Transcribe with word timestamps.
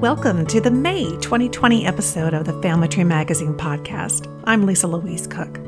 Welcome 0.00 0.44
to 0.48 0.60
the 0.60 0.70
May 0.70 1.04
2020 1.22 1.86
episode 1.86 2.34
of 2.34 2.44
the 2.44 2.60
Family 2.60 2.86
Tree 2.86 3.02
Magazine 3.02 3.54
podcast. 3.54 4.30
I'm 4.44 4.66
Lisa 4.66 4.86
Louise 4.86 5.26
Cooke. 5.26 5.58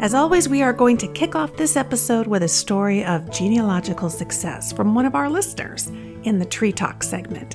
As 0.00 0.12
always, 0.12 0.48
we 0.48 0.60
are 0.60 0.72
going 0.72 0.96
to 0.96 1.06
kick 1.12 1.36
off 1.36 1.56
this 1.56 1.76
episode 1.76 2.26
with 2.26 2.42
a 2.42 2.48
story 2.48 3.04
of 3.04 3.30
genealogical 3.30 4.10
success 4.10 4.72
from 4.72 4.92
one 4.92 5.06
of 5.06 5.14
our 5.14 5.30
listeners 5.30 5.86
in 6.24 6.40
the 6.40 6.44
Tree 6.44 6.72
Talk 6.72 7.04
segment. 7.04 7.54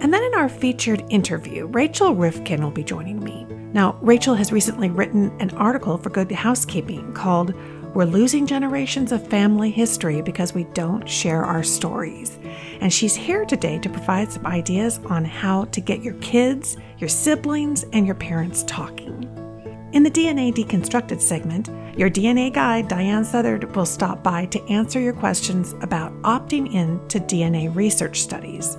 And 0.00 0.14
then 0.14 0.22
in 0.22 0.34
our 0.34 0.48
featured 0.48 1.04
interview, 1.10 1.66
Rachael 1.66 2.14
Rifkin 2.14 2.62
will 2.62 2.70
be 2.70 2.82
joining 2.82 3.22
me. 3.22 3.44
Now, 3.74 3.98
Rachael 4.00 4.34
has 4.36 4.50
recently 4.50 4.88
written 4.88 5.30
an 5.40 5.50
article 5.50 5.98
for 5.98 6.08
Good 6.08 6.32
Housekeeping 6.32 7.12
called 7.12 7.52
We're 7.94 8.06
Losing 8.06 8.46
Generations 8.46 9.12
of 9.12 9.28
Family 9.28 9.70
History 9.70 10.22
Because 10.22 10.54
We 10.54 10.64
Don't 10.72 11.06
Share 11.06 11.44
Our 11.44 11.62
Stories 11.62 12.38
and 12.82 12.92
she's 12.92 13.14
here 13.14 13.44
today 13.44 13.78
to 13.78 13.88
provide 13.88 14.30
some 14.30 14.44
ideas 14.44 14.98
on 15.06 15.24
how 15.24 15.64
to 15.66 15.80
get 15.80 16.02
your 16.02 16.14
kids, 16.14 16.76
your 16.98 17.08
siblings, 17.08 17.84
and 17.92 18.04
your 18.04 18.16
parents 18.16 18.64
talking. 18.64 19.28
In 19.92 20.02
the 20.02 20.10
DNA 20.10 20.52
Deconstructed 20.52 21.20
segment, 21.20 21.70
your 21.96 22.10
DNA 22.10 22.52
guide, 22.52 22.88
Diahan 22.88 23.24
Southard, 23.24 23.76
will 23.76 23.86
stop 23.86 24.24
by 24.24 24.46
to 24.46 24.62
answer 24.64 24.98
your 24.98 25.12
questions 25.12 25.74
about 25.80 26.12
opting 26.22 26.74
in 26.74 27.00
to 27.06 27.20
DNA 27.20 27.72
research 27.72 28.20
studies. 28.20 28.76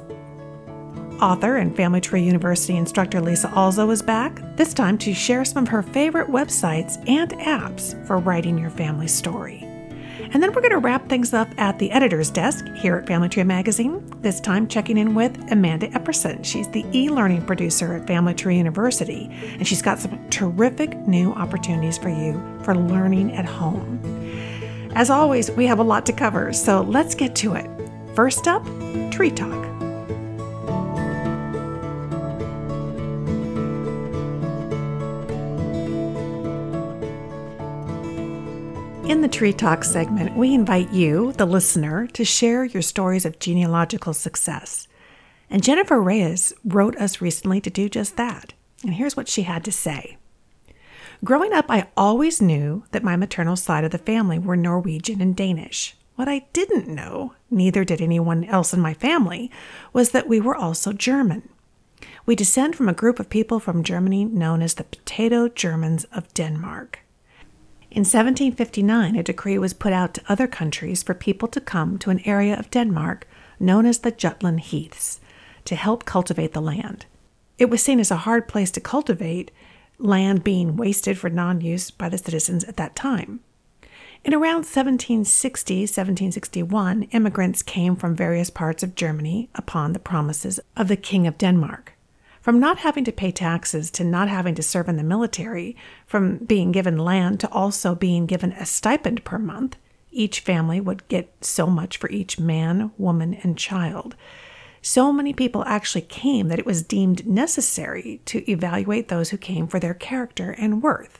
Author 1.22 1.56
and 1.58 1.74
Family 1.74 2.02
Tree 2.02 2.24
University 2.24 2.76
instructor 2.76 3.22
Lisa 3.22 3.50
Alzo 3.52 3.90
is 3.90 4.02
back, 4.02 4.42
this 4.58 4.74
time 4.74 4.98
to 4.98 5.14
share 5.14 5.46
some 5.46 5.64
of 5.64 5.70
her 5.70 5.82
favorite 5.82 6.28
websites 6.28 6.98
and 7.08 7.32
apps 7.34 8.06
for 8.06 8.18
writing 8.18 8.58
your 8.58 8.72
family 8.72 9.08
story. 9.08 9.73
And 10.34 10.42
then 10.42 10.52
we're 10.52 10.62
going 10.62 10.72
to 10.72 10.80
wrap 10.80 11.08
things 11.08 11.32
up 11.32 11.48
at 11.60 11.78
the 11.78 11.92
editor's 11.92 12.32
desk 12.32 12.66
here 12.74 12.96
at 12.96 13.06
Family 13.06 13.30
Tree 13.30 13.44
Magazine, 13.44 14.04
this 14.22 14.40
time 14.40 14.68
checking 14.68 14.98
in 14.98 15.14
with 15.14 15.52
Amanda 15.52 15.88
Epperson. 15.90 16.44
She's 16.44 16.68
the 16.70 16.84
e 16.92 17.08
learning 17.08 17.46
producer 17.46 17.94
at 17.94 18.08
Family 18.08 18.34
Tree 18.34 18.58
University, 18.58 19.30
and 19.32 19.68
she's 19.68 19.84
got 19.84 20.00
some 20.00 20.28
terrific 20.32 20.98
new 21.08 21.32
opportunities 21.34 22.00
for 22.00 22.10
you 22.10 22.42
for 22.64 22.76
learning 22.76 23.34
at 23.34 23.46
home. 23.46 24.00
As 24.96 25.12
always, 25.12 25.52
we 25.52 25.68
have 25.68 25.78
a 25.78 25.84
lot 25.84 26.04
to 26.08 26.14
cover, 26.14 26.52
so 26.52 26.82
let's 26.82 27.14
get 27.14 27.36
to 27.38 27.54
it. 27.54 27.70
First 28.16 28.48
up, 28.48 28.64
Tree 29.12 29.32
Talk. 29.32 29.73
In 39.06 39.20
the 39.20 39.28
Tree 39.28 39.52
Talk 39.52 39.84
segment, 39.84 40.38
we 40.38 40.54
invite 40.54 40.94
you, 40.94 41.34
the 41.34 41.46
listener, 41.46 42.08
to 42.08 42.24
share 42.24 42.64
your 42.64 42.82
stories 42.82 43.26
of 43.26 43.38
genealogical 43.38 44.14
success. 44.14 44.88
And 45.50 45.62
Jennifer 45.62 46.02
Reyes 46.02 46.54
wrote 46.64 46.96
us 46.96 47.20
recently 47.20 47.60
to 47.62 47.70
do 47.70 47.90
just 47.90 48.16
that. 48.16 48.54
And 48.82 48.94
here's 48.94 49.18
what 49.18 49.28
she 49.28 49.44
had 49.44 49.66
to 49.66 49.74
say 49.74 50.16
Growing 51.22 51.52
up, 51.52 51.66
I 51.68 51.90
always 51.98 52.42
knew 52.42 52.86
that 52.92 53.04
my 53.04 53.18
maternal 53.18 53.58
side 53.58 53.84
of 53.84 53.92
the 53.92 53.98
family 53.98 54.40
were 54.40 54.56
Norwegian 54.56 55.20
and 55.20 55.36
Danish. 55.36 55.98
What 56.16 56.30
I 56.30 56.46
didn't 56.54 56.88
know, 56.88 57.34
neither 57.52 57.84
did 57.84 58.02
anyone 58.02 58.46
else 58.46 58.74
in 58.74 58.80
my 58.80 58.94
family, 58.94 59.52
was 59.92 60.12
that 60.12 60.30
we 60.30 60.40
were 60.40 60.56
also 60.56 60.94
German. 60.94 61.50
We 62.26 62.38
descend 62.38 62.78
from 62.78 62.88
a 62.88 62.94
group 62.94 63.20
of 63.20 63.30
people 63.30 63.60
from 63.60 63.84
Germany 63.84 64.24
known 64.24 64.62
as 64.62 64.76
the 64.76 64.86
Potato 64.86 65.50
Germans 65.50 66.06
of 66.06 66.34
Denmark. 66.34 67.03
In 67.94 68.00
1759, 68.00 69.16
a 69.16 69.22
decree 69.22 69.60
was 69.60 69.76
put 69.76 69.94
out 69.94 70.16
to 70.16 70.24
other 70.28 70.48
countries 70.48 71.04
for 71.04 71.14
people 71.14 71.48
to 71.50 71.62
come 71.62 72.00
to 72.00 72.10
an 72.10 72.22
area 72.26 72.58
of 72.58 72.72
Denmark 72.72 73.28
known 73.60 73.86
as 73.86 74.00
the 74.00 74.10
Jutland 74.10 74.62
Heaths 74.62 75.20
to 75.66 75.76
help 75.76 76.04
cultivate 76.04 76.54
the 76.54 76.62
land. 76.62 77.06
It 77.60 77.70
was 77.70 77.84
seen 77.84 78.00
as 78.00 78.10
a 78.10 78.26
hard 78.26 78.48
place 78.48 78.72
to 78.72 78.82
cultivate, 78.82 79.52
land 80.00 80.44
being 80.44 80.76
wasted 80.76 81.20
for 81.20 81.30
non 81.30 81.62
use 81.62 81.92
by 81.92 82.10
the 82.10 82.18
citizens 82.18 82.64
at 82.64 82.78
that 82.78 82.96
time. 82.96 83.42
In 84.26 84.34
around 84.34 84.66
1760 84.66 85.82
1761, 85.82 87.04
immigrants 87.12 87.62
came 87.62 87.96
from 87.96 88.16
various 88.16 88.50
parts 88.50 88.82
of 88.82 88.96
Germany 88.96 89.50
upon 89.54 89.94
the 89.94 90.00
promises 90.00 90.60
of 90.76 90.88
the 90.88 90.98
King 90.98 91.28
of 91.28 91.38
Denmark. 91.38 91.93
From 92.44 92.60
not 92.60 92.80
having 92.80 93.06
to 93.06 93.14
pay 93.14 93.32
taxes 93.32 93.90
to 93.92 94.04
not 94.04 94.28
having 94.28 94.54
to 94.56 94.62
serve 94.62 94.90
in 94.90 94.98
the 94.98 95.04
military, 95.04 95.78
from 96.06 96.40
being 96.40 96.74
given 96.74 96.98
land 96.98 97.40
to 97.40 97.50
also 97.54 97.96
being 97.96 98.26
given 98.26 98.52
a 98.52 98.66
stipend 98.66 99.24
per 99.24 99.40
month, 99.40 99.78
each 100.12 100.42
family 100.42 100.82
would 100.82 101.08
get 101.08 101.34
so 101.40 101.68
much 101.68 101.96
for 101.96 102.10
each 102.10 102.38
man, 102.38 102.92
woman, 102.98 103.34
and 103.34 103.58
child. 103.58 104.18
So 104.82 105.14
many 105.14 105.32
people 105.32 105.64
actually 105.64 106.02
came 106.02 106.50
that 106.50 106.60
it 106.60 106.66
was 106.66 106.84
deemed 106.84 107.26
necessary 107.26 108.20
to 108.26 108.52
evaluate 108.52 109.08
those 109.08 109.30
who 109.30 109.38
came 109.38 109.66
for 109.66 109.80
their 109.80 109.94
character 109.94 110.52
and 110.52 110.84
worth. 110.84 111.20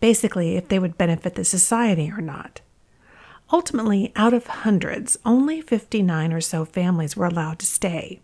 Basically, 0.00 0.56
if 0.56 0.66
they 0.66 0.80
would 0.80 0.98
benefit 0.98 1.36
the 1.36 1.44
society 1.44 2.10
or 2.10 2.20
not. 2.20 2.60
Ultimately, 3.52 4.12
out 4.16 4.34
of 4.34 4.48
hundreds, 4.48 5.16
only 5.24 5.60
59 5.60 6.32
or 6.32 6.40
so 6.40 6.64
families 6.64 7.16
were 7.16 7.26
allowed 7.26 7.60
to 7.60 7.66
stay. 7.66 8.20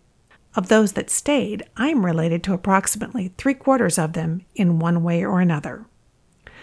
Of 0.55 0.67
those 0.67 0.93
that 0.93 1.09
stayed, 1.09 1.63
I'm 1.77 2.05
related 2.05 2.43
to 2.43 2.53
approximately 2.53 3.33
three 3.37 3.55
quarters 3.55 3.97
of 3.97 4.13
them 4.13 4.45
in 4.53 4.79
one 4.79 5.03
way 5.03 5.25
or 5.25 5.41
another. 5.41 5.85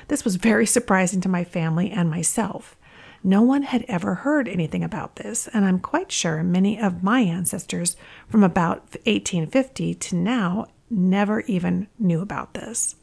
This 0.08 0.24
was 0.24 0.36
very 0.36 0.66
surprising 0.66 1.20
to 1.22 1.28
my 1.28 1.44
family 1.44 1.90
and 1.90 2.08
myself. 2.08 2.76
No 3.22 3.42
one 3.42 3.62
had 3.62 3.84
ever 3.88 4.14
heard 4.16 4.48
anything 4.48 4.82
about 4.82 5.16
this, 5.16 5.48
and 5.48 5.64
I'm 5.64 5.78
quite 5.78 6.10
sure 6.10 6.42
many 6.42 6.80
of 6.80 7.02
my 7.02 7.20
ancestors 7.20 7.96
from 8.28 8.42
about 8.42 8.80
1850 9.04 9.94
to 9.94 10.16
now 10.16 10.68
never 10.88 11.40
even 11.42 11.88
knew 11.98 12.20
about 12.20 12.54
this. 12.54 12.96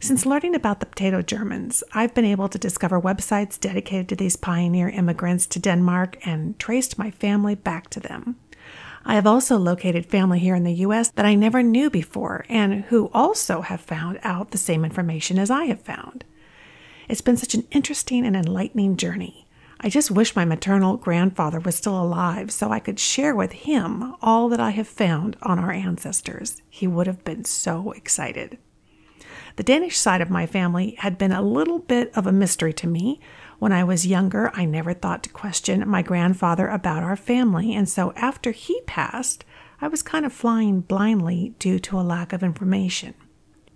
Since 0.00 0.26
learning 0.26 0.54
about 0.54 0.80
the 0.80 0.86
potato 0.86 1.22
Germans, 1.22 1.82
I've 1.92 2.14
been 2.14 2.24
able 2.24 2.48
to 2.48 2.58
discover 2.58 3.00
websites 3.00 3.58
dedicated 3.58 4.08
to 4.10 4.16
these 4.16 4.36
pioneer 4.36 4.88
immigrants 4.88 5.46
to 5.48 5.58
Denmark 5.58 6.18
and 6.26 6.58
traced 6.58 6.98
my 6.98 7.10
family 7.10 7.54
back 7.54 7.88
to 7.90 8.00
them. 8.00 8.36
I 9.08 9.14
have 9.14 9.26
also 9.26 9.56
located 9.56 10.04
family 10.04 10.40
here 10.40 10.56
in 10.56 10.64
the 10.64 10.74
U.S. 10.74 11.10
that 11.10 11.24
I 11.24 11.36
never 11.36 11.62
knew 11.62 11.90
before 11.90 12.44
and 12.48 12.86
who 12.86 13.08
also 13.14 13.60
have 13.60 13.80
found 13.80 14.18
out 14.24 14.50
the 14.50 14.58
same 14.58 14.84
information 14.84 15.38
as 15.38 15.48
I 15.48 15.66
have 15.66 15.80
found. 15.80 16.24
It's 17.08 17.20
been 17.20 17.36
such 17.36 17.54
an 17.54 17.68
interesting 17.70 18.26
and 18.26 18.34
enlightening 18.34 18.96
journey. 18.96 19.46
I 19.78 19.90
just 19.90 20.10
wish 20.10 20.34
my 20.34 20.44
maternal 20.44 20.96
grandfather 20.96 21.60
was 21.60 21.76
still 21.76 22.02
alive 22.02 22.50
so 22.50 22.72
I 22.72 22.80
could 22.80 22.98
share 22.98 23.36
with 23.36 23.52
him 23.52 24.16
all 24.22 24.48
that 24.48 24.58
I 24.58 24.70
have 24.70 24.88
found 24.88 25.36
on 25.40 25.60
our 25.60 25.70
ancestors. 25.70 26.60
He 26.68 26.88
would 26.88 27.06
have 27.06 27.22
been 27.22 27.44
so 27.44 27.92
excited. 27.92 28.58
The 29.54 29.62
Danish 29.62 29.96
side 29.96 30.20
of 30.20 30.30
my 30.30 30.46
family 30.46 30.96
had 30.98 31.16
been 31.16 31.32
a 31.32 31.42
little 31.42 31.78
bit 31.78 32.10
of 32.16 32.26
a 32.26 32.32
mystery 32.32 32.72
to 32.72 32.88
me, 32.88 33.20
when 33.58 33.72
I 33.72 33.84
was 33.84 34.06
younger, 34.06 34.50
I 34.54 34.64
never 34.64 34.92
thought 34.92 35.22
to 35.24 35.30
question 35.30 35.88
my 35.88 36.02
grandfather 36.02 36.68
about 36.68 37.02
our 37.02 37.16
family, 37.16 37.74
and 37.74 37.88
so 37.88 38.12
after 38.14 38.50
he 38.50 38.80
passed, 38.82 39.44
I 39.80 39.88
was 39.88 40.02
kind 40.02 40.26
of 40.26 40.32
flying 40.32 40.80
blindly 40.80 41.54
due 41.58 41.78
to 41.80 41.98
a 41.98 42.02
lack 42.02 42.32
of 42.32 42.42
information. 42.42 43.14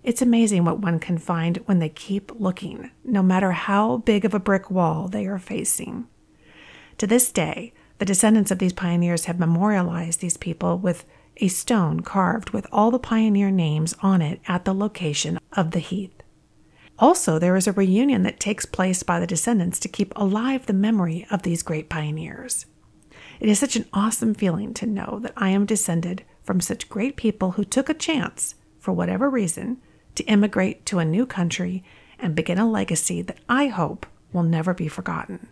It's 0.03 0.21
amazing 0.21 0.65
what 0.65 0.79
one 0.79 0.99
can 0.99 1.17
find 1.17 1.57
when 1.65 1.79
they 1.79 1.89
keep 1.89 2.31
looking, 2.39 2.91
no 3.03 3.21
matter 3.21 3.51
how 3.51 3.97
big 3.97 4.25
of 4.25 4.33
a 4.33 4.39
brick 4.39 4.71
wall 4.71 5.07
they 5.07 5.27
are 5.27 5.39
facing. 5.39 6.07
To 6.97 7.05
this 7.05 7.31
day, 7.31 7.73
the 7.99 8.05
descendants 8.05 8.49
of 8.49 8.59
these 8.59 8.73
pioneers 8.73 9.25
have 9.25 9.39
memorialized 9.39 10.21
these 10.21 10.37
people 10.37 10.77
with 10.77 11.05
a 11.37 11.47
stone 11.47 12.01
carved 12.01 12.49
with 12.49 12.67
all 12.71 12.91
the 12.91 12.99
pioneer 12.99 13.51
names 13.51 13.95
on 14.01 14.21
it 14.21 14.41
at 14.47 14.65
the 14.65 14.73
location 14.73 15.39
of 15.53 15.71
the 15.71 15.79
heath. 15.79 16.20
Also, 16.99 17.39
there 17.39 17.55
is 17.55 17.67
a 17.67 17.71
reunion 17.71 18.23
that 18.23 18.39
takes 18.39 18.65
place 18.65 19.01
by 19.01 19.19
the 19.19 19.27
descendants 19.27 19.79
to 19.79 19.87
keep 19.87 20.13
alive 20.15 20.65
the 20.65 20.73
memory 20.73 21.25
of 21.31 21.41
these 21.41 21.63
great 21.63 21.89
pioneers. 21.89 22.65
It 23.39 23.49
is 23.49 23.57
such 23.57 23.75
an 23.75 23.87
awesome 23.91 24.35
feeling 24.35 24.73
to 24.75 24.85
know 24.85 25.19
that 25.23 25.33
I 25.35 25.49
am 25.49 25.65
descended 25.65 26.23
from 26.43 26.61
such 26.61 26.89
great 26.89 27.15
people 27.15 27.51
who 27.51 27.63
took 27.63 27.89
a 27.89 27.93
chance, 27.95 28.55
for 28.79 28.91
whatever 28.91 29.29
reason, 29.29 29.81
to 30.15 30.23
immigrate 30.25 30.85
to 30.87 30.99
a 30.99 31.05
new 31.05 31.25
country 31.25 31.83
and 32.19 32.35
begin 32.35 32.59
a 32.59 32.69
legacy 32.69 33.21
that 33.23 33.39
I 33.49 33.67
hope 33.67 34.05
will 34.31 34.43
never 34.43 34.73
be 34.73 34.87
forgotten. 34.87 35.47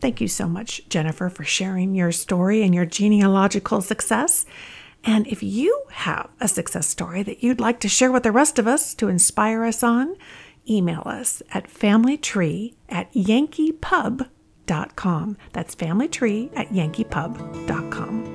Thank 0.00 0.20
you 0.20 0.28
so 0.28 0.46
much, 0.46 0.88
Jennifer, 0.88 1.28
for 1.28 1.42
sharing 1.42 1.94
your 1.94 2.12
story 2.12 2.62
and 2.62 2.74
your 2.74 2.84
genealogical 2.84 3.80
success. 3.80 4.44
And 5.06 5.26
if 5.28 5.42
you 5.42 5.84
have 5.90 6.28
a 6.40 6.48
success 6.48 6.88
story 6.88 7.22
that 7.22 7.42
you'd 7.42 7.60
like 7.60 7.80
to 7.80 7.88
share 7.88 8.10
with 8.10 8.24
the 8.24 8.32
rest 8.32 8.58
of 8.58 8.66
us 8.66 8.94
to 8.96 9.08
inspire 9.08 9.64
us 9.64 9.84
on, 9.84 10.16
email 10.68 11.02
us 11.06 11.42
at 11.52 11.70
familytree 11.70 12.74
at 12.88 13.12
yankeepub.com. 13.14 15.36
That's 15.52 15.76
familytree 15.76 16.58
at 16.58 16.70
yankeepub.com. 16.70 18.34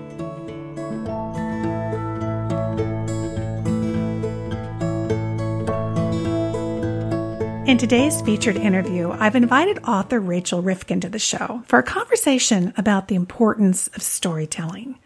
In 7.68 7.78
today's 7.78 8.22
featured 8.22 8.56
interview, 8.56 9.12
I've 9.12 9.36
invited 9.36 9.84
author 9.84 10.22
Rachael 10.22 10.62
Rifkin 10.62 11.02
to 11.02 11.10
the 11.10 11.20
show 11.20 11.64
for 11.68 11.80
a 11.80 11.84
conversation 11.84 12.74
about 12.78 13.10
the 13.10 13.16
importance 13.16 13.90
of 13.90 14.02
storytelling. 14.02 14.98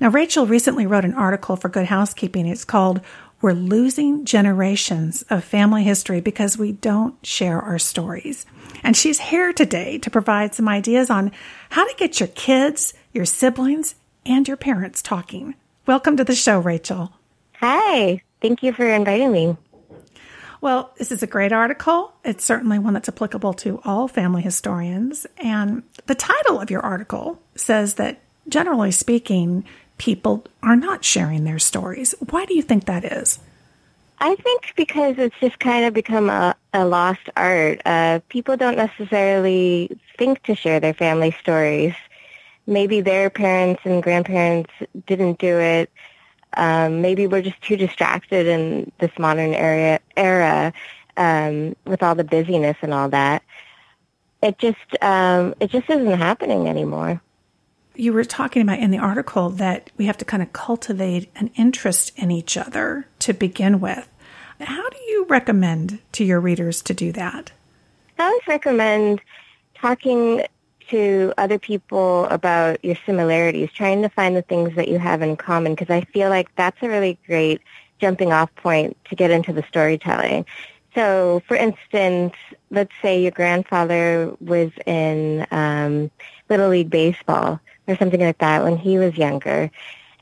Now, 0.00 0.08
Rachael 0.08 0.46
recently 0.46 0.86
wrote 0.86 1.04
an 1.04 1.14
article 1.14 1.56
for 1.56 1.68
Good 1.68 1.86
Housekeeping. 1.86 2.46
It's 2.46 2.64
called 2.64 3.00
We're 3.40 3.52
Losing 3.52 4.24
Generations 4.24 5.22
of 5.30 5.44
Family 5.44 5.84
History 5.84 6.20
Because 6.20 6.58
We 6.58 6.72
Don't 6.72 7.24
Share 7.24 7.60
Our 7.60 7.78
Stories. 7.78 8.44
And 8.82 8.96
she's 8.96 9.20
here 9.20 9.52
today 9.52 9.98
to 9.98 10.10
provide 10.10 10.54
some 10.54 10.68
ideas 10.68 11.10
on 11.10 11.30
how 11.70 11.86
to 11.86 11.94
get 11.96 12.18
your 12.18 12.28
kids, 12.28 12.92
your 13.12 13.24
siblings, 13.24 13.94
and 14.26 14.48
your 14.48 14.56
parents 14.56 15.00
talking. 15.00 15.54
Welcome 15.86 16.16
to 16.16 16.24
the 16.24 16.34
show, 16.34 16.58
Rachael. 16.58 17.12
Hi. 17.60 18.20
Thank 18.42 18.62
you 18.62 18.72
for 18.72 18.86
inviting 18.86 19.30
me. 19.30 19.56
Well, 20.60 20.92
this 20.98 21.12
is 21.12 21.22
a 21.22 21.28
great 21.28 21.52
article. 21.52 22.14
It's 22.24 22.44
certainly 22.44 22.80
one 22.80 22.94
that's 22.94 23.08
applicable 23.08 23.54
to 23.54 23.80
all 23.84 24.08
family 24.08 24.42
historians. 24.42 25.26
And 25.36 25.84
the 26.06 26.14
title 26.14 26.60
of 26.60 26.70
your 26.70 26.80
article 26.80 27.40
says 27.54 27.94
that, 27.94 28.22
generally 28.48 28.90
speaking, 28.90 29.64
people 29.98 30.44
are 30.62 30.76
not 30.76 31.04
sharing 31.04 31.44
their 31.44 31.58
stories. 31.58 32.14
Why 32.30 32.44
do 32.44 32.54
you 32.54 32.62
think 32.62 32.84
that 32.86 33.04
is? 33.04 33.38
I 34.18 34.36
think 34.36 34.72
because 34.76 35.16
it's 35.18 35.34
just 35.40 35.58
kind 35.58 35.84
of 35.84 35.92
become 35.92 36.30
a, 36.30 36.54
a 36.72 36.84
lost 36.86 37.28
art. 37.36 37.80
Uh, 37.84 38.20
people 38.28 38.56
don't 38.56 38.76
necessarily 38.76 39.98
think 40.16 40.42
to 40.44 40.54
share 40.54 40.80
their 40.80 40.94
family 40.94 41.36
stories. 41.40 41.94
Maybe 42.66 43.00
their 43.00 43.28
parents 43.28 43.82
and 43.84 44.02
grandparents 44.02 44.70
didn't 45.06 45.38
do 45.38 45.58
it. 45.58 45.90
Um, 46.56 47.02
maybe 47.02 47.26
we're 47.26 47.42
just 47.42 47.60
too 47.62 47.76
distracted 47.76 48.46
in 48.46 48.90
this 48.98 49.10
modern 49.18 49.52
era, 49.54 50.00
era 50.16 50.72
um, 51.16 51.74
with 51.84 52.02
all 52.02 52.14
the 52.14 52.24
busyness 52.24 52.76
and 52.80 52.94
all 52.94 53.08
that. 53.10 53.42
It 54.42 54.58
just 54.58 55.02
um, 55.02 55.54
it 55.58 55.70
just 55.70 55.88
isn't 55.90 56.18
happening 56.18 56.68
anymore 56.68 57.20
you 57.94 58.12
were 58.12 58.24
talking 58.24 58.62
about 58.62 58.78
in 58.78 58.90
the 58.90 58.98
article 58.98 59.50
that 59.50 59.90
we 59.96 60.06
have 60.06 60.18
to 60.18 60.24
kind 60.24 60.42
of 60.42 60.52
cultivate 60.52 61.30
an 61.36 61.50
interest 61.56 62.12
in 62.16 62.30
each 62.30 62.56
other 62.56 63.06
to 63.20 63.32
begin 63.32 63.80
with. 63.80 64.08
How 64.60 64.88
do 64.88 64.98
you 65.08 65.26
recommend 65.28 66.00
to 66.12 66.24
your 66.24 66.40
readers 66.40 66.82
to 66.82 66.94
do 66.94 67.12
that? 67.12 67.52
I 68.18 68.24
always 68.24 68.46
recommend 68.46 69.20
talking 69.74 70.44
to 70.88 71.32
other 71.38 71.58
people 71.58 72.26
about 72.26 72.84
your 72.84 72.96
similarities, 73.06 73.70
trying 73.72 74.02
to 74.02 74.08
find 74.08 74.36
the 74.36 74.42
things 74.42 74.74
that 74.76 74.88
you 74.88 74.98
have 74.98 75.22
in 75.22 75.36
common, 75.36 75.74
because 75.74 75.90
I 75.90 76.02
feel 76.02 76.28
like 76.28 76.54
that's 76.56 76.76
a 76.82 76.88
really 76.88 77.18
great 77.26 77.60
jumping 78.00 78.32
off 78.32 78.54
point 78.56 78.96
to 79.06 79.16
get 79.16 79.30
into 79.30 79.52
the 79.52 79.64
storytelling. 79.68 80.44
So, 80.94 81.42
for 81.48 81.56
instance, 81.56 82.34
let's 82.70 82.92
say 83.02 83.22
your 83.22 83.32
grandfather 83.32 84.32
was 84.40 84.70
in 84.86 85.46
um, 85.50 86.10
Little 86.48 86.68
League 86.68 86.90
Baseball 86.90 87.60
or 87.86 87.96
something 87.96 88.20
like 88.20 88.38
that 88.38 88.62
when 88.62 88.76
he 88.76 88.98
was 88.98 89.16
younger. 89.16 89.70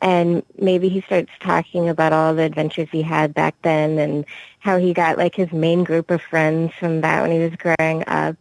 And 0.01 0.43
maybe 0.59 0.89
he 0.89 1.01
starts 1.03 1.31
talking 1.41 1.89
about 1.89 2.13
all 2.13 2.35
the 2.35 2.43
adventures 2.43 2.89
he 2.91 3.03
had 3.03 3.33
back 3.35 3.55
then 3.63 3.99
and 3.99 4.25
how 4.59 4.79
he 4.79 4.93
got 4.93 5.17
like 5.17 5.35
his 5.35 5.53
main 5.53 5.85
group 5.85 6.11
of 6.11 6.21
friends 6.21 6.73
from 6.79 7.03
that 7.03 7.23
when 7.23 7.31
he 7.31 7.39
was 7.39 7.55
growing 7.57 8.03
up. 8.09 8.37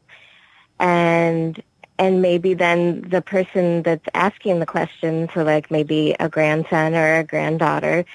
And 0.80 1.62
and 2.00 2.20
maybe 2.20 2.56
then 2.56 3.02
the 3.02 3.22
person 3.22 3.84
that's 3.84 4.08
asking 4.16 4.60
the 4.60 4.66
question, 4.66 5.30
so 5.36 5.44
like 5.44 5.70
maybe 5.70 6.16
a 6.20 6.28
grandson 6.28 6.96
or 6.96 7.18
a 7.18 7.24
granddaughter, 7.24 8.06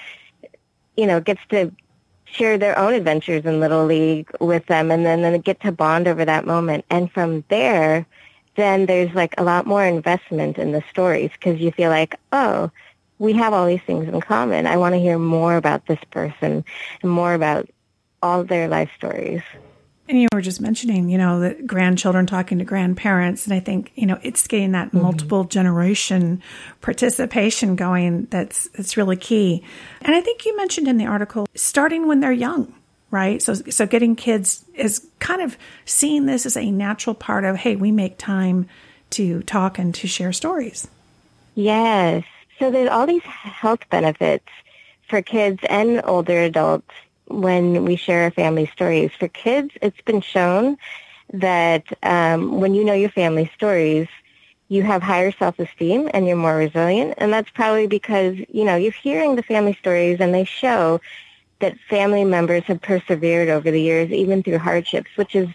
you 0.97 1.07
know, 1.07 1.21
gets 1.21 1.39
to 1.51 1.71
share 2.25 2.57
their 2.57 2.77
own 2.77 2.93
adventures 2.93 3.45
in 3.45 3.61
Little 3.61 3.85
League 3.85 4.29
with 4.41 4.65
them 4.65 4.91
and 4.91 5.05
then, 5.05 5.21
then 5.21 5.39
get 5.39 5.61
to 5.61 5.71
bond 5.71 6.05
over 6.05 6.25
that 6.25 6.45
moment. 6.45 6.83
And 6.89 7.09
from 7.09 7.45
there, 7.47 8.05
then 8.57 8.87
there's 8.87 9.13
like 9.13 9.35
a 9.37 9.43
lot 9.43 9.65
more 9.65 9.85
investment 9.85 10.57
in 10.57 10.73
the 10.73 10.83
stories 10.89 11.31
because 11.31 11.61
you 11.61 11.71
feel 11.71 11.89
like, 11.89 12.19
oh, 12.33 12.69
we 13.19 13.33
have 13.33 13.53
all 13.53 13.65
these 13.65 13.81
things 13.87 14.07
in 14.07 14.19
common. 14.19 14.67
I 14.67 14.77
want 14.77 14.93
to 14.93 14.99
hear 14.99 15.17
more 15.17 15.55
about 15.55 15.85
this 15.85 15.99
person 16.11 16.65
and 17.01 17.11
more 17.11 17.33
about 17.33 17.69
all 18.21 18.43
their 18.43 18.67
life 18.67 18.89
stories. 18.97 19.41
And 20.09 20.21
you 20.21 20.27
were 20.33 20.41
just 20.41 20.61
mentioning, 20.61 21.09
you 21.09 21.17
know, 21.17 21.39
the 21.39 21.61
grandchildren 21.63 22.25
talking 22.25 22.59
to 22.59 22.65
grandparents. 22.65 23.45
And 23.45 23.53
I 23.53 23.59
think, 23.59 23.91
you 23.95 24.05
know, 24.05 24.19
it's 24.23 24.47
getting 24.47 24.71
that 24.71 24.87
mm-hmm. 24.87 25.01
multiple 25.01 25.43
generation 25.43 26.41
participation 26.81 27.75
going 27.75 28.25
that's, 28.25 28.69
that's 28.69 28.97
really 28.97 29.17
key. 29.17 29.63
And 30.01 30.15
I 30.15 30.21
think 30.21 30.45
you 30.45 30.55
mentioned 30.55 30.87
in 30.87 30.97
the 30.97 31.05
article 31.05 31.45
starting 31.55 32.07
when 32.07 32.21
they're 32.21 32.31
young 32.31 32.73
right? 33.11 33.41
So, 33.41 33.53
so 33.53 33.85
getting 33.85 34.15
kids 34.15 34.65
is 34.75 35.07
kind 35.19 35.41
of 35.41 35.57
seeing 35.85 36.25
this 36.25 36.45
as 36.45 36.57
a 36.57 36.71
natural 36.71 37.15
part 37.15 37.45
of, 37.45 37.57
hey, 37.57 37.75
we 37.75 37.91
make 37.91 38.17
time 38.17 38.67
to 39.11 39.41
talk 39.43 39.79
and 39.79 39.95
to 39.95 40.07
share 40.07 40.33
stories. 40.33 40.87
Yes. 41.55 42.23
So 42.59 42.71
there's 42.71 42.89
all 42.89 43.07
these 43.07 43.23
health 43.23 43.81
benefits 43.89 44.47
for 45.07 45.21
kids 45.21 45.59
and 45.69 46.01
older 46.03 46.39
adults 46.39 46.91
when 47.27 47.85
we 47.85 47.95
share 47.95 48.23
our 48.23 48.31
family 48.31 48.65
stories. 48.67 49.11
For 49.17 49.27
kids, 49.27 49.71
it's 49.81 50.01
been 50.01 50.21
shown 50.21 50.77
that 51.33 51.83
um, 52.03 52.59
when 52.59 52.73
you 52.73 52.83
know 52.83 52.93
your 52.93 53.09
family 53.09 53.49
stories, 53.55 54.07
you 54.69 54.83
have 54.83 55.01
higher 55.01 55.31
self-esteem 55.31 56.09
and 56.13 56.27
you're 56.27 56.35
more 56.35 56.57
resilient. 56.57 57.13
And 57.17 57.31
that's 57.31 57.49
probably 57.51 57.87
because, 57.87 58.35
you 58.49 58.65
know, 58.65 58.75
you're 58.75 58.91
hearing 58.91 59.35
the 59.35 59.43
family 59.43 59.73
stories 59.73 60.19
and 60.19 60.33
they 60.33 60.43
show 60.43 60.99
that 61.59 61.77
family 61.89 62.23
members 62.23 62.63
have 62.63 62.81
persevered 62.81 63.49
over 63.49 63.71
the 63.71 63.81
years, 63.81 64.11
even 64.11 64.43
through 64.43 64.59
hardships, 64.59 65.09
which 65.15 65.35
is 65.35 65.47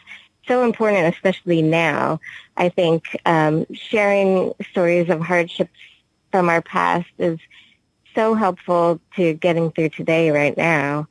so 0.49 0.65
important, 0.65 1.15
especially 1.15 1.63
now. 1.63 2.21
I 2.57 2.69
think 2.69 3.17
um, 3.25 3.67
sharing 3.73 4.53
stories 4.71 5.09
of 5.09 5.21
hardships 5.21 5.71
from 6.31 6.49
our 6.49 6.63
past 6.63 7.09
is 7.19 7.39
so 8.15 8.35
helpful 8.35 9.01
to 9.17 9.35
getting 9.35 9.71
through 9.71 9.91
today 9.91 10.31
right 10.31 10.57
now. 10.57 11.07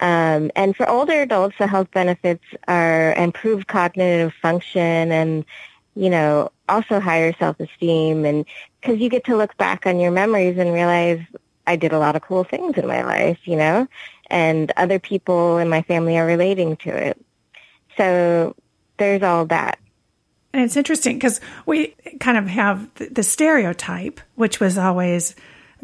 Um, 0.00 0.50
and 0.54 0.76
for 0.76 0.88
older 0.88 1.22
adults, 1.22 1.56
the 1.58 1.66
health 1.66 1.90
benefits 1.90 2.44
are 2.68 3.14
improved 3.14 3.66
cognitive 3.66 4.34
function 4.42 5.10
and, 5.10 5.44
you 5.94 6.10
know, 6.10 6.52
also 6.68 7.00
higher 7.00 7.32
self-esteem. 7.38 8.24
And 8.26 8.44
because 8.80 8.98
you 8.98 9.08
get 9.08 9.24
to 9.24 9.36
look 9.36 9.56
back 9.56 9.86
on 9.86 9.98
your 9.98 10.10
memories 10.10 10.58
and 10.58 10.72
realize 10.72 11.20
I 11.66 11.76
did 11.76 11.92
a 11.92 11.98
lot 11.98 12.14
of 12.14 12.22
cool 12.22 12.44
things 12.44 12.76
in 12.76 12.86
my 12.86 13.02
life, 13.02 13.38
you 13.44 13.56
know, 13.56 13.88
and 14.28 14.72
other 14.76 14.98
people 14.98 15.58
in 15.58 15.68
my 15.68 15.82
family 15.82 16.18
are 16.18 16.26
relating 16.26 16.76
to 16.78 16.90
it. 16.90 17.20
So 17.96 18.54
there's 18.98 19.22
all 19.22 19.46
that. 19.46 19.78
And 20.52 20.64
it's 20.64 20.76
interesting 20.76 21.16
because 21.16 21.40
we 21.66 21.94
kind 22.18 22.38
of 22.38 22.46
have 22.46 22.88
the 22.94 23.22
stereotype, 23.22 24.20
which 24.36 24.58
was 24.58 24.78
always 24.78 25.34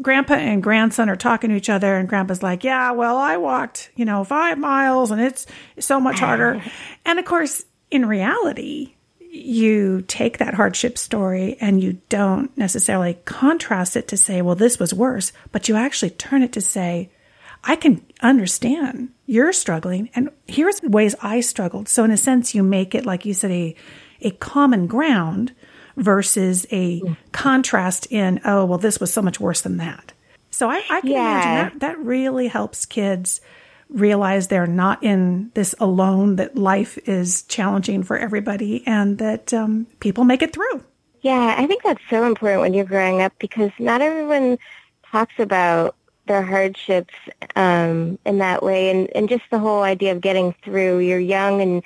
grandpa 0.01 0.33
and 0.33 0.63
grandson 0.63 1.09
are 1.09 1.15
talking 1.15 1.51
to 1.51 1.55
each 1.55 1.69
other, 1.69 1.95
and 1.95 2.09
grandpa's 2.09 2.41
like, 2.41 2.63
Yeah, 2.63 2.91
well, 2.91 3.17
I 3.17 3.37
walked, 3.37 3.91
you 3.95 4.05
know, 4.05 4.23
five 4.23 4.57
miles 4.57 5.11
and 5.11 5.21
it's 5.21 5.45
so 5.79 5.99
much 5.99 6.19
harder. 6.19 6.63
and 7.05 7.19
of 7.19 7.25
course, 7.25 7.65
in 7.91 8.07
reality, 8.07 8.95
you 9.19 10.03
take 10.07 10.37
that 10.37 10.53
hardship 10.53 10.97
story 10.97 11.57
and 11.59 11.81
you 11.81 11.99
don't 12.09 12.55
necessarily 12.57 13.15
contrast 13.25 13.95
it 13.95 14.07
to 14.07 14.17
say, 14.17 14.41
Well, 14.41 14.55
this 14.55 14.79
was 14.79 14.93
worse, 14.93 15.31
but 15.51 15.69
you 15.69 15.75
actually 15.75 16.11
turn 16.11 16.41
it 16.43 16.53
to 16.53 16.61
say, 16.61 17.11
I 17.63 17.75
can 17.75 18.05
understand 18.21 19.09
you're 19.25 19.53
struggling 19.53 20.09
and 20.15 20.29
here's 20.47 20.81
ways 20.81 21.15
I 21.21 21.39
struggled. 21.39 21.87
So 21.87 22.03
in 22.03 22.11
a 22.11 22.17
sense, 22.17 22.53
you 22.53 22.63
make 22.63 22.93
it, 22.93 23.05
like 23.05 23.25
you 23.25 23.33
said, 23.33 23.51
a, 23.51 23.75
a 24.21 24.31
common 24.31 24.87
ground 24.87 25.53
versus 25.95 26.65
a 26.71 27.01
mm. 27.01 27.17
contrast 27.31 28.07
in, 28.11 28.41
oh, 28.45 28.65
well, 28.65 28.77
this 28.79 28.99
was 28.99 29.13
so 29.13 29.21
much 29.21 29.39
worse 29.39 29.61
than 29.61 29.77
that. 29.77 30.13
So 30.49 30.69
I, 30.69 30.83
I 30.89 31.01
can 31.01 31.11
yeah. 31.11 31.31
imagine 31.31 31.79
that 31.79 31.79
that 31.79 31.99
really 31.99 32.47
helps 32.47 32.85
kids 32.85 33.41
realize 33.89 34.47
they're 34.47 34.67
not 34.67 35.03
in 35.03 35.51
this 35.53 35.75
alone, 35.79 36.35
that 36.37 36.57
life 36.57 36.97
is 37.07 37.43
challenging 37.43 38.03
for 38.03 38.17
everybody 38.17 38.85
and 38.85 39.19
that 39.19 39.53
um, 39.53 39.87
people 39.99 40.23
make 40.23 40.41
it 40.41 40.53
through. 40.53 40.83
Yeah, 41.21 41.55
I 41.57 41.67
think 41.67 41.83
that's 41.83 42.01
so 42.09 42.25
important 42.25 42.61
when 42.61 42.73
you're 42.73 42.85
growing 42.85 43.21
up 43.21 43.33
because 43.39 43.71
not 43.79 44.01
everyone 44.01 44.57
talks 45.09 45.35
about 45.37 45.95
their 46.27 46.43
hardships 46.43 47.13
um, 47.55 48.17
in 48.25 48.37
that 48.39 48.63
way, 48.63 48.89
and 48.89 49.09
and 49.15 49.29
just 49.29 49.43
the 49.51 49.59
whole 49.59 49.83
idea 49.83 50.11
of 50.11 50.21
getting 50.21 50.53
through. 50.63 50.99
You're 50.99 51.19
young, 51.19 51.61
and 51.61 51.83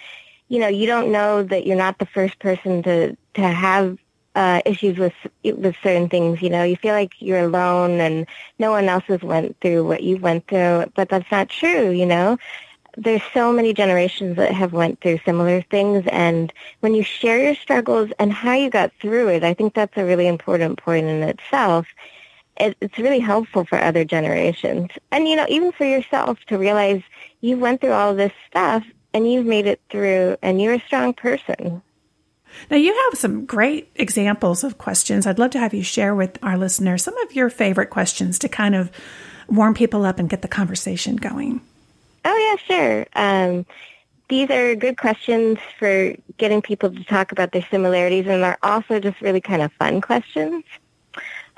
you 0.50 0.60
know 0.60 0.68
you 0.68 0.88
don't 0.88 1.12
know 1.12 1.44
that 1.44 1.66
you're 1.66 1.78
not 1.78 2.00
the 2.00 2.06
first 2.06 2.40
person 2.40 2.84
to 2.84 3.16
to 3.36 3.42
have 3.42 3.98
uh, 4.36 4.62
issues 4.66 4.98
with 4.98 5.14
with 5.44 5.76
certain 5.84 6.10
things. 6.10 6.42
You 6.42 6.50
know, 6.50 6.64
you 6.64 6.76
feel 6.76 6.94
like 6.94 7.14
you're 7.20 7.46
alone, 7.46 8.00
and 8.00 8.28
no 8.60 8.72
one 8.72 8.86
else 8.86 9.06
has 9.08 9.22
went 9.22 9.60
through 9.62 9.86
what 9.88 10.04
you 10.04 10.18
went 10.18 10.48
through, 10.48 10.92
but 10.96 11.10
that's 11.10 11.32
not 11.32 11.50
true. 11.50 11.90
You 11.90 12.06
know. 12.06 12.38
There's 13.00 13.22
so 13.32 13.54
many 13.54 13.74
generations 13.76 14.38
that 14.38 14.52
have 14.54 14.74
went 14.74 15.02
through 15.02 15.20
similar 15.24 15.62
things 15.62 16.04
and 16.12 16.52
when 16.80 16.96
you 16.96 17.04
share 17.04 17.40
your 17.40 17.54
struggles 17.54 18.10
and 18.18 18.34
how 18.34 18.54
you 18.54 18.72
got 18.72 18.92
through 19.00 19.28
it, 19.28 19.44
I 19.44 19.54
think 19.54 19.76
that's 19.76 19.96
a 19.98 20.04
really 20.04 20.26
important 20.26 20.80
point 20.80 21.06
in 21.06 21.22
itself 21.22 21.86
it, 22.60 22.78
it's 22.82 22.98
really 22.98 23.20
helpful 23.20 23.66
for 23.66 23.80
other 23.80 24.06
generations. 24.06 24.90
And, 25.12 25.28
you 25.28 25.36
know, 25.36 25.46
even 25.50 25.72
for 25.72 25.86
yourself 25.86 26.40
to 26.48 26.58
realize 26.58 27.02
you 27.42 27.58
went 27.58 27.82
through 27.82 27.92
all 27.92 28.16
this 28.16 28.34
stuff 28.50 28.84
and 29.14 29.32
you've 29.32 29.46
made 29.46 29.66
it 29.66 29.82
through 29.90 30.38
and 30.42 30.62
you're 30.62 30.74
a 30.74 30.80
strong 30.82 31.14
person. 31.14 31.82
Now, 32.72 32.78
you 32.78 32.94
have 33.10 33.20
some 33.20 33.46
great 33.46 33.92
examples 33.96 34.64
of 34.64 34.78
questions. 34.78 35.28
I'd 35.28 35.40
love 35.40 35.52
to 35.52 35.60
have 35.60 35.74
you 35.74 35.84
share 35.84 36.16
with 36.16 36.40
our 36.42 36.58
listeners 36.58 37.04
some 37.04 37.18
of 37.20 37.34
your 37.34 37.50
favorite 37.50 37.90
questions 37.90 38.40
to 38.40 38.50
kind 38.50 38.76
of 38.76 38.92
warm 39.48 39.74
people 39.74 40.06
up 40.06 40.20
and 40.20 40.30
get 40.30 40.42
the 40.42 40.48
conversation 40.48 41.18
going. 41.18 41.62
Oh, 42.26 42.58
yeah, 42.68 42.76
sure. 42.76 43.06
Um, 43.16 43.66
these 44.30 44.50
are 44.50 44.76
good 44.76 44.98
questions 44.98 45.60
for 45.80 46.14
getting 46.38 46.62
people 46.62 46.92
to 46.92 47.04
talk 47.06 47.32
about 47.32 47.52
their 47.52 47.66
similarities, 47.70 48.28
and 48.28 48.44
they're 48.44 48.58
also 48.64 49.00
just 49.00 49.22
really 49.22 49.40
kind 49.40 49.62
of 49.62 49.72
fun 49.74 50.02
questions. 50.02 50.64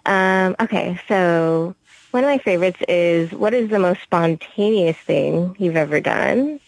Um, 0.09 0.55
okay, 0.59 0.99
so 1.07 1.75
one 2.09 2.23
of 2.23 2.27
my 2.27 2.39
favorites 2.39 2.79
is 2.87 3.31
what 3.31 3.53
is 3.53 3.69
the 3.69 3.77
most 3.77 4.01
spontaneous 4.01 4.97
thing 4.97 5.55
you've 5.59 5.75
ever 5.75 6.01
done? 6.01 6.59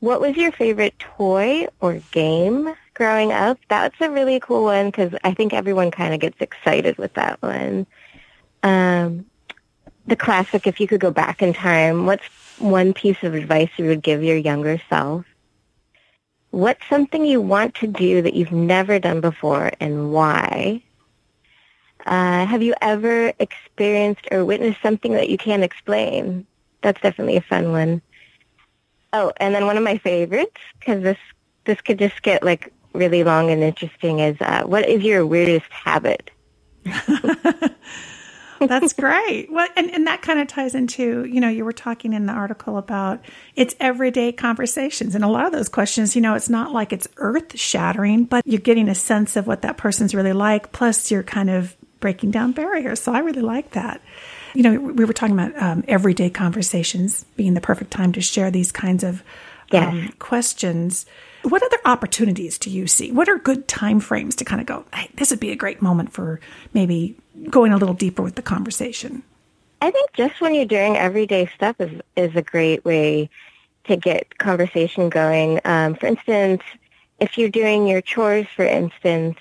What 0.00 0.20
was 0.20 0.36
your 0.36 0.52
favorite 0.52 0.98
toy 0.98 1.68
or 1.80 1.94
game 2.10 2.74
growing 2.92 3.32
up? 3.32 3.56
That's 3.70 3.98
a 4.02 4.10
really 4.10 4.38
cool 4.38 4.64
one 4.64 4.88
because 4.88 5.14
I 5.24 5.32
think 5.32 5.54
everyone 5.54 5.90
kind 5.90 6.12
of 6.12 6.20
gets 6.20 6.38
excited 6.42 6.98
with 6.98 7.14
that 7.14 7.40
one. 7.40 7.86
Um, 8.62 9.24
the 10.06 10.16
classic, 10.16 10.66
if 10.66 10.78
you 10.78 10.86
could 10.86 11.00
go 11.00 11.10
back 11.10 11.40
in 11.40 11.54
time, 11.54 12.04
what's 12.04 12.26
one 12.58 12.92
piece 12.92 13.22
of 13.22 13.32
advice 13.32 13.70
you 13.78 13.86
would 13.86 14.02
give 14.02 14.22
your 14.22 14.36
younger 14.36 14.78
self? 14.90 15.24
What's 16.50 16.86
something 16.90 17.24
you 17.24 17.40
want 17.40 17.76
to 17.76 17.86
do 17.86 18.20
that 18.20 18.34
you've 18.34 18.52
never 18.52 18.98
done 18.98 19.22
before 19.22 19.72
and 19.80 20.12
why? 20.12 20.82
Uh, 22.06 22.46
have 22.46 22.62
you 22.62 22.74
ever 22.80 23.32
experienced 23.38 24.26
or 24.30 24.44
witnessed 24.44 24.82
something 24.82 25.12
that 25.12 25.28
you 25.28 25.38
can't 25.38 25.62
explain? 25.62 26.46
That's 26.82 27.00
definitely 27.00 27.36
a 27.36 27.42
fun 27.42 27.70
one. 27.70 28.02
Oh, 29.12 29.32
and 29.36 29.54
then 29.54 29.66
one 29.66 29.76
of 29.76 29.84
my 29.84 29.98
favorites, 29.98 30.60
because 30.78 31.02
this 31.02 31.18
this 31.64 31.80
could 31.80 31.98
just 31.98 32.22
get 32.22 32.42
like 32.42 32.72
really 32.92 33.24
long 33.24 33.50
and 33.50 33.62
interesting, 33.62 34.18
is 34.18 34.36
uh, 34.40 34.62
what 34.64 34.88
is 34.88 35.02
your 35.02 35.24
weirdest 35.26 35.70
habit? 35.70 36.30
That's 38.68 38.92
great. 38.92 39.50
Well, 39.50 39.68
and, 39.76 39.90
and 39.90 40.06
that 40.06 40.22
kind 40.22 40.38
of 40.38 40.46
ties 40.46 40.74
into, 40.74 41.24
you 41.24 41.40
know, 41.40 41.48
you 41.48 41.64
were 41.64 41.72
talking 41.72 42.12
in 42.12 42.26
the 42.26 42.32
article 42.32 42.78
about 42.78 43.20
it's 43.56 43.74
everyday 43.80 44.32
conversations. 44.32 45.14
And 45.14 45.24
a 45.24 45.28
lot 45.28 45.46
of 45.46 45.52
those 45.52 45.68
questions, 45.68 46.14
you 46.14 46.22
know, 46.22 46.34
it's 46.34 46.48
not 46.48 46.72
like 46.72 46.92
it's 46.92 47.08
earth 47.16 47.58
shattering, 47.58 48.24
but 48.24 48.46
you're 48.46 48.60
getting 48.60 48.88
a 48.88 48.94
sense 48.94 49.36
of 49.36 49.46
what 49.46 49.62
that 49.62 49.76
person's 49.76 50.14
really 50.14 50.32
like. 50.32 50.72
Plus, 50.72 51.10
you're 51.10 51.22
kind 51.22 51.50
of 51.50 51.76
breaking 52.02 52.30
down 52.30 52.52
barriers. 52.52 53.00
So 53.00 53.14
I 53.14 53.20
really 53.20 53.40
like 53.40 53.70
that. 53.70 54.02
You 54.52 54.62
know, 54.62 54.78
we 54.78 55.06
were 55.06 55.14
talking 55.14 55.38
about 55.38 55.56
um, 55.60 55.82
everyday 55.88 56.28
conversations 56.28 57.24
being 57.36 57.54
the 57.54 57.62
perfect 57.62 57.90
time 57.90 58.12
to 58.12 58.20
share 58.20 58.50
these 58.50 58.70
kinds 58.70 59.02
of 59.02 59.22
yes. 59.70 59.90
um, 59.90 60.12
questions. 60.18 61.06
What 61.42 61.62
other 61.62 61.78
opportunities 61.86 62.58
do 62.58 62.68
you 62.68 62.86
see? 62.86 63.10
What 63.10 63.30
are 63.30 63.38
good 63.38 63.66
time 63.66 63.98
frames 63.98 64.36
to 64.36 64.44
kind 64.44 64.60
of 64.60 64.66
go, 64.66 64.84
hey, 64.94 65.08
this 65.14 65.30
would 65.30 65.40
be 65.40 65.50
a 65.52 65.56
great 65.56 65.80
moment 65.80 66.12
for 66.12 66.38
maybe 66.74 67.16
going 67.48 67.72
a 67.72 67.78
little 67.78 67.94
deeper 67.94 68.22
with 68.22 68.34
the 68.34 68.42
conversation? 68.42 69.22
I 69.80 69.90
think 69.90 70.12
just 70.12 70.40
when 70.40 70.54
you're 70.54 70.66
doing 70.66 70.96
everyday 70.96 71.46
stuff 71.46 71.80
is, 71.80 72.00
is 72.14 72.36
a 72.36 72.42
great 72.42 72.84
way 72.84 73.30
to 73.84 73.96
get 73.96 74.38
conversation 74.38 75.08
going. 75.08 75.60
Um, 75.64 75.94
for 75.94 76.06
instance, 76.06 76.62
if 77.18 77.38
you're 77.38 77.48
doing 77.48 77.86
your 77.86 78.00
chores, 78.00 78.46
for 78.54 78.64
instance, 78.64 79.38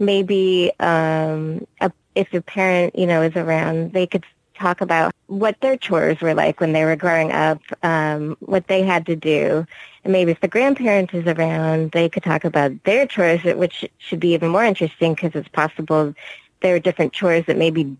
maybe 0.00 0.72
um, 0.80 1.66
a, 1.80 1.92
if 2.14 2.32
a 2.34 2.40
parent, 2.40 2.98
you 2.98 3.06
know, 3.06 3.22
is 3.22 3.36
around, 3.36 3.92
they 3.92 4.06
could 4.06 4.24
talk 4.54 4.80
about 4.80 5.14
what 5.26 5.58
their 5.60 5.76
chores 5.76 6.20
were 6.20 6.34
like 6.34 6.60
when 6.60 6.72
they 6.72 6.84
were 6.84 6.96
growing 6.96 7.32
up, 7.32 7.60
um, 7.82 8.36
what 8.40 8.66
they 8.66 8.82
had 8.82 9.06
to 9.06 9.16
do. 9.16 9.64
And 10.04 10.12
maybe 10.12 10.32
if 10.32 10.40
the 10.40 10.48
grandparent 10.48 11.14
is 11.14 11.26
around, 11.26 11.92
they 11.92 12.08
could 12.08 12.22
talk 12.22 12.44
about 12.44 12.72
their 12.84 13.06
chores, 13.06 13.42
which 13.44 13.88
should 13.98 14.20
be 14.20 14.34
even 14.34 14.50
more 14.50 14.64
interesting 14.64 15.14
because 15.14 15.34
it's 15.34 15.48
possible 15.48 16.14
there 16.60 16.74
are 16.74 16.80
different 16.80 17.12
chores 17.12 17.46
that 17.46 17.56
maybe, 17.56 17.96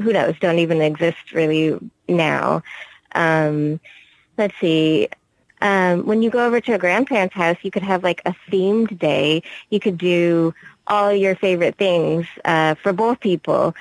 who 0.00 0.12
knows, 0.12 0.34
don't 0.40 0.58
even 0.58 0.80
exist 0.80 1.32
really 1.32 1.78
now. 2.08 2.62
Um, 3.14 3.80
let's 4.38 4.54
see. 4.60 5.08
Um, 5.60 6.04
when 6.04 6.22
you 6.22 6.30
go 6.30 6.44
over 6.46 6.60
to 6.60 6.72
a 6.74 6.78
grandparent's 6.78 7.34
house, 7.34 7.56
you 7.62 7.70
could 7.70 7.82
have 7.82 8.04
like 8.04 8.20
a 8.26 8.34
themed 8.50 8.98
day. 8.98 9.42
You 9.70 9.80
could 9.80 9.96
do 9.96 10.54
all 10.86 11.12
your 11.12 11.34
favorite 11.36 11.76
things 11.76 12.26
uh, 12.44 12.74
for 12.74 12.92
both 12.92 13.20
people. 13.20 13.74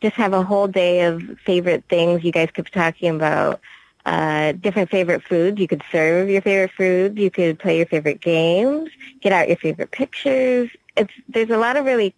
Just 0.00 0.16
have 0.16 0.32
a 0.32 0.42
whole 0.42 0.66
day 0.68 1.02
of 1.02 1.22
favorite 1.44 1.84
things. 1.88 2.24
You 2.24 2.32
guys 2.32 2.50
could 2.52 2.64
be 2.66 2.70
talking 2.70 3.14
about 3.14 3.60
uh, 4.04 4.52
different 4.52 4.90
favorite 4.90 5.22
foods. 5.22 5.58
You 5.58 5.66
could 5.68 5.82
serve 5.90 6.28
your 6.28 6.42
favorite 6.42 6.72
foods. 6.72 7.16
You 7.18 7.30
could 7.30 7.58
play 7.58 7.78
your 7.78 7.86
favorite 7.86 8.20
games. 8.20 8.90
Get 9.20 9.32
out 9.32 9.48
your 9.48 9.56
favorite 9.56 9.90
pictures. 9.90 10.70
It's 10.96 11.12
there's 11.28 11.50
a 11.50 11.56
lot 11.56 11.76
of 11.76 11.84
really 11.84 12.14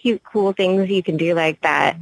cute, 0.00 0.22
cool 0.24 0.52
things 0.52 0.88
you 0.88 1.02
can 1.02 1.16
do 1.16 1.34
like 1.34 1.60
that. 1.62 1.98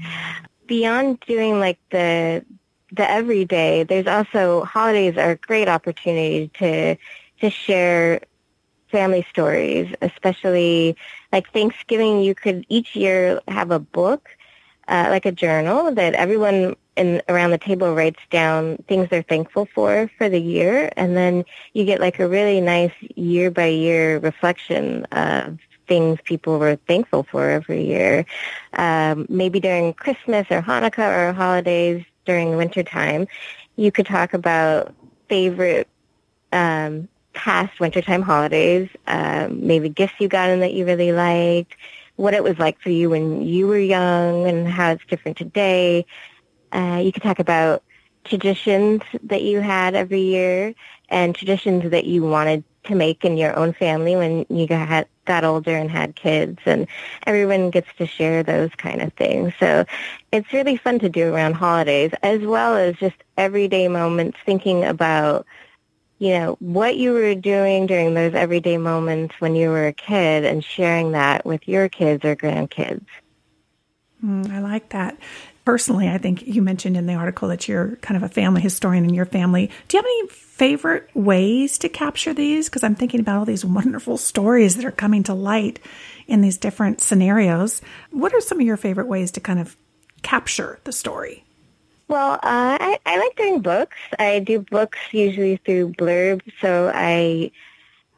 Beyond 0.66 1.20
doing 1.20 1.58
like 1.58 1.78
the 1.90 2.44
the 2.92 3.10
everyday, 3.10 3.82
there's 3.82 4.06
also 4.06 4.64
holidays 4.64 5.16
are 5.16 5.32
a 5.32 5.36
great 5.36 5.68
opportunity 5.68 6.50
to 6.58 6.96
to 7.40 7.50
share 7.50 8.20
family 8.90 9.26
stories, 9.30 9.92
especially 10.00 10.96
like 11.36 11.52
Thanksgiving. 11.52 12.22
You 12.22 12.34
could 12.34 12.64
each 12.68 12.96
year 12.96 13.40
have 13.48 13.70
a 13.70 13.78
book, 13.78 14.22
uh, 14.88 15.06
like 15.10 15.26
a 15.26 15.32
journal 15.32 15.92
that 15.92 16.14
everyone 16.14 16.76
in 16.96 17.20
around 17.28 17.50
the 17.50 17.58
table 17.58 17.94
writes 17.94 18.22
down 18.30 18.78
things 18.88 19.08
they're 19.10 19.30
thankful 19.34 19.68
for 19.74 20.10
for 20.16 20.26
the 20.30 20.40
year, 20.40 20.90
and 20.96 21.10
then 21.20 21.44
you 21.74 21.84
get 21.84 22.00
like 22.00 22.18
a 22.20 22.28
really 22.36 22.60
nice 22.60 22.96
year 23.16 23.50
by 23.50 23.66
year 23.66 24.18
reflection 24.30 25.04
of 25.12 25.58
things 25.86 26.18
people 26.24 26.58
were 26.58 26.76
thankful 26.90 27.22
for 27.30 27.50
every 27.50 27.84
year. 27.84 28.24
Um, 28.72 29.26
maybe 29.28 29.60
during 29.60 29.92
Christmas 29.92 30.46
or 30.50 30.62
Hanukkah 30.62 31.10
or 31.18 31.32
holidays 31.34 32.02
during 32.24 32.56
winter 32.56 32.82
time, 32.82 33.28
you 33.76 33.92
could 33.92 34.06
talk 34.06 34.32
about 34.32 34.94
favorite 35.28 35.86
um, 36.52 37.08
past 37.46 37.78
wintertime 37.78 38.22
holidays, 38.22 38.88
um, 39.06 39.64
maybe 39.64 39.88
gifts 39.88 40.14
you 40.18 40.28
got 40.28 40.50
in 40.50 40.58
that 40.58 40.72
you 40.72 40.84
really 40.84 41.12
liked, 41.12 41.76
what 42.16 42.34
it 42.34 42.42
was 42.42 42.58
like 42.58 42.80
for 42.80 42.90
you 42.90 43.08
when 43.08 43.46
you 43.46 43.68
were 43.68 43.78
young 43.78 44.48
and 44.48 44.66
how 44.66 44.90
it's 44.90 45.06
different 45.06 45.36
today. 45.38 46.04
Uh, 46.72 47.00
you 47.04 47.12
could 47.12 47.22
talk 47.22 47.38
about 47.38 47.84
traditions 48.24 49.00
that 49.22 49.42
you 49.42 49.60
had 49.60 49.94
every 49.94 50.22
year 50.22 50.74
and 51.08 51.36
traditions 51.36 51.88
that 51.92 52.04
you 52.04 52.24
wanted 52.24 52.64
to 52.82 52.96
make 52.96 53.24
in 53.24 53.36
your 53.36 53.56
own 53.56 53.72
family 53.72 54.16
when 54.16 54.44
you 54.48 54.66
got 54.66 55.06
got 55.24 55.44
older 55.44 55.76
and 55.76 55.90
had 55.90 56.16
kids 56.16 56.58
and 56.66 56.88
everyone 57.26 57.70
gets 57.70 57.88
to 57.98 58.06
share 58.06 58.42
those 58.42 58.70
kind 58.76 59.00
of 59.02 59.12
things. 59.12 59.52
So 59.60 59.84
it's 60.32 60.52
really 60.52 60.76
fun 60.76 60.98
to 60.98 61.08
do 61.08 61.32
around 61.32 61.54
holidays 61.54 62.10
as 62.24 62.40
well 62.40 62.76
as 62.76 62.96
just 62.96 63.16
everyday 63.36 63.86
moments 63.86 64.38
thinking 64.44 64.84
about 64.84 65.46
you 66.18 66.30
know, 66.30 66.56
what 66.60 66.96
you 66.96 67.12
were 67.12 67.34
doing 67.34 67.86
during 67.86 68.14
those 68.14 68.34
everyday 68.34 68.78
moments 68.78 69.34
when 69.38 69.54
you 69.54 69.68
were 69.68 69.86
a 69.86 69.92
kid 69.92 70.44
and 70.44 70.64
sharing 70.64 71.12
that 71.12 71.44
with 71.44 71.66
your 71.68 71.88
kids 71.88 72.24
or 72.24 72.36
grandkids. 72.36 73.04
Mm, 74.24 74.50
I 74.50 74.60
like 74.60 74.90
that 74.90 75.18
personally, 75.66 76.08
I 76.08 76.16
think 76.16 76.46
you 76.46 76.62
mentioned 76.62 76.96
in 76.96 77.06
the 77.06 77.14
article 77.14 77.48
that 77.48 77.68
you're 77.68 77.96
kind 77.96 78.16
of 78.16 78.22
a 78.22 78.32
family 78.32 78.62
historian 78.62 79.04
in 79.04 79.12
your 79.12 79.26
family. 79.26 79.68
Do 79.88 79.96
you 79.96 79.98
have 79.98 80.06
any 80.06 80.28
favorite 80.28 81.10
ways 81.12 81.76
to 81.78 81.90
capture 81.90 82.32
these? 82.32 82.68
Because 82.70 82.84
I'm 82.84 82.94
thinking 82.94 83.20
about 83.20 83.38
all 83.40 83.44
these 83.44 83.64
wonderful 83.64 84.16
stories 84.16 84.76
that 84.76 84.84
are 84.86 84.92
coming 84.92 85.24
to 85.24 85.34
light 85.34 85.80
in 86.28 86.40
these 86.40 86.56
different 86.56 87.02
scenarios. 87.02 87.82
What 88.12 88.32
are 88.32 88.40
some 88.40 88.60
of 88.60 88.66
your 88.66 88.78
favorite 88.78 89.08
ways 89.08 89.32
to 89.32 89.40
kind 89.40 89.58
of 89.58 89.76
capture 90.22 90.78
the 90.84 90.92
story? 90.92 91.44
Well, 92.08 92.34
uh, 92.34 92.38
I, 92.42 92.98
I 93.04 93.18
like 93.18 93.36
doing 93.36 93.60
books. 93.60 93.96
I 94.18 94.38
do 94.38 94.60
books 94.60 94.98
usually 95.12 95.56
through 95.56 95.92
blurbs. 95.94 96.52
So 96.60 96.90
I, 96.94 97.50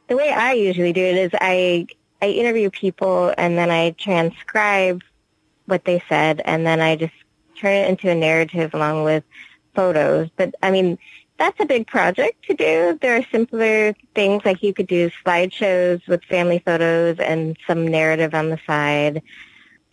the 0.09 0.17
way 0.17 0.31
I 0.31 0.53
usually 0.53 0.93
do 0.93 1.03
it 1.03 1.17
is 1.17 1.31
I 1.41 1.87
I 2.21 2.27
interview 2.31 2.69
people 2.71 3.33
and 3.39 3.57
then 3.57 3.71
I 3.71 3.91
transcribe 3.93 5.03
what 5.67 5.85
they 5.85 6.03
said 6.09 6.43
and 6.45 6.67
then 6.67 6.81
I 6.81 6.97
just 6.97 7.13
turn 7.57 7.73
it 7.73 7.89
into 7.89 8.11
a 8.11 8.15
narrative 8.15 8.75
along 8.75 9.05
with 9.05 9.25
photos. 9.75 10.29
But 10.37 10.55
I 10.63 10.71
mean, 10.73 10.99
that's 11.39 11.61
a 11.61 11.67
big 11.67 11.87
project 11.87 12.45
to 12.47 12.55
do. 12.55 12.99
There 13.01 13.17
are 13.17 13.25
simpler 13.31 13.95
things 14.15 14.43
like 14.45 14.63
you 14.63 14.75
could 14.75 14.89
do 14.89 15.11
slideshows 15.25 16.07
with 16.09 16.25
family 16.25 16.59
photos 16.65 17.19
and 17.21 17.57
some 17.67 17.87
narrative 17.87 18.35
on 18.35 18.51
the 18.51 18.59
side. 18.67 19.23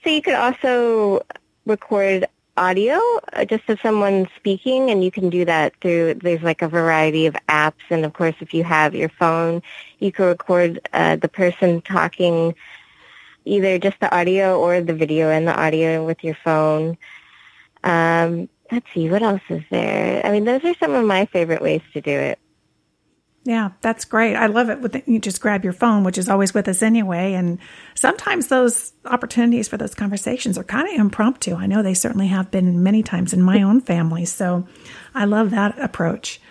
So 0.03 0.09
you 0.09 0.21
could 0.23 0.33
also 0.33 1.21
record 1.65 2.25
audio 2.57 3.00
uh, 3.33 3.45
just 3.45 3.67
of 3.69 3.79
someone 3.81 4.27
speaking 4.35 4.89
and 4.89 5.03
you 5.03 5.12
can 5.12 5.29
do 5.29 5.45
that 5.45 5.74
through 5.81 6.13
there's 6.15 6.41
like 6.41 6.62
a 6.62 6.67
variety 6.67 7.25
of 7.25 7.35
apps 7.50 7.83
and 7.89 8.05
of 8.05 8.13
course 8.13 8.35
if 8.39 8.53
you 8.53 8.63
have 8.63 8.95
your 8.95 9.09
phone 9.09 9.62
you 10.00 10.12
can 10.12 10.25
record 10.25 10.79
uh, 10.93 11.15
the 11.17 11.27
person 11.27 11.81
talking 11.81 12.55
either 13.43 13.77
just 13.77 14.00
the 14.00 14.15
audio 14.15 14.59
or 14.59 14.81
the 14.81 14.93
video 14.93 15.29
and 15.29 15.47
the 15.47 15.59
audio 15.59 16.05
with 16.05 16.24
your 16.24 16.35
phone 16.43 16.97
um, 17.83 18.50
let's 18.71 18.88
see, 18.93 19.09
what 19.09 19.21
else 19.21 19.41
is 19.50 19.63
there? 19.69 20.25
I 20.25 20.31
mean, 20.31 20.45
those 20.45 20.63
are 20.63 20.74
some 20.75 20.93
of 20.93 21.05
my 21.05 21.25
favorite 21.27 21.62
ways 21.62 21.81
to 21.93 22.01
do 22.01 22.12
it. 22.12 22.39
Yeah, 23.45 23.69
that's 23.81 24.05
great. 24.05 24.35
I 24.35 24.47
love 24.47 24.71
it. 24.71 24.81
With 24.81 25.07
you 25.07 25.19
just 25.19 25.39
grab 25.39 25.63
your 25.63 25.71
phone, 25.71 26.03
which 26.03 26.17
is 26.17 26.27
always 26.27 26.55
with 26.55 26.67
us 26.67 26.81
anyway. 26.81 27.33
And 27.33 27.59
sometimes 27.93 28.47
those 28.47 28.93
opportunities 29.05 29.67
for 29.67 29.77
those 29.77 29.93
conversations 29.93 30.57
are 30.57 30.63
kind 30.63 30.87
of 30.87 30.99
impromptu. 30.99 31.53
I 31.53 31.67
know 31.67 31.83
they 31.83 31.93
certainly 31.93 32.27
have 32.27 32.49
been 32.49 32.81
many 32.81 33.03
times 33.03 33.33
in 33.33 33.43
my 33.43 33.61
own 33.61 33.81
family. 33.81 34.25
So 34.25 34.67
I 35.13 35.25
love 35.25 35.51
that 35.51 35.77
approach. 35.79 36.41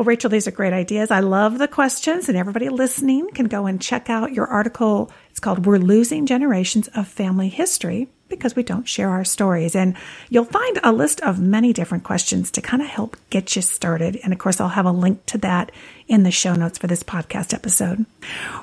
Well, 0.00 0.06
Rachael, 0.06 0.30
these 0.30 0.48
are 0.48 0.50
great 0.50 0.72
ideas. 0.72 1.10
I 1.10 1.20
love 1.20 1.58
the 1.58 1.68
questions, 1.68 2.30
and 2.30 2.38
everybody 2.38 2.70
listening 2.70 3.28
can 3.32 3.48
go 3.48 3.66
and 3.66 3.78
check 3.78 4.08
out 4.08 4.32
your 4.32 4.46
article. 4.46 5.12
It's 5.28 5.40
called 5.40 5.66
We're 5.66 5.76
Losing 5.76 6.24
Generations 6.24 6.88
of 6.94 7.06
Family 7.06 7.50
History 7.50 8.08
because 8.30 8.56
we 8.56 8.62
don't 8.62 8.88
share 8.88 9.10
our 9.10 9.26
stories. 9.26 9.76
And 9.76 9.94
you'll 10.30 10.46
find 10.46 10.80
a 10.82 10.90
list 10.90 11.20
of 11.20 11.38
many 11.38 11.74
different 11.74 12.04
questions 12.04 12.50
to 12.52 12.62
kind 12.62 12.82
of 12.82 12.88
help 12.88 13.18
get 13.28 13.54
you 13.54 13.60
started. 13.60 14.18
And 14.24 14.32
of 14.32 14.38
course, 14.38 14.58
I'll 14.58 14.70
have 14.70 14.86
a 14.86 14.90
link 14.90 15.26
to 15.26 15.38
that 15.38 15.70
in 16.08 16.22
the 16.22 16.30
show 16.30 16.54
notes 16.54 16.78
for 16.78 16.86
this 16.86 17.02
podcast 17.02 17.52
episode. 17.52 18.06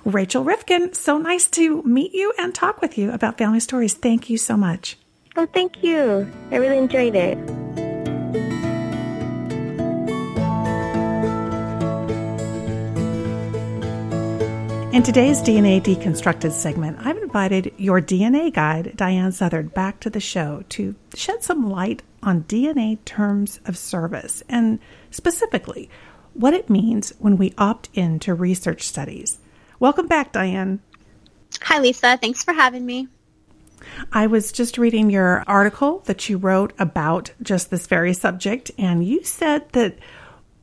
Rachael 0.06 0.44
Rifkin, 0.44 0.96
so 0.96 1.20
nice 1.20 1.48
to 1.52 1.84
meet 1.84 2.14
you 2.16 2.34
and 2.40 2.56
talk 2.56 2.82
with 2.82 2.98
you 2.98 3.12
about 3.12 3.38
family 3.38 3.60
stories. 3.60 3.94
Thank 3.94 4.32
you 4.32 4.40
so 4.40 4.58
much. 4.58 4.98
Oh, 5.36 5.46
thank 5.46 5.84
you. 5.84 6.28
I 6.50 6.56
really 6.56 6.80
enjoyed 6.80 7.16
it. 7.16 7.87
In 14.98 15.04
today's 15.04 15.44
DNA 15.44 15.80
Deconstructed 15.80 16.52
segment, 16.52 16.98
I've 17.00 17.18
invited 17.18 17.72
your 17.78 18.02
DNA 18.02 18.52
guide, 18.52 18.94
Diahan 18.96 19.32
Southard, 19.32 19.72
back 19.72 20.00
to 20.00 20.10
the 20.10 20.20
show 20.20 20.64
to 20.70 20.96
shed 21.14 21.44
some 21.44 21.70
light 21.70 22.02
on 22.24 22.46
DNA 22.46 22.98
terms 23.06 23.60
of 23.66 23.78
service 23.78 24.42
and 24.50 24.80
specifically 25.12 25.88
what 26.34 26.56
it 26.56 26.72
means 26.72 27.14
when 27.20 27.38
we 27.38 27.54
opt 27.60 27.90
into 27.94 28.34
research 28.34 28.82
studies. 28.82 29.38
Welcome 29.80 30.08
back, 30.08 30.34
Diahan. 30.34 30.80
Hi, 31.62 31.78
Lisa. 31.78 32.18
Thanks 32.18 32.44
for 32.44 32.54
having 32.56 32.84
me. 32.84 33.08
I 34.12 34.26
was 34.26 34.52
just 34.52 34.80
reading 34.80 35.12
your 35.12 35.44
article 35.46 36.00
that 36.06 36.28
you 36.28 36.40
wrote 36.40 36.74
about 36.80 37.30
just 37.44 37.70
this 37.70 37.86
very 37.86 38.16
subject, 38.16 38.72
and 38.80 39.06
you 39.06 39.24
said 39.24 39.70
that 39.74 40.00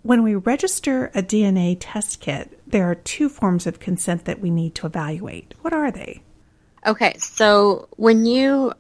when 0.05 0.23
we 0.23 0.35
register 0.35 1.07
a 1.15 1.23
DNA 1.23 1.79
test 1.81 2.21
kit, 2.21 2.61
there 2.67 2.89
are 2.91 2.95
two 2.95 3.31
forms 3.31 3.67
of 3.67 3.81
consent 3.81 4.27
that 4.27 4.39
we 4.39 4.51
need 4.51 4.75
to 4.75 4.87
evaluate. 4.87 5.55
What 5.63 5.73
are 5.73 5.91
they? 5.91 6.23
Okay, 6.87 7.17
so 7.17 7.89
when 7.97 8.27
you 8.27 8.75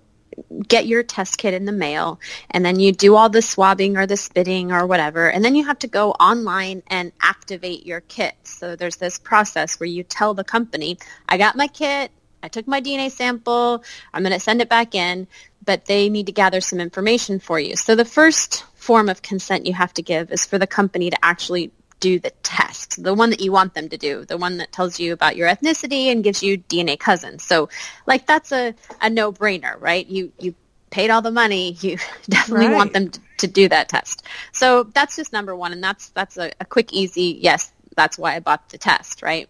get 0.69 0.87
your 0.87 1.03
test 1.03 1.39
kit 1.39 1.55
in 1.55 1.65
the 1.65 1.73
mail 1.73 2.21
and 2.51 2.63
then 2.63 2.79
you 2.79 2.93
do 2.93 3.17
all 3.17 3.31
the 3.31 3.41
swabbing 3.41 3.97
or 3.97 4.07
the 4.07 4.19
spitting 4.19 4.71
or 4.71 4.87
whatever 4.87 5.31
and 5.31 5.43
then 5.45 5.55
you 5.55 5.65
have 5.65 5.79
to 5.79 5.87
go 5.87 6.11
online 6.13 6.83
and 6.89 7.13
activate 7.23 7.87
your 7.87 8.01
kit 8.01 8.35
so 8.43 8.75
there's 8.75 8.97
this 8.97 9.17
process 9.17 9.79
where 9.79 9.87
you 9.87 10.03
tell 10.03 10.35
the 10.35 10.43
company 10.43 10.99
i 11.29 11.39
got 11.39 11.55
my 11.55 11.69
kit 11.69 12.11
i 12.43 12.49
took 12.49 12.67
my 12.67 12.81
dna 12.81 13.09
sample 13.09 13.85
i'm 14.13 14.25
going 14.25 14.33
to 14.33 14.41
send 14.41 14.61
it 14.61 14.69
back 14.69 14.93
in 14.97 15.29
but 15.65 15.87
they 15.87 16.09
need 16.09 16.27
to 16.27 16.33
gather 16.33 16.61
some 16.61 16.81
information 16.81 17.39
for 17.39 17.59
you 17.59 17.77
so 17.77 17.95
the 17.95 18.05
first 18.05 18.65
form 18.75 19.09
of 19.09 19.23
consent 19.23 19.67
you 19.67 19.73
have 19.73 19.95
to 19.95 20.03
give 20.03 20.31
is 20.31 20.45
for 20.45 20.59
the 20.59 20.67
company 20.67 21.11
to 21.11 21.25
actually 21.25 21.73
do 22.01 22.19
the 22.19 22.31
test, 22.43 23.03
the 23.03 23.15
one 23.15 23.31
that 23.31 23.41
you 23.41 23.51
want 23.51 23.73
them 23.73 23.89
to 23.89 23.97
do, 23.97 24.27
the 24.27 24.37
one 24.37 24.59
that 24.59 24.71
tells 24.73 25.01
you 25.01 25.15
about 25.15 25.37
your 25.37 25.49
ethnicity 25.49 26.13
and 26.13 26.23
gives 26.23 26.43
you 26.43 26.59
DNA 26.59 26.99
cousins. 26.99 27.43
So 27.43 27.71
like 28.07 28.27
that's 28.27 28.53
a, 28.53 28.75
a 29.01 29.09
no-brainer, 29.09 29.81
right? 29.81 30.07
You 30.07 30.31
you 30.39 30.55
paid 30.91 31.09
all 31.09 31.23
the 31.23 31.31
money, 31.31 31.73
you 31.81 31.97
definitely 32.29 32.67
right. 32.67 32.77
want 32.77 32.93
them 32.93 33.09
to, 33.09 33.21
to, 33.39 33.47
do 33.47 33.71
that 33.71 33.89
test. 33.89 34.23
So 34.53 34.83
that's 34.83 35.17
just 35.17 35.33
number 35.33 35.57
one, 35.57 35.73
and 35.73 35.83
that's 35.83 36.11
that's 36.11 36.37
a, 36.37 36.53
a 36.61 36.67
quick, 36.67 36.93
easy 36.93 37.39
yes. 37.41 37.73
That's 37.97 38.19
why 38.19 38.35
I 38.35 38.41
bought 38.41 38.69
the 38.69 38.77
test, 38.77 39.23
right? 39.23 39.49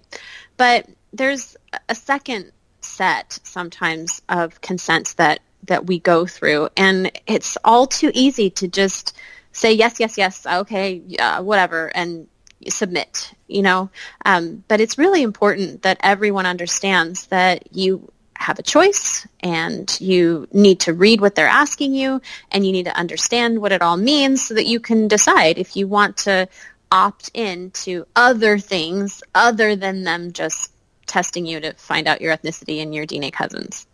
But 0.56 0.86
there's 1.12 1.56
a 1.88 1.94
second 1.94 2.52
set 2.82 3.40
sometimes 3.42 4.22
of 4.28 4.60
consents 4.60 5.14
that 5.14 5.40
that 5.66 5.86
we 5.86 5.98
go 5.98 6.26
through, 6.26 6.68
and 6.76 7.10
it's 7.26 7.56
all 7.64 7.86
too 7.86 8.10
easy 8.14 8.50
to 8.50 8.68
just 8.68 9.16
say 9.52 9.72
yes, 9.72 10.00
yes, 10.00 10.18
yes, 10.18 10.46
okay, 10.46 11.02
yeah, 11.06 11.40
whatever, 11.40 11.90
and 11.94 12.26
submit. 12.68 13.32
You 13.46 13.62
know, 13.62 13.90
um, 14.24 14.64
but 14.68 14.80
it's 14.80 14.98
really 14.98 15.22
important 15.22 15.82
that 15.82 15.98
everyone 16.02 16.46
understands 16.46 17.26
that 17.28 17.74
you 17.74 18.10
have 18.36 18.58
a 18.58 18.62
choice 18.62 19.26
and 19.40 19.96
you 20.00 20.48
need 20.52 20.80
to 20.80 20.92
read 20.92 21.20
what 21.20 21.34
they're 21.34 21.46
asking 21.46 21.94
you 21.94 22.20
and 22.50 22.66
you 22.66 22.72
need 22.72 22.84
to 22.84 22.96
understand 22.96 23.60
what 23.60 23.72
it 23.72 23.80
all 23.80 23.96
means 23.96 24.44
so 24.44 24.54
that 24.54 24.66
you 24.66 24.80
can 24.80 25.08
decide 25.08 25.56
if 25.56 25.76
you 25.76 25.86
want 25.86 26.16
to 26.16 26.48
opt 26.90 27.30
in 27.34 27.70
to 27.70 28.06
other 28.14 28.58
things 28.58 29.22
other 29.34 29.76
than 29.76 30.04
them 30.04 30.32
just 30.32 30.72
testing 31.06 31.46
you 31.46 31.60
to 31.60 31.72
find 31.74 32.06
out 32.06 32.20
your 32.20 32.36
ethnicity 32.36 32.82
and 32.82 32.94
your 32.94 33.06
DNA 33.06 33.32
cousins. 33.32 33.86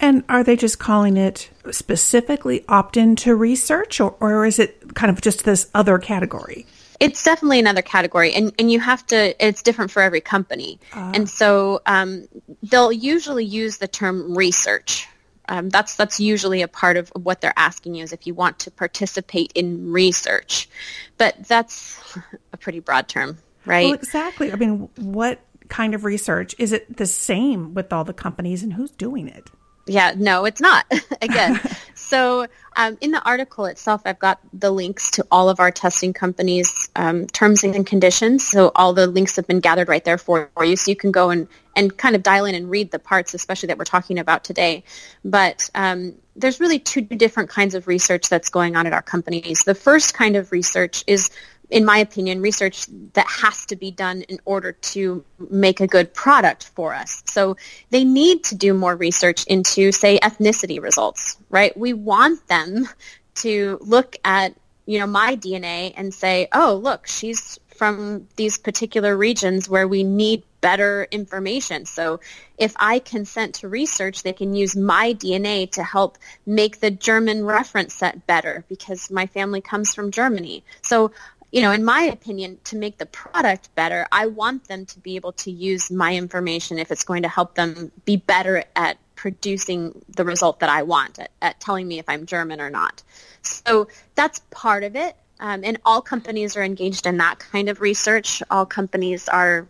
And 0.00 0.24
are 0.28 0.44
they 0.44 0.56
just 0.56 0.78
calling 0.78 1.16
it 1.16 1.50
specifically 1.70 2.64
opt 2.68 2.96
in 2.96 3.16
to 3.16 3.34
research 3.34 4.00
or, 4.00 4.14
or 4.20 4.46
is 4.46 4.58
it 4.58 4.94
kind 4.94 5.10
of 5.10 5.20
just 5.20 5.44
this 5.44 5.68
other 5.74 5.98
category? 5.98 6.66
It's 7.00 7.22
definitely 7.22 7.60
another 7.60 7.82
category, 7.82 8.34
and, 8.34 8.52
and 8.58 8.72
you 8.72 8.80
have 8.80 9.06
to, 9.06 9.46
it's 9.46 9.62
different 9.62 9.92
for 9.92 10.02
every 10.02 10.20
company. 10.20 10.80
Uh. 10.92 11.12
And 11.14 11.30
so 11.30 11.80
um, 11.86 12.26
they'll 12.64 12.90
usually 12.92 13.44
use 13.44 13.78
the 13.78 13.86
term 13.86 14.36
research. 14.36 15.06
Um, 15.48 15.70
that's 15.70 15.94
that's 15.94 16.20
usually 16.20 16.60
a 16.60 16.68
part 16.68 16.96
of 16.96 17.08
what 17.10 17.40
they're 17.40 17.54
asking 17.56 17.94
you 17.94 18.04
is 18.04 18.12
if 18.12 18.26
you 18.26 18.34
want 18.34 18.58
to 18.60 18.70
participate 18.70 19.52
in 19.54 19.92
research, 19.92 20.68
but 21.16 21.36
that's 21.46 22.18
a 22.52 22.56
pretty 22.58 22.80
broad 22.80 23.08
term, 23.08 23.38
right? 23.64 23.86
Well, 23.86 23.94
exactly. 23.94 24.52
I 24.52 24.56
mean, 24.56 24.90
what 24.96 25.40
kind 25.68 25.94
of 25.94 26.04
research 26.04 26.54
is 26.58 26.72
it 26.72 26.98
the 26.98 27.06
same 27.06 27.72
with 27.72 27.92
all 27.94 28.04
the 28.04 28.12
companies, 28.12 28.62
and 28.62 28.74
who's 28.74 28.90
doing 28.90 29.26
it? 29.26 29.48
Yeah, 29.88 30.14
no, 30.16 30.44
it's 30.44 30.60
not. 30.60 30.86
Again, 31.22 31.60
so 31.94 32.46
um, 32.76 32.96
in 33.00 33.10
the 33.10 33.22
article 33.22 33.64
itself, 33.64 34.02
I've 34.04 34.18
got 34.18 34.40
the 34.52 34.70
links 34.70 35.10
to 35.12 35.26
all 35.30 35.48
of 35.48 35.58
our 35.60 35.70
testing 35.70 36.12
companies' 36.12 36.88
um, 36.94 37.26
terms 37.26 37.64
and 37.64 37.86
conditions. 37.86 38.46
So 38.46 38.70
all 38.76 38.92
the 38.92 39.06
links 39.06 39.36
have 39.36 39.46
been 39.46 39.60
gathered 39.60 39.88
right 39.88 40.04
there 40.04 40.18
for, 40.18 40.50
for 40.54 40.64
you, 40.64 40.76
so 40.76 40.90
you 40.90 40.96
can 40.96 41.10
go 41.10 41.30
and 41.30 41.48
and 41.74 41.96
kind 41.96 42.16
of 42.16 42.22
dial 42.24 42.44
in 42.44 42.54
and 42.54 42.70
read 42.70 42.90
the 42.90 42.98
parts, 42.98 43.34
especially 43.34 43.68
that 43.68 43.78
we're 43.78 43.84
talking 43.84 44.18
about 44.18 44.42
today. 44.42 44.82
But 45.24 45.70
um, 45.76 46.14
there's 46.34 46.60
really 46.60 46.78
two 46.78 47.02
different 47.02 47.50
kinds 47.50 47.74
of 47.74 47.86
research 47.86 48.28
that's 48.28 48.48
going 48.48 48.74
on 48.74 48.86
at 48.86 48.92
our 48.92 49.02
companies. 49.02 49.62
The 49.64 49.76
first 49.76 50.12
kind 50.12 50.34
of 50.34 50.50
research 50.50 51.04
is 51.06 51.30
in 51.70 51.84
my 51.84 51.98
opinion, 51.98 52.40
research 52.40 52.86
that 53.12 53.26
has 53.26 53.66
to 53.66 53.76
be 53.76 53.90
done 53.90 54.22
in 54.22 54.40
order 54.44 54.72
to 54.72 55.24
make 55.50 55.80
a 55.80 55.86
good 55.86 56.14
product 56.14 56.70
for 56.74 56.94
us. 56.94 57.22
So 57.26 57.56
they 57.90 58.04
need 58.04 58.44
to 58.44 58.54
do 58.54 58.72
more 58.74 58.96
research 58.96 59.44
into, 59.46 59.92
say, 59.92 60.18
ethnicity 60.18 60.80
results, 60.80 61.36
right? 61.50 61.76
We 61.76 61.92
want 61.92 62.46
them 62.48 62.88
to 63.36 63.78
look 63.82 64.16
at, 64.24 64.54
you 64.86 64.98
know, 64.98 65.06
my 65.06 65.36
DNA 65.36 65.92
and 65.96 66.12
say, 66.12 66.48
oh, 66.52 66.80
look, 66.82 67.06
she's 67.06 67.58
from 67.78 68.26
these 68.36 68.58
particular 68.58 69.16
regions 69.16 69.68
where 69.68 69.86
we 69.86 70.02
need 70.02 70.42
better 70.60 71.06
information. 71.12 71.86
So 71.86 72.18
if 72.58 72.74
I 72.76 72.98
consent 72.98 73.54
to 73.56 73.68
research, 73.68 74.24
they 74.24 74.32
can 74.32 74.52
use 74.54 74.74
my 74.74 75.14
DNA 75.14 75.70
to 75.72 75.84
help 75.84 76.18
make 76.44 76.80
the 76.80 76.90
German 76.90 77.44
reference 77.44 77.94
set 77.94 78.26
better 78.26 78.64
because 78.68 79.12
my 79.12 79.26
family 79.26 79.60
comes 79.60 79.94
from 79.94 80.10
Germany. 80.10 80.64
So 80.82 81.12
you 81.50 81.62
know, 81.62 81.72
in 81.72 81.84
my 81.84 82.02
opinion, 82.02 82.58
to 82.64 82.76
make 82.76 82.98
the 82.98 83.06
product 83.06 83.74
better, 83.74 84.06
I 84.12 84.26
want 84.26 84.68
them 84.68 84.84
to 84.86 85.00
be 85.00 85.16
able 85.16 85.32
to 85.32 85.50
use 85.50 85.90
my 85.90 86.14
information 86.14 86.78
if 86.78 86.92
it's 86.92 87.04
going 87.04 87.22
to 87.22 87.28
help 87.28 87.54
them 87.54 87.90
be 88.04 88.16
better 88.16 88.64
at 88.76 88.98
producing 89.14 90.04
the 90.14 90.24
result 90.24 90.60
that 90.60 90.68
I 90.68 90.82
want, 90.82 91.18
at, 91.18 91.30
at 91.40 91.60
telling 91.60 91.88
me 91.88 91.98
if 91.98 92.08
I'm 92.08 92.26
German 92.26 92.60
or 92.60 92.70
not. 92.70 93.02
So 93.42 93.88
that's 94.14 94.40
part 94.50 94.84
of 94.84 94.94
it. 94.94 95.16
Um, 95.40 95.62
and 95.64 95.78
all 95.84 96.02
companies 96.02 96.56
are 96.56 96.62
engaged 96.62 97.06
in 97.06 97.16
that 97.18 97.38
kind 97.38 97.68
of 97.68 97.80
research. 97.80 98.42
All 98.50 98.66
companies 98.66 99.28
are, 99.28 99.66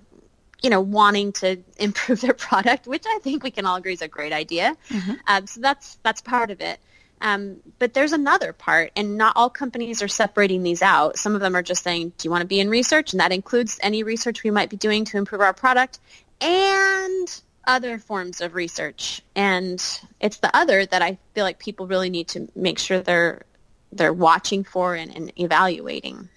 you 0.62 0.71
know, 0.71 0.81
wanting 0.81 1.33
to 1.35 1.59
improve 1.79 2.21
their 2.21 2.35
product, 2.35 2.87
which 2.87 3.05
I 3.07 3.21
think 3.23 3.45
we 3.45 3.51
can 3.51 3.67
all 3.67 3.77
agree 3.77 3.93
is 3.93 4.03
a 4.03 4.09
great 4.09 4.33
idea. 4.33 4.77
Mm-hmm. 4.88 5.12
Um, 5.27 5.47
so 5.47 5.61
that's 5.61 5.99
that's 6.03 6.21
part 6.23 6.51
of 6.51 6.61
it. 6.61 6.81
Um, 7.20 7.57
but 7.78 7.94
there's 7.94 8.12
another 8.12 8.52
part, 8.52 8.92
and 8.96 9.16
not 9.16 9.33
all 9.37 9.50
companies 9.50 10.02
are 10.02 10.09
separating 10.09 10.62
these 10.62 10.83
out. 10.83 11.18
Some 11.18 11.35
of 11.35 11.40
them 11.40 11.57
are 11.57 11.62
just 11.62 11.83
saying, 11.83 12.12
do 12.16 12.26
you 12.26 12.31
want 12.31 12.42
to 12.42 12.46
be 12.46 12.61
in 12.61 12.68
research? 12.68 13.12
And 13.12 13.20
that 13.20 13.33
includes 13.33 13.78
any 13.83 14.02
research 14.02 14.44
we 14.44 14.50
might 14.50 14.70
be 14.70 14.76
doing 14.76 15.04
to 15.07 15.18
improve 15.18 15.40
our 15.40 15.52
product 15.52 15.98
and 16.40 17.42
other 17.66 17.98
forms 17.98 18.40
of 18.40 18.54
research. 18.54 19.22
And 19.35 19.83
it's 20.20 20.38
the 20.38 20.57
other 20.57 20.87
that 20.87 21.02
I 21.02 21.18
feel 21.35 21.44
like 21.44 21.59
people 21.59 21.87
really 21.87 22.11
need 22.11 22.28
to 22.28 22.48
make 22.54 22.78
sure 22.78 23.00
they're 23.00 23.42
they're 23.90 24.12
watching 24.12 24.64
for 24.64 24.94
and, 24.94 25.14
and 25.16 25.33
evaluating. 25.38 26.28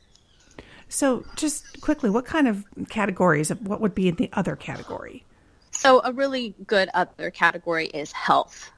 So, 0.88 1.26
just 1.36 1.82
quickly, 1.82 2.10
what 2.10 2.26
kind 2.26 2.48
of 2.48 2.66
categories? 2.90 3.52
Of, 3.52 3.66
what 3.68 3.82
would 3.82 3.96
be 3.96 4.10
in 4.10 4.16
the 4.16 4.30
other 4.34 4.56
category? 4.56 5.26
So, 5.72 6.02
a 6.04 6.12
really 6.12 6.54
good 6.68 6.90
other 6.94 7.32
category 7.32 7.88
is 7.88 8.12
health. 8.12 8.72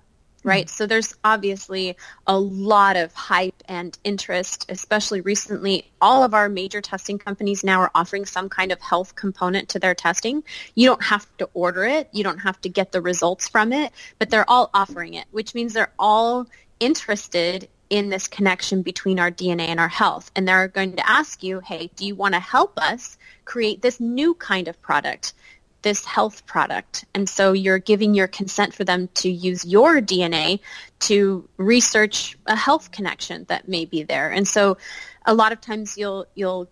Right? 0.43 0.69
So 0.69 0.85
there's 0.85 1.15
obviously 1.23 1.97
a 2.27 2.37
lot 2.37 2.95
of 2.97 3.13
hype 3.13 3.63
and 3.67 3.97
interest, 4.03 4.65
especially 4.69 5.21
recently. 5.21 5.89
All 6.01 6.23
of 6.23 6.33
our 6.33 6.49
major 6.49 6.81
testing 6.81 7.17
companies 7.17 7.63
now 7.63 7.81
are 7.81 7.91
offering 7.95 8.25
some 8.25 8.49
kind 8.49 8.71
of 8.71 8.81
health 8.81 9.15
component 9.15 9.69
to 9.69 9.79
their 9.79 9.95
testing. 9.95 10.43
You 10.75 10.89
don't 10.89 11.03
have 11.03 11.25
to 11.37 11.49
order 11.53 11.85
it. 11.85 12.09
You 12.11 12.23
don't 12.23 12.39
have 12.39 12.59
to 12.61 12.69
get 12.69 12.91
the 12.91 13.01
results 13.01 13.47
from 13.47 13.73
it, 13.73 13.91
but 14.19 14.29
they're 14.29 14.49
all 14.49 14.69
offering 14.73 15.13
it, 15.13 15.25
which 15.31 15.55
means 15.55 15.73
they're 15.73 15.93
all 15.97 16.47
interested 16.79 17.69
in 17.89 18.09
this 18.09 18.27
connection 18.27 18.81
between 18.81 19.19
our 19.19 19.31
DNA 19.31 19.67
and 19.67 19.79
our 19.79 19.87
health. 19.87 20.31
And 20.35 20.47
they're 20.47 20.67
going 20.67 20.95
to 20.95 21.09
ask 21.09 21.43
you, 21.43 21.59
hey, 21.59 21.91
do 21.95 22.05
you 22.05 22.15
want 22.15 22.33
to 22.33 22.39
help 22.39 22.77
us 22.79 23.17
create 23.45 23.81
this 23.81 23.99
new 23.99 24.33
kind 24.33 24.67
of 24.67 24.81
product? 24.81 25.33
This 25.83 26.03
health 26.03 26.45
product. 26.45 27.05
And 27.13 27.29
so 27.29 27.53
you're 27.53 27.77
giving 27.77 28.13
your 28.13 28.27
consent 28.27 28.73
for 28.73 28.83
them 28.83 29.09
to 29.15 29.29
use 29.29 29.63
your 29.63 30.01
DNA 30.01 30.59
to 31.01 31.47
research 31.57 32.37
a 32.47 32.55
health 32.55 32.91
connection 32.91 33.45
that 33.49 33.67
may 33.67 33.85
be 33.85 34.03
there. 34.03 34.31
And 34.31 34.47
so 34.47 34.77
a 35.25 35.33
lot 35.33 35.51
of 35.51 35.61
times 35.61 35.97
you'll 35.97 36.25
you'll 36.35 36.67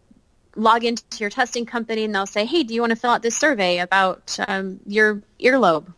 log 0.55 0.83
into 0.83 1.03
your 1.19 1.29
testing 1.29 1.65
company 1.65 2.03
and 2.03 2.13
they'll 2.13 2.25
say, 2.25 2.45
"Hey, 2.45 2.63
do 2.63 2.73
you 2.73 2.81
want 2.81 2.91
to 2.91 2.95
fill 2.95 3.11
out 3.11 3.21
this 3.21 3.37
survey 3.37 3.79
about 3.79 4.37
um, 4.47 4.79
your 4.85 5.21
earlobe?" 5.39 5.93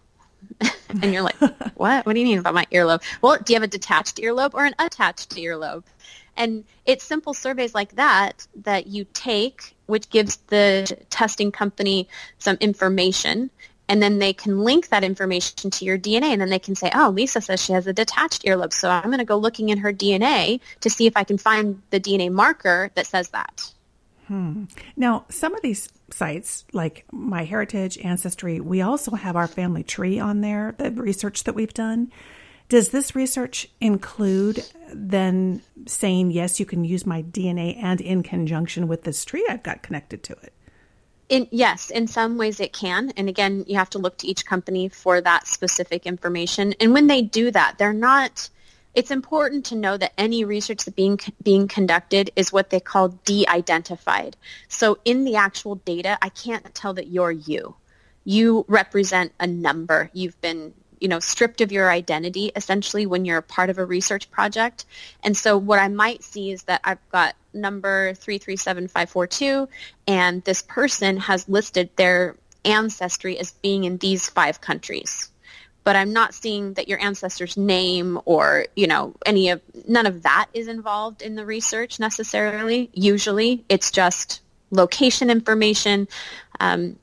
and 0.89 1.13
you're 1.13 1.23
like, 1.23 1.35
"What? 1.75 2.05
What 2.05 2.13
do 2.13 2.19
you 2.19 2.25
mean 2.25 2.39
about 2.39 2.53
my 2.53 2.65
earlobe?" 2.71 3.01
Well, 3.21 3.37
do 3.43 3.53
you 3.53 3.55
have 3.55 3.63
a 3.63 3.67
detached 3.67 4.17
earlobe 4.17 4.53
or 4.53 4.65
an 4.65 4.75
attached 4.79 5.31
earlobe? 5.35 5.83
And 6.35 6.63
it's 6.85 7.03
simple 7.03 7.33
surveys 7.33 7.75
like 7.75 7.95
that 7.95 8.47
that 8.55 8.87
you 8.87 9.05
take, 9.13 9.75
which 9.85 10.09
gives 10.09 10.37
the 10.47 10.97
testing 11.09 11.51
company 11.51 12.07
some 12.39 12.57
information. 12.59 13.49
And 13.89 14.01
then 14.01 14.19
they 14.19 14.33
can 14.33 14.59
link 14.59 14.89
that 14.89 15.03
information 15.03 15.69
to 15.69 15.85
your 15.85 15.97
DNA 15.97 16.31
and 16.31 16.41
then 16.41 16.49
they 16.49 16.59
can 16.59 16.75
say, 16.75 16.89
oh, 16.95 17.09
Lisa 17.09 17.41
says 17.41 17.61
she 17.61 17.73
has 17.73 17.85
a 17.85 17.93
detached 17.93 18.43
earlobe. 18.43 18.73
So 18.73 18.89
I'm 18.89 19.03
going 19.05 19.17
to 19.17 19.25
go 19.25 19.37
looking 19.37 19.69
in 19.69 19.77
her 19.79 19.93
DNA 19.93 20.61
to 20.81 20.89
see 20.89 21.05
if 21.05 21.17
I 21.17 21.23
can 21.23 21.37
find 21.37 21.81
the 21.89 21.99
DNA 21.99 22.31
marker 22.31 22.91
that 22.95 23.05
says 23.05 23.29
that. 23.29 23.71
Hmm. 24.27 24.65
Now, 24.95 25.25
some 25.29 25.53
of 25.53 25.61
these 25.61 25.89
sites, 26.09 26.63
like 26.71 27.05
MyHeritage, 27.13 28.03
Ancestry, 28.03 28.59
we 28.61 28.81
also 28.81 29.11
have 29.11 29.35
our 29.35 29.47
family 29.47 29.83
tree 29.83 30.17
on 30.17 30.41
there, 30.41 30.75
the 30.77 30.91
research 30.91 31.43
that 31.43 31.53
we've 31.53 31.73
done. 31.73 32.11
Does 32.73 32.89
this 32.89 33.15
research 33.15 33.69
include 33.79 34.65
then 34.91 35.61
saying, 35.85 36.31
yes, 36.31 36.59
you 36.59 36.65
can 36.65 36.83
use 36.83 37.05
my 37.05 37.21
DNA 37.21 37.77
and 37.79 38.01
in 38.01 38.23
conjunction 38.23 38.87
with 38.87 39.03
this 39.03 39.23
tree 39.23 39.45
I've 39.47 39.61
got 39.61 39.83
connected 39.83 40.23
to 40.23 40.33
it? 40.41 40.53
In, 41.29 41.47
yes, 41.51 41.91
in 41.91 42.07
some 42.07 42.35
ways 42.35 42.59
it 42.59 42.73
can. 42.73 43.11
And 43.11 43.29
again, 43.29 43.63
you 43.67 43.77
have 43.77 43.91
to 43.91 43.99
look 43.99 44.17
to 44.17 44.27
each 44.27 44.47
company 44.47 44.89
for 44.89 45.21
that 45.21 45.45
specific 45.45 46.07
information. 46.07 46.73
And 46.79 46.93
when 46.93 47.05
they 47.05 47.21
do 47.21 47.51
that, 47.51 47.75
they're 47.77 47.93
not, 47.93 48.49
it's 48.95 49.11
important 49.11 49.65
to 49.65 49.75
know 49.75 49.95
that 49.95 50.13
any 50.17 50.43
research 50.43 50.83
that's 50.83 50.95
being, 50.95 51.19
being 51.43 51.67
conducted 51.67 52.31
is 52.35 52.51
what 52.51 52.71
they 52.71 52.79
call 52.79 53.09
de-identified. 53.09 54.35
So 54.67 54.97
in 55.05 55.25
the 55.25 55.35
actual 55.35 55.75
data, 55.75 56.17
I 56.23 56.29
can't 56.29 56.73
tell 56.73 56.95
that 56.95 57.05
you're 57.05 57.29
you. 57.29 57.75
You 58.23 58.65
represent 58.67 59.31
a 59.39 59.45
number. 59.45 60.09
You've 60.11 60.41
been 60.41 60.73
you 61.03 61.09
know, 61.09 61.19
stripped 61.19 61.59
of 61.59 61.69
your 61.69 61.91
identity 61.91 62.49
essentially 62.55 63.05
when 63.05 63.25
you're 63.25 63.41
part 63.41 63.69
of 63.69 63.77
a 63.77 63.83
research 63.83 64.31
project. 64.31 64.85
And 65.21 65.35
so 65.35 65.57
what 65.57 65.79
I 65.79 65.89
might 65.89 66.23
see 66.23 66.49
is 66.49 66.63
that 66.63 66.79
I've 66.85 67.09
got 67.09 67.35
number 67.53 68.13
337542 68.13 69.67
and 70.07 70.41
this 70.45 70.61
person 70.61 71.17
has 71.17 71.49
listed 71.49 71.89
their 71.97 72.37
ancestry 72.63 73.37
as 73.37 73.51
being 73.51 73.83
in 73.83 73.97
these 73.97 74.29
five 74.29 74.61
countries. 74.61 75.29
But 75.83 75.97
I'm 75.97 76.13
not 76.13 76.33
seeing 76.33 76.75
that 76.75 76.87
your 76.87 77.01
ancestor's 77.01 77.57
name 77.57 78.17
or, 78.23 78.67
you 78.77 78.87
know, 78.87 79.13
any 79.25 79.49
of, 79.49 79.61
none 79.85 80.05
of 80.05 80.23
that 80.23 80.47
is 80.53 80.69
involved 80.69 81.21
in 81.21 81.35
the 81.35 81.45
research 81.45 81.99
necessarily. 81.99 82.89
Usually 82.93 83.65
it's 83.67 83.91
just 83.91 84.39
location 84.71 85.29
information, 85.29 86.07
um, 86.61 86.95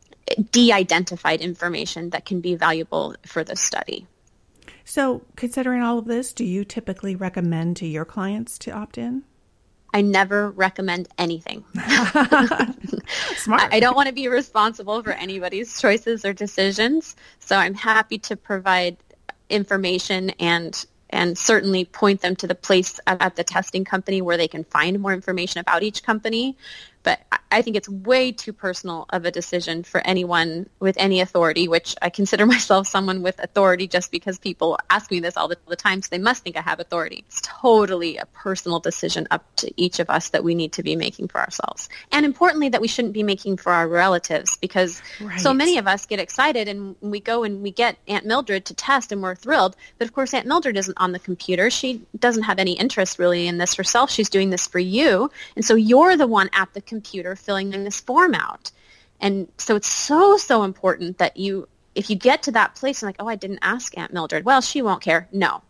de-identified 0.50 1.40
information 1.40 2.10
that 2.10 2.24
can 2.24 2.40
be 2.40 2.54
valuable 2.54 3.14
for 3.26 3.44
the 3.44 3.56
study. 3.56 4.06
So, 4.84 5.22
considering 5.36 5.82
all 5.82 5.98
of 5.98 6.06
this, 6.06 6.32
do 6.32 6.44
you 6.44 6.64
typically 6.64 7.14
recommend 7.14 7.76
to 7.78 7.86
your 7.86 8.04
clients 8.04 8.58
to 8.58 8.72
opt 8.72 8.98
in? 8.98 9.22
I 9.92 10.02
never 10.02 10.50
recommend 10.50 11.08
anything. 11.18 11.64
Smart. 13.36 13.72
I 13.72 13.80
don't 13.80 13.96
want 13.96 14.08
to 14.08 14.14
be 14.14 14.28
responsible 14.28 15.02
for 15.02 15.10
anybody's 15.10 15.80
choices 15.80 16.24
or 16.24 16.32
decisions, 16.32 17.16
so 17.40 17.56
I'm 17.56 17.74
happy 17.74 18.18
to 18.18 18.36
provide 18.36 18.96
information 19.48 20.30
and 20.38 20.84
and 21.12 21.36
certainly 21.36 21.84
point 21.84 22.20
them 22.20 22.36
to 22.36 22.46
the 22.46 22.54
place 22.54 23.00
at 23.06 23.34
the 23.34 23.42
testing 23.42 23.84
company 23.84 24.22
where 24.22 24.36
they 24.36 24.46
can 24.46 24.62
find 24.62 25.00
more 25.00 25.12
information 25.12 25.58
about 25.58 25.82
each 25.82 26.04
company 26.04 26.56
but 27.02 27.20
I 27.52 27.62
think 27.62 27.76
it's 27.76 27.88
way 27.88 28.30
too 28.30 28.52
personal 28.52 29.06
of 29.10 29.24
a 29.24 29.30
decision 29.30 29.82
for 29.82 30.00
anyone 30.06 30.68
with 30.78 30.96
any 30.98 31.20
authority, 31.20 31.66
which 31.66 31.96
I 32.00 32.10
consider 32.10 32.46
myself 32.54 32.86
someone 32.86 33.22
with 33.22 33.42
authority 33.42 33.88
just 33.88 34.12
because 34.12 34.38
people 34.38 34.78
ask 34.88 35.10
me 35.10 35.20
this 35.20 35.36
all 35.36 35.48
the, 35.48 35.56
the, 35.66 35.76
time, 35.76 36.02
so 36.02 36.08
they 36.10 36.18
must 36.18 36.44
think 36.44 36.56
I 36.56 36.60
have 36.60 36.78
authority. 36.78 37.24
It's 37.26 37.40
totally 37.42 38.18
a 38.18 38.26
personal 38.26 38.80
decision 38.80 39.26
up 39.30 39.44
to 39.56 39.72
each 39.76 39.98
of 39.98 40.10
us 40.10 40.28
that 40.30 40.44
we 40.44 40.54
need 40.54 40.72
to 40.72 40.82
be 40.82 40.94
making 40.94 41.28
for 41.28 41.40
ourselves. 41.40 41.88
And 42.12 42.24
importantly, 42.24 42.68
that 42.68 42.80
we 42.80 42.88
shouldn't 42.88 43.14
be 43.14 43.22
making 43.22 43.56
for 43.56 43.72
our 43.72 43.88
relatives 43.88 44.56
because 44.56 45.02
right. 45.20 45.40
so 45.40 45.52
many 45.52 45.78
of 45.78 45.86
us 45.86 46.06
get 46.06 46.20
excited 46.20 46.68
and 46.68 46.94
we 47.00 47.18
go 47.18 47.42
and 47.42 47.62
we 47.62 47.70
get 47.70 47.96
Aunt 48.06 48.26
Mildred 48.26 48.64
to 48.66 48.74
test 48.74 49.10
and 49.10 49.22
we're 49.22 49.34
thrilled. 49.34 49.74
But 49.98 50.06
of 50.06 50.14
course, 50.14 50.34
Aunt 50.34 50.46
Mildred 50.46 50.76
isn't 50.76 50.98
on 50.98 51.12
the 51.12 51.18
computer. 51.18 51.70
She 51.70 52.02
doesn't 52.18 52.44
have 52.44 52.58
any 52.58 52.72
interest 52.72 53.18
really 53.18 53.48
in 53.48 53.58
this 53.58 53.74
herself. 53.74 54.10
She's 54.10 54.28
doing 54.28 54.50
this 54.50 54.66
for 54.66 54.78
you. 54.78 55.30
And 55.56 55.64
so 55.64 55.74
you're 55.74 56.16
the 56.16 56.26
one 56.26 56.50
at 56.52 56.72
the 56.74 56.80
computer 56.90 57.34
filling 57.34 57.72
in 57.72 57.84
this 57.84 58.00
form 58.00 58.34
out. 58.34 58.70
And 59.20 59.48
so 59.56 59.76
it's 59.76 59.88
so, 59.88 60.36
so 60.36 60.64
important 60.64 61.18
that 61.18 61.36
you, 61.36 61.68
if 61.94 62.10
you 62.10 62.16
get 62.16 62.42
to 62.42 62.52
that 62.52 62.74
place 62.74 63.00
and 63.00 63.08
like, 63.08 63.16
oh, 63.18 63.28
I 63.28 63.36
didn't 63.36 63.60
ask 63.62 63.96
Aunt 63.96 64.12
Mildred. 64.12 64.44
Well, 64.44 64.60
she 64.60 64.82
won't 64.82 65.02
care. 65.02 65.28
No. 65.32 65.62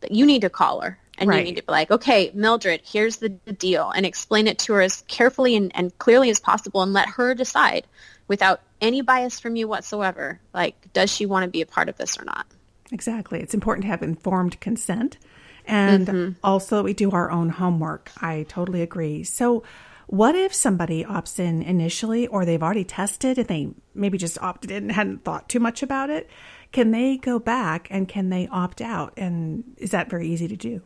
But 0.00 0.10
you 0.12 0.26
need 0.26 0.40
to 0.42 0.50
call 0.50 0.80
her 0.80 0.98
and 1.18 1.28
right. 1.28 1.38
you 1.38 1.44
need 1.44 1.56
to 1.56 1.62
be 1.62 1.72
like, 1.72 1.90
okay, 1.90 2.30
Mildred, 2.34 2.80
here's 2.84 3.16
the 3.16 3.28
deal 3.28 3.90
and 3.90 4.04
explain 4.04 4.46
it 4.46 4.58
to 4.60 4.72
her 4.74 4.82
as 4.82 5.02
carefully 5.08 5.56
and, 5.56 5.70
and 5.74 5.96
clearly 5.98 6.30
as 6.30 6.40
possible 6.40 6.82
and 6.82 6.92
let 6.92 7.08
her 7.10 7.34
decide 7.34 7.86
without 8.28 8.60
any 8.80 9.02
bias 9.02 9.38
from 9.38 9.56
you 9.56 9.68
whatsoever. 9.68 10.40
Like, 10.52 10.92
does 10.92 11.10
she 11.12 11.26
want 11.26 11.44
to 11.44 11.50
be 11.50 11.62
a 11.62 11.66
part 11.66 11.88
of 11.88 11.96
this 11.96 12.18
or 12.18 12.24
not? 12.24 12.46
Exactly. 12.90 13.40
It's 13.40 13.54
important 13.54 13.84
to 13.84 13.88
have 13.88 14.02
informed 14.02 14.60
consent 14.60 15.18
and 15.66 16.06
mm-hmm. 16.06 16.32
also 16.44 16.82
we 16.82 16.94
do 16.94 17.10
our 17.10 17.30
own 17.30 17.48
homework. 17.48 18.10
I 18.20 18.46
totally 18.48 18.82
agree. 18.82 19.24
So 19.24 19.64
what 20.06 20.34
if 20.34 20.54
somebody 20.54 21.04
opts 21.04 21.38
in 21.38 21.62
initially 21.62 22.26
or 22.26 22.44
they've 22.44 22.62
already 22.62 22.84
tested 22.84 23.38
and 23.38 23.48
they 23.48 23.70
maybe 23.94 24.18
just 24.18 24.40
opted 24.40 24.70
in 24.70 24.84
and 24.84 24.92
hadn't 24.92 25.24
thought 25.24 25.48
too 25.48 25.60
much 25.60 25.82
about 25.82 26.10
it? 26.10 26.30
Can 26.72 26.90
they 26.90 27.16
go 27.16 27.38
back 27.38 27.88
and 27.90 28.08
can 28.08 28.28
they 28.28 28.48
opt 28.48 28.80
out? 28.80 29.14
And 29.16 29.64
is 29.78 29.90
that 29.90 30.10
very 30.10 30.28
easy 30.28 30.48
to 30.48 30.56
do? 30.56 30.82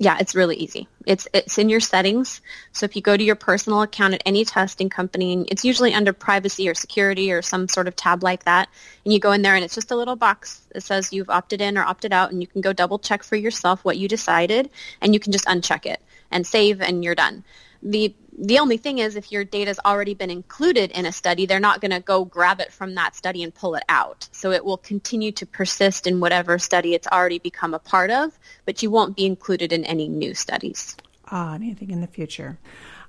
Yeah, 0.00 0.18
it's 0.20 0.36
really 0.36 0.54
easy. 0.54 0.86
It's 1.06 1.26
it's 1.34 1.58
in 1.58 1.68
your 1.68 1.80
settings. 1.80 2.40
So 2.70 2.84
if 2.84 2.94
you 2.94 3.02
go 3.02 3.16
to 3.16 3.24
your 3.24 3.34
personal 3.34 3.82
account 3.82 4.14
at 4.14 4.22
any 4.24 4.44
testing 4.44 4.88
company, 4.88 5.44
it's 5.50 5.64
usually 5.64 5.92
under 5.92 6.12
privacy 6.12 6.68
or 6.68 6.74
security 6.74 7.32
or 7.32 7.42
some 7.42 7.66
sort 7.66 7.88
of 7.88 7.96
tab 7.96 8.22
like 8.22 8.44
that, 8.44 8.68
and 9.04 9.12
you 9.12 9.18
go 9.18 9.32
in 9.32 9.42
there 9.42 9.56
and 9.56 9.64
it's 9.64 9.74
just 9.74 9.90
a 9.90 9.96
little 9.96 10.14
box 10.14 10.62
that 10.72 10.82
says 10.82 11.12
you've 11.12 11.30
opted 11.30 11.60
in 11.60 11.76
or 11.76 11.82
opted 11.82 12.12
out, 12.12 12.30
and 12.30 12.40
you 12.40 12.46
can 12.46 12.60
go 12.60 12.72
double 12.72 13.00
check 13.00 13.24
for 13.24 13.34
yourself 13.34 13.84
what 13.84 13.98
you 13.98 14.06
decided, 14.06 14.70
and 15.00 15.14
you 15.14 15.18
can 15.18 15.32
just 15.32 15.46
uncheck 15.46 15.84
it 15.84 16.00
and 16.30 16.46
save, 16.46 16.80
and 16.80 17.02
you're 17.02 17.16
done. 17.16 17.42
The 17.82 18.14
the 18.40 18.58
only 18.60 18.76
thing 18.76 18.98
is 18.98 19.16
if 19.16 19.32
your 19.32 19.44
data 19.44 19.70
has 19.70 19.80
already 19.84 20.14
been 20.14 20.30
included 20.30 20.92
in 20.92 21.06
a 21.06 21.12
study, 21.12 21.44
they're 21.44 21.58
not 21.58 21.80
going 21.80 21.90
to 21.90 22.00
go 22.00 22.24
grab 22.24 22.60
it 22.60 22.72
from 22.72 22.94
that 22.94 23.16
study 23.16 23.42
and 23.42 23.52
pull 23.52 23.74
it 23.74 23.82
out. 23.88 24.28
So 24.32 24.52
it 24.52 24.64
will 24.64 24.76
continue 24.76 25.32
to 25.32 25.46
persist 25.46 26.06
in 26.06 26.20
whatever 26.20 26.58
study 26.58 26.94
it's 26.94 27.08
already 27.08 27.40
become 27.40 27.74
a 27.74 27.78
part 27.80 28.10
of, 28.10 28.38
but 28.64 28.82
you 28.82 28.90
won't 28.90 29.16
be 29.16 29.26
included 29.26 29.72
in 29.72 29.84
any 29.84 30.08
new 30.08 30.34
studies. 30.34 30.96
Ah, 31.30 31.54
anything 31.54 31.90
in 31.90 32.00
the 32.00 32.06
future. 32.06 32.58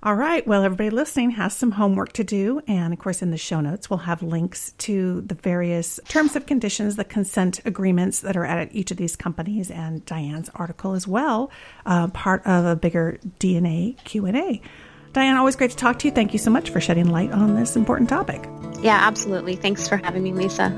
All 0.01 0.15
right. 0.15 0.47
Well, 0.47 0.63
everybody 0.63 0.89
listening 0.89 1.31
has 1.31 1.55
some 1.55 1.71
homework 1.71 2.13
to 2.13 2.23
do. 2.23 2.61
And 2.67 2.93
of 2.93 2.99
course, 2.99 3.21
in 3.21 3.31
the 3.31 3.37
show 3.37 3.59
notes, 3.59 3.89
we'll 3.89 3.99
have 3.99 4.23
links 4.23 4.73
to 4.79 5.21
the 5.21 5.35
various 5.35 5.99
terms 6.07 6.37
of 6.37 6.45
conditions, 6.45 6.95
the 6.95 7.03
consent 7.03 7.59
agreements 7.65 8.21
that 8.21 8.37
are 8.37 8.45
at 8.45 8.73
each 8.73 8.91
of 8.91 8.97
these 8.97 9.17
companies, 9.17 9.69
and 9.69 10.05
Diahan's 10.05 10.49
article 10.55 10.93
as 10.93 11.05
well, 11.05 11.51
uh, 11.85 12.07
part 12.07 12.45
of 12.47 12.65
a 12.65 12.77
bigger 12.77 13.19
DNA 13.39 14.01
Q&A. 14.05 14.61
Diahan, 15.13 15.37
always 15.37 15.55
great 15.55 15.71
to 15.71 15.75
talk 15.75 15.97
to 15.99 16.07
you. 16.07 16.11
Thank 16.13 16.33
you 16.33 16.39
so 16.39 16.51
much 16.51 16.69
for 16.69 16.79
shedding 16.79 17.09
light 17.09 17.31
on 17.31 17.55
this 17.55 17.75
important 17.75 18.09
topic. 18.09 18.47
Yeah, 18.81 18.97
absolutely. 19.01 19.55
Thanks 19.55 19.87
for 19.87 19.97
having 19.97 20.23
me, 20.23 20.33
Lisa. 20.33 20.69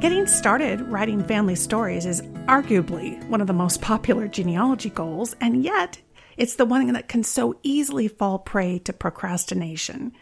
Getting 0.00 0.26
started 0.26 0.80
writing 0.82 1.24
family 1.24 1.56
stories 1.56 2.06
is 2.06 2.22
arguably 2.46 3.22
one 3.28 3.40
of 3.40 3.48
the 3.48 3.52
most 3.52 3.82
popular 3.82 4.28
genealogy 4.28 4.90
goals, 4.90 5.34
and 5.40 5.64
yet 5.64 6.00
It's 6.36 6.56
the 6.56 6.66
one 6.66 6.92
that 6.92 7.08
can 7.08 7.24
so 7.24 7.58
easily 7.62 8.08
fall 8.08 8.38
prey 8.38 8.78
to 8.80 8.92
procrastination. 8.92 10.12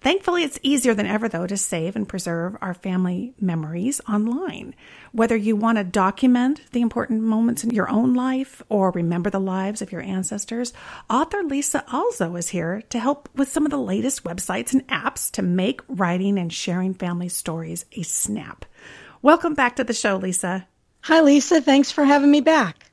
Thankfully, 0.00 0.44
it's 0.44 0.58
easier 0.62 0.94
than 0.94 1.04
ever, 1.04 1.28
though, 1.28 1.46
to 1.46 1.58
save 1.58 1.94
and 1.94 2.08
preserve 2.08 2.56
our 2.62 2.72
family 2.72 3.34
memories 3.38 4.00
online. 4.08 4.74
Whether 5.12 5.36
you 5.36 5.56
want 5.56 5.76
to 5.76 5.84
document 5.84 6.62
the 6.72 6.80
important 6.80 7.22
moments 7.22 7.64
in 7.64 7.70
your 7.70 7.90
own 7.90 8.14
life 8.14 8.62
or 8.70 8.92
remember 8.92 9.28
the 9.28 9.38
lives 9.38 9.82
of 9.82 9.92
your 9.92 10.00
ancestors, 10.00 10.72
author 11.10 11.42
Lisa 11.42 11.84
Alzo 11.92 12.34
is 12.36 12.48
here 12.48 12.80
to 12.88 12.98
help 12.98 13.28
with 13.34 13.52
some 13.52 13.66
of 13.66 13.70
the 13.70 13.78
latest 13.78 14.24
websites 14.24 14.72
and 14.72 14.88
apps 14.88 15.30
to 15.32 15.42
make 15.42 15.82
writing 15.86 16.38
and 16.38 16.50
sharing 16.50 16.94
family 16.94 17.28
stories 17.28 17.84
a 17.92 18.02
snap. 18.02 18.64
Welcome 19.20 19.52
back 19.52 19.76
to 19.76 19.84
the 19.84 19.92
show, 19.92 20.16
Lisa. 20.16 20.66
Hi, 21.02 21.20
Lisa. 21.20 21.60
Thanks 21.60 21.90
for 21.92 22.04
having 22.04 22.30
me 22.30 22.40
back. 22.40 22.90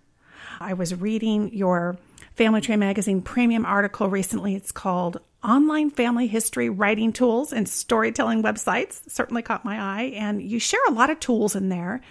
I 0.60 0.74
was 0.74 0.94
reading 0.94 1.54
your 1.54 1.98
Family 2.36 2.60
Tree 2.62 2.76
Magazine 2.76 3.22
premium 3.22 3.66
article 3.66 4.10
recently. 4.10 4.56
It's 4.56 4.72
called 4.74 5.22
Online 5.44 5.90
Family 5.90 6.28
History 6.28 6.70
Writing 6.70 7.14
Tools 7.14 7.54
and 7.54 7.68
Storytelling 7.68 8.44
Websites. 8.44 9.02
Certainly 9.10 9.44
caught 9.44 9.66
my 9.66 9.80
eye. 9.80 10.14
And 10.16 10.42
you 10.42 10.60
share 10.60 10.80
a 10.88 10.92
lot 10.92 11.10
of 11.10 11.20
tools 11.20 11.56
in 11.56 11.70
there 11.70 12.02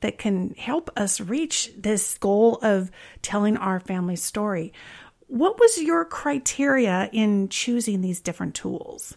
that 0.00 0.18
can 0.18 0.54
help 0.58 0.90
us 0.96 1.20
reach 1.20 1.72
this 1.76 2.18
goal 2.18 2.58
of 2.62 2.90
telling 3.22 3.56
our 3.56 3.80
family 3.80 4.16
story. 4.16 4.72
What 5.28 5.58
was 5.58 5.82
your 5.82 6.04
criteria 6.04 7.08
in 7.12 7.48
choosing 7.48 8.00
these 8.00 8.20
different 8.20 8.54
tools? 8.54 9.16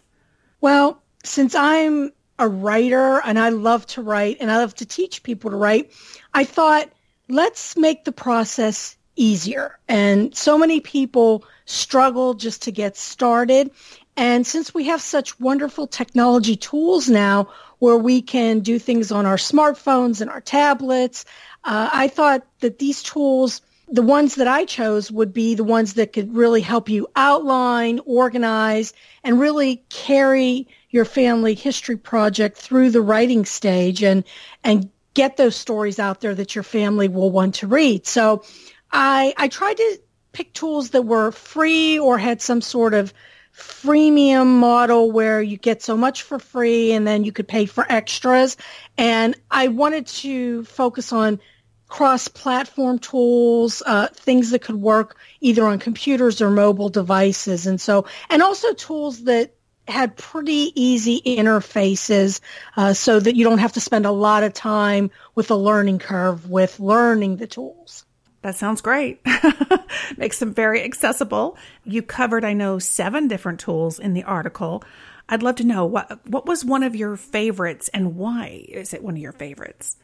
Well, 0.60 1.02
since 1.22 1.54
I'm 1.54 2.12
a 2.38 2.48
writer 2.48 3.20
and 3.24 3.38
I 3.38 3.50
love 3.50 3.86
to 3.88 4.02
write 4.02 4.38
and 4.40 4.50
I 4.50 4.56
love 4.56 4.74
to 4.76 4.86
teach 4.86 5.22
people 5.22 5.50
to 5.50 5.56
write, 5.56 5.92
I 6.32 6.44
thought, 6.44 6.90
let's 7.28 7.76
make 7.76 8.04
the 8.04 8.12
process 8.12 8.96
easier. 9.14 9.78
And 9.86 10.34
so 10.34 10.58
many 10.58 10.80
people 10.80 11.44
struggle 11.70 12.34
just 12.34 12.62
to 12.62 12.72
get 12.72 12.96
started. 12.96 13.70
And 14.16 14.46
since 14.46 14.74
we 14.74 14.84
have 14.86 15.00
such 15.00 15.38
wonderful 15.40 15.86
technology 15.86 16.56
tools 16.56 17.08
now 17.08 17.48
where 17.78 17.96
we 17.96 18.20
can 18.20 18.60
do 18.60 18.78
things 18.78 19.10
on 19.10 19.24
our 19.24 19.36
smartphones 19.36 20.20
and 20.20 20.28
our 20.28 20.40
tablets, 20.40 21.24
uh, 21.64 21.88
I 21.92 22.08
thought 22.08 22.46
that 22.60 22.78
these 22.78 23.02
tools, 23.02 23.62
the 23.88 24.02
ones 24.02 24.34
that 24.34 24.48
I 24.48 24.64
chose 24.64 25.10
would 25.10 25.32
be 25.32 25.54
the 25.54 25.64
ones 25.64 25.94
that 25.94 26.12
could 26.12 26.34
really 26.34 26.60
help 26.60 26.88
you 26.88 27.06
outline, 27.16 28.00
organize, 28.04 28.92
and 29.24 29.40
really 29.40 29.84
carry 29.88 30.68
your 30.90 31.04
family 31.04 31.54
history 31.54 31.96
project 31.96 32.58
through 32.58 32.90
the 32.90 33.00
writing 33.00 33.44
stage 33.44 34.02
and, 34.02 34.24
and 34.64 34.90
get 35.14 35.36
those 35.36 35.56
stories 35.56 35.98
out 35.98 36.20
there 36.20 36.34
that 36.34 36.54
your 36.54 36.64
family 36.64 37.08
will 37.08 37.30
want 37.30 37.56
to 37.56 37.66
read. 37.66 38.06
So 38.06 38.44
I, 38.92 39.34
I 39.36 39.48
tried 39.48 39.76
to 39.76 39.98
pick 40.32 40.52
tools 40.52 40.90
that 40.90 41.02
were 41.02 41.32
free 41.32 41.98
or 41.98 42.18
had 42.18 42.40
some 42.42 42.60
sort 42.60 42.94
of 42.94 43.12
freemium 43.56 44.46
model 44.46 45.10
where 45.10 45.42
you 45.42 45.56
get 45.56 45.82
so 45.82 45.96
much 45.96 46.22
for 46.22 46.38
free 46.38 46.92
and 46.92 47.06
then 47.06 47.24
you 47.24 47.32
could 47.32 47.48
pay 47.48 47.66
for 47.66 47.84
extras. 47.88 48.56
And 48.96 49.36
I 49.50 49.68
wanted 49.68 50.06
to 50.06 50.64
focus 50.64 51.12
on 51.12 51.40
cross-platform 51.88 53.00
tools, 53.00 53.82
uh, 53.84 54.06
things 54.14 54.50
that 54.50 54.60
could 54.62 54.76
work 54.76 55.16
either 55.40 55.66
on 55.66 55.78
computers 55.78 56.40
or 56.40 56.50
mobile 56.50 56.88
devices. 56.88 57.66
And 57.66 57.80
so, 57.80 58.06
and 58.30 58.42
also 58.42 58.72
tools 58.74 59.24
that 59.24 59.54
had 59.88 60.16
pretty 60.16 60.72
easy 60.80 61.20
interfaces 61.20 62.40
uh, 62.76 62.92
so 62.92 63.18
that 63.18 63.34
you 63.34 63.44
don't 63.44 63.58
have 63.58 63.72
to 63.72 63.80
spend 63.80 64.06
a 64.06 64.12
lot 64.12 64.44
of 64.44 64.54
time 64.54 65.10
with 65.34 65.50
a 65.50 65.56
learning 65.56 65.98
curve 65.98 66.48
with 66.48 66.78
learning 66.78 67.36
the 67.36 67.46
tools. 67.48 68.06
That 68.42 68.56
sounds 68.56 68.80
great. 68.80 69.20
Makes 70.16 70.38
them 70.38 70.54
very 70.54 70.82
accessible. 70.82 71.58
You 71.84 72.02
covered, 72.02 72.44
I 72.44 72.54
know, 72.54 72.78
seven 72.78 73.28
different 73.28 73.60
tools 73.60 73.98
in 73.98 74.14
the 74.14 74.24
article. 74.24 74.82
I'd 75.28 75.42
love 75.42 75.56
to 75.56 75.64
know 75.64 75.84
what 75.84 76.26
what 76.26 76.46
was 76.46 76.64
one 76.64 76.82
of 76.82 76.96
your 76.96 77.16
favorites 77.16 77.88
and 77.94 78.16
why 78.16 78.64
is 78.68 78.94
it 78.94 79.02
one 79.02 79.14
of 79.14 79.20
your 79.20 79.32
favorites? 79.32 79.96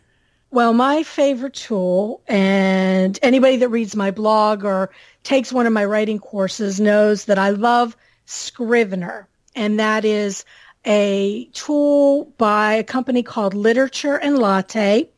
Well, 0.50 0.72
my 0.72 1.02
favorite 1.02 1.54
tool, 1.54 2.22
and 2.28 3.18
anybody 3.22 3.56
that 3.56 3.68
reads 3.68 3.96
my 3.96 4.12
blog 4.12 4.64
or 4.64 4.90
takes 5.24 5.52
one 5.52 5.66
of 5.66 5.72
my 5.72 5.84
writing 5.84 6.20
courses 6.20 6.80
knows 6.80 7.24
that 7.24 7.38
I 7.38 7.50
love 7.50 7.96
Scrivener, 8.26 9.28
and 9.56 9.80
that 9.80 10.04
is 10.04 10.44
a 10.86 11.46
tool 11.52 12.26
by 12.38 12.74
a 12.74 12.84
company 12.84 13.24
called 13.24 13.54
Literature 13.54 14.16
and 14.16 14.38
Latte 14.38 15.10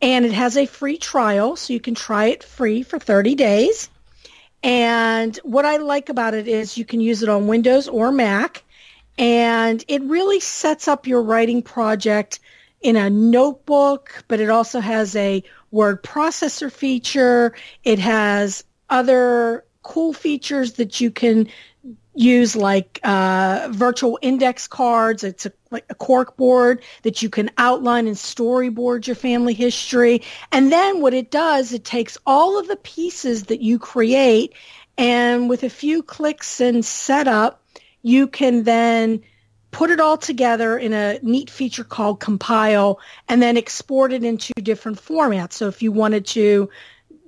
and 0.00 0.24
it 0.24 0.32
has 0.32 0.56
a 0.56 0.66
free 0.66 0.98
trial, 0.98 1.56
so 1.56 1.72
you 1.72 1.80
can 1.80 1.94
try 1.94 2.26
it 2.26 2.44
free 2.44 2.82
for 2.82 2.98
30 2.98 3.34
days. 3.34 3.88
And 4.62 5.36
what 5.42 5.64
I 5.64 5.76
like 5.76 6.08
about 6.08 6.34
it 6.34 6.48
is 6.48 6.76
you 6.76 6.84
can 6.84 7.00
use 7.00 7.22
it 7.22 7.28
on 7.28 7.46
Windows 7.46 7.88
or 7.88 8.10
Mac, 8.12 8.64
and 9.18 9.84
it 9.88 10.02
really 10.02 10.40
sets 10.40 10.88
up 10.88 11.06
your 11.06 11.22
writing 11.22 11.62
project 11.62 12.40
in 12.80 12.96
a 12.96 13.08
notebook, 13.08 14.24
but 14.28 14.40
it 14.40 14.50
also 14.50 14.80
has 14.80 15.16
a 15.16 15.42
word 15.70 16.02
processor 16.02 16.70
feature. 16.70 17.54
It 17.84 17.98
has 17.98 18.64
other 18.90 19.64
cool 19.82 20.12
features 20.12 20.74
that 20.74 21.00
you 21.00 21.10
can 21.10 21.48
use 22.16 22.56
like 22.56 22.98
uh, 23.04 23.68
virtual 23.70 24.18
index 24.22 24.66
cards. 24.66 25.22
It's 25.22 25.46
a, 25.46 25.52
like 25.70 25.84
a 25.90 25.94
cork 25.94 26.36
board 26.36 26.82
that 27.02 27.22
you 27.22 27.28
can 27.28 27.50
outline 27.58 28.06
and 28.06 28.16
storyboard 28.16 29.06
your 29.06 29.16
family 29.16 29.54
history. 29.54 30.22
And 30.50 30.72
then 30.72 31.00
what 31.00 31.14
it 31.14 31.30
does, 31.30 31.72
it 31.72 31.84
takes 31.84 32.18
all 32.26 32.58
of 32.58 32.66
the 32.66 32.76
pieces 32.76 33.44
that 33.44 33.60
you 33.60 33.78
create 33.78 34.54
and 34.98 35.48
with 35.48 35.62
a 35.62 35.68
few 35.68 36.02
clicks 36.02 36.60
and 36.60 36.84
setup, 36.84 37.62
you 38.02 38.26
can 38.26 38.62
then 38.62 39.22
put 39.70 39.90
it 39.90 40.00
all 40.00 40.16
together 40.16 40.78
in 40.78 40.92
a 40.94 41.18
neat 41.22 41.50
feature 41.50 41.84
called 41.84 42.18
compile 42.18 42.98
and 43.28 43.42
then 43.42 43.56
export 43.56 44.12
it 44.12 44.24
into 44.24 44.54
different 44.54 44.98
formats. 44.98 45.54
So 45.54 45.68
if 45.68 45.82
you 45.82 45.92
wanted 45.92 46.24
to 46.28 46.70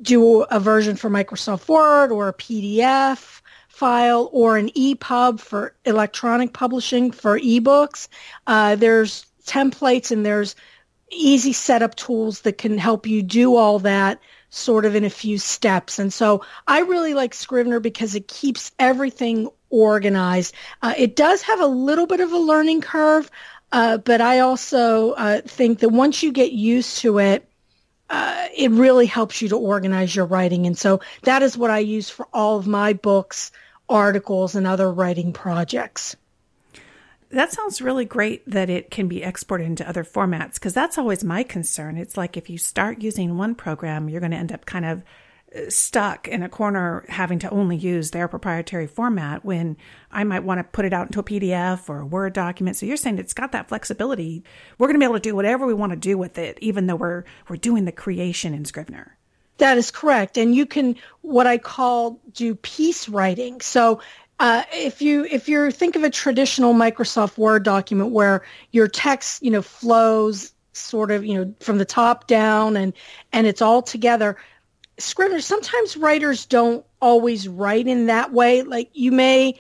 do 0.01 0.43
a 0.43 0.59
version 0.59 0.97
for 0.97 1.11
Microsoft 1.11 1.69
Word 1.69 2.11
or 2.11 2.29
a 2.29 2.33
PDF, 2.33 3.43
file 3.79 4.29
or 4.33 4.57
an 4.57 4.71
EPUB 4.71 5.39
for 5.39 5.73
electronic 5.85 6.53
publishing 6.53 7.13
for 7.13 7.39
ebooks. 7.39 8.09
Uh, 8.45 8.75
there's 8.75 9.25
templates 9.47 10.11
and 10.11 10.27
there's 10.27 10.57
easy 11.13 11.53
setup 11.53 11.95
tools 11.95 12.41
that 12.41 12.59
can 12.59 12.77
help 12.77 13.07
you 13.07 13.23
do 13.23 13.55
all 13.55 13.79
that 13.79 14.19
sort 14.51 14.85
of 14.85 14.97
in 14.97 15.05
a 15.05 15.11
few 15.11 15.39
steps. 15.39 16.01
And 16.01 16.13
so 16.13 16.45
I 16.67 16.81
really 16.81 17.15
like 17.15 17.35
Scrivener 17.35 17.79
because 17.79 18.17
it 18.17 18.27
keeps 18.27 18.73
everything 18.81 19.49
organized. 19.71 20.55
Uh, 20.83 20.95
it 20.97 21.15
does 21.15 21.43
have 21.43 21.61
a 21.61 21.67
little 21.67 22.07
bit 22.09 22.19
of 22.19 22.33
a 22.33 22.39
learning 22.39 22.81
curve, 22.81 23.31
uh, 23.71 23.99
but 23.99 24.21
I 24.21 24.41
also 24.41 25.13
uh, 25.13 25.41
think 25.43 25.81
that 25.81 25.91
once 25.91 26.23
you 26.23 26.33
get 26.33 26.51
used 26.51 26.99
to 26.99 27.19
it, 27.21 27.49
uh, 28.11 28.47
it 28.57 28.71
really 28.71 29.07
helps 29.07 29.41
you 29.43 29.51
to 29.51 29.57
organize 29.57 30.17
your 30.17 30.25
writing. 30.25 30.67
And 30.67 30.77
so 30.77 31.01
that 31.23 31.43
is 31.43 31.57
what 31.57 31.71
I 31.71 31.79
use 31.79 32.09
for 32.11 32.27
all 32.33 32.59
of 32.59 32.67
my 32.67 32.93
books 32.93 33.53
articles 33.89 34.55
and 34.55 34.67
other 34.67 34.93
writing 34.93 35.33
projects. 35.33 36.17
That 37.31 37.53
sounds 37.53 37.83
really 37.83 38.07
great 38.07 38.49
that 38.51 38.71
it 38.71 38.91
can 38.91 39.07
be 39.07 39.23
exported 39.23 39.65
into 39.65 39.87
other 39.87 40.05
formats 40.05 40.55
because 40.55 40.73
that's 40.73 40.97
always 40.97 41.23
my 41.23 41.43
concern. 41.43 41.99
It's 41.99 42.17
like 42.17 42.37
if 42.37 42.49
you 42.49 42.57
start 42.57 43.03
using 43.03 43.37
one 43.37 43.55
program, 43.55 44.09
you're 44.09 44.21
going 44.21 44.33
to 44.33 44.39
end 44.39 44.53
up 44.53 44.65
kind 44.65 44.87
of 44.87 45.05
uh, 45.55 45.69
stuck 45.69 46.27
in 46.27 46.43
a 46.43 46.49
corner 46.49 47.05
having 47.09 47.39
to 47.41 47.51
only 47.51 47.77
use 47.77 48.13
their 48.13 48.29
proprietary 48.29 48.87
format 48.87 49.45
when 49.45 49.77
I 50.11 50.25
might 50.25 50.45
want 50.45 50.59
to 50.59 50.65
put 50.65 50.87
it 50.87 50.95
out 50.95 51.09
into 51.09 51.21
a 51.21 51.23
PDF 51.23 51.91
or 51.91 52.01
a 52.01 52.07
Word 52.07 52.33
document. 52.33 52.79
So 52.79 52.87
you're 52.87 52.97
saying 52.97 53.19
it's 53.19 53.35
got 53.35 53.53
that 53.53 53.69
flexibility. 53.69 54.43
We're 54.79 54.87
going 54.87 54.97
to 54.97 55.01
be 55.01 55.05
able 55.05 55.17
to 55.17 55.21
do 55.21 55.37
whatever 55.37 55.67
we 55.67 55.75
want 55.75 55.93
to 55.93 55.97
do 55.97 56.17
with 56.17 56.39
it, 56.39 56.59
even 56.63 56.87
though 56.87 56.97
we're 56.97 57.25
we're 57.49 57.57
doing 57.57 57.85
the 57.85 57.93
creation 57.93 58.55
in 58.55 58.65
Scrivener. 58.65 59.18
That 59.59 59.77
is 59.77 59.91
correct. 59.91 60.39
And 60.39 60.55
you 60.55 60.67
can 60.67 60.97
what 61.23 61.47
I 61.47 61.59
call 61.59 62.21
do 62.33 62.55
piece 62.55 63.09
writing. 63.09 63.61
So 63.61 64.01
uh, 64.41 64.63
if 64.73 65.03
you 65.03 65.25
if 65.25 65.49
you 65.49 65.71
think 65.71 65.97
of 65.97 66.05
a 66.05 66.11
traditional 66.11 66.75
Microsoft 66.75 67.37
Word 67.37 67.65
document 67.65 68.13
where 68.13 68.45
your 68.71 68.89
text 68.89 69.43
you 69.43 69.51
know 69.51 69.63
flows 69.63 70.53
sort 70.73 71.11
of 71.11 71.25
you 71.25 71.35
know 71.35 71.55
from 71.61 71.79
the 71.79 71.85
top 71.85 72.29
down 72.29 72.77
and 72.77 72.93
and 73.33 73.47
it's 73.47 73.61
all 73.61 73.83
together, 73.83 74.37
sometimes 74.99 75.97
writers 75.97 76.47
don't 76.47 76.85
always 77.01 77.49
write 77.49 77.89
in 77.89 78.07
that 78.07 78.33
way. 78.33 78.63
Like 78.63 78.91
you 78.93 79.11
may 79.11 79.59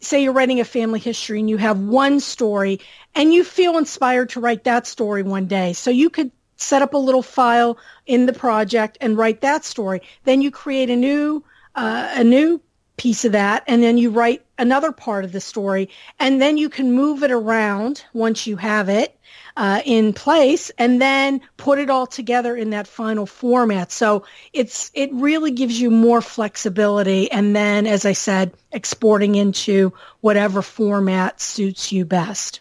say 0.00 0.22
you're 0.22 0.32
writing 0.32 0.60
a 0.60 0.64
family 0.64 1.00
history 1.00 1.40
and 1.40 1.48
you 1.48 1.56
have 1.56 1.78
one 1.78 2.20
story 2.20 2.80
and 3.14 3.32
you 3.32 3.44
feel 3.44 3.78
inspired 3.78 4.30
to 4.30 4.40
write 4.40 4.64
that 4.64 4.86
story 4.86 5.22
one 5.22 5.46
day. 5.46 5.72
So 5.72 5.90
you 5.90 6.10
could 6.10 6.30
set 6.56 6.82
up 6.82 6.94
a 6.94 6.98
little 6.98 7.22
file 7.22 7.78
in 8.06 8.26
the 8.26 8.32
project 8.32 8.98
and 9.00 9.18
write 9.18 9.40
that 9.40 9.64
story. 9.64 10.02
Then 10.24 10.42
you 10.42 10.50
create 10.50 10.90
a 10.90 10.96
new 10.96 11.44
uh, 11.74 12.08
a 12.14 12.24
new 12.24 12.60
piece 12.96 13.24
of 13.24 13.32
that 13.32 13.64
and 13.66 13.82
then 13.82 13.98
you 13.98 14.10
write 14.10 14.44
another 14.56 14.92
part 14.92 15.24
of 15.24 15.32
the 15.32 15.40
story 15.40 15.88
and 16.20 16.40
then 16.40 16.56
you 16.56 16.68
can 16.68 16.92
move 16.92 17.24
it 17.24 17.32
around 17.32 18.04
once 18.12 18.46
you 18.46 18.56
have 18.56 18.88
it 18.88 19.18
uh, 19.56 19.80
in 19.84 20.12
place 20.12 20.70
and 20.78 21.02
then 21.02 21.40
put 21.56 21.78
it 21.78 21.90
all 21.90 22.06
together 22.06 22.56
in 22.56 22.70
that 22.70 22.86
final 22.86 23.26
format 23.26 23.90
so 23.90 24.24
it's 24.52 24.92
it 24.94 25.12
really 25.12 25.50
gives 25.50 25.80
you 25.80 25.90
more 25.90 26.20
flexibility 26.20 27.28
and 27.32 27.54
then 27.56 27.86
as 27.86 28.04
i 28.04 28.12
said 28.12 28.52
exporting 28.70 29.34
into 29.34 29.92
whatever 30.20 30.62
format 30.62 31.40
suits 31.40 31.90
you 31.90 32.04
best 32.04 32.60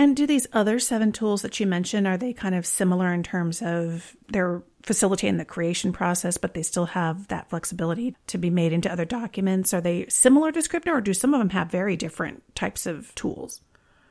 and 0.00 0.16
do 0.16 0.26
these 0.26 0.46
other 0.54 0.78
seven 0.78 1.12
tools 1.12 1.42
that 1.42 1.60
you 1.60 1.66
mentioned 1.66 2.06
are 2.06 2.16
they 2.16 2.32
kind 2.32 2.54
of 2.54 2.64
similar 2.64 3.12
in 3.12 3.22
terms 3.22 3.60
of 3.60 4.16
they're 4.28 4.62
facilitating 4.82 5.36
the 5.36 5.44
creation 5.44 5.92
process, 5.92 6.38
but 6.38 6.54
they 6.54 6.62
still 6.62 6.86
have 6.86 7.28
that 7.28 7.50
flexibility 7.50 8.16
to 8.28 8.38
be 8.38 8.48
made 8.48 8.72
into 8.72 8.90
other 8.90 9.04
documents? 9.04 9.74
Are 9.74 9.82
they 9.82 10.06
similar 10.08 10.52
to 10.52 10.62
Scrivener, 10.62 10.94
or 10.94 11.00
do 11.02 11.12
some 11.12 11.34
of 11.34 11.38
them 11.38 11.50
have 11.50 11.70
very 11.70 11.96
different 11.96 12.42
types 12.54 12.86
of 12.86 13.14
tools? 13.14 13.60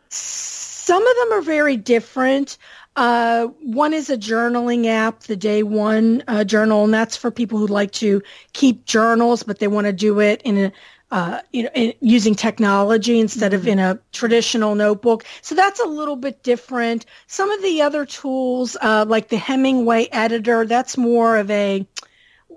Some 0.09 1.01
of 1.01 1.15
them 1.17 1.39
are 1.39 1.41
very 1.41 1.75
different. 1.75 2.59
Uh, 2.95 3.47
one 3.59 3.95
is 3.95 4.11
a 4.11 4.17
journaling 4.17 4.85
app, 4.85 5.21
the 5.21 5.35
Day 5.35 5.63
One 5.63 6.23
uh, 6.27 6.43
Journal, 6.43 6.83
and 6.83 6.93
that's 6.93 7.17
for 7.17 7.31
people 7.31 7.57
who 7.57 7.65
like 7.65 7.93
to 7.93 8.21
keep 8.53 8.85
journals, 8.85 9.41
but 9.41 9.57
they 9.57 9.67
want 9.67 9.87
to 9.87 9.93
do 9.93 10.19
it 10.19 10.43
in 10.43 10.65
a 10.65 10.71
uh, 11.11 11.41
you 11.51 11.63
know, 11.63 11.69
in, 11.73 11.93
using 12.01 12.35
technology 12.35 13.19
instead 13.19 13.51
mm-hmm. 13.51 13.61
of 13.61 13.67
in 13.67 13.79
a 13.79 13.99
traditional 14.11 14.75
notebook. 14.75 15.25
So 15.41 15.55
that's 15.55 15.79
a 15.79 15.87
little 15.87 16.15
bit 16.15 16.43
different. 16.43 17.05
Some 17.27 17.49
of 17.51 17.61
the 17.61 17.81
other 17.81 18.05
tools, 18.05 18.77
uh, 18.81 19.05
like 19.07 19.29
the 19.29 19.37
Hemingway 19.37 20.07
editor, 20.11 20.65
that's 20.65 20.97
more 20.97 21.37
of 21.37 21.49
a, 21.49 21.87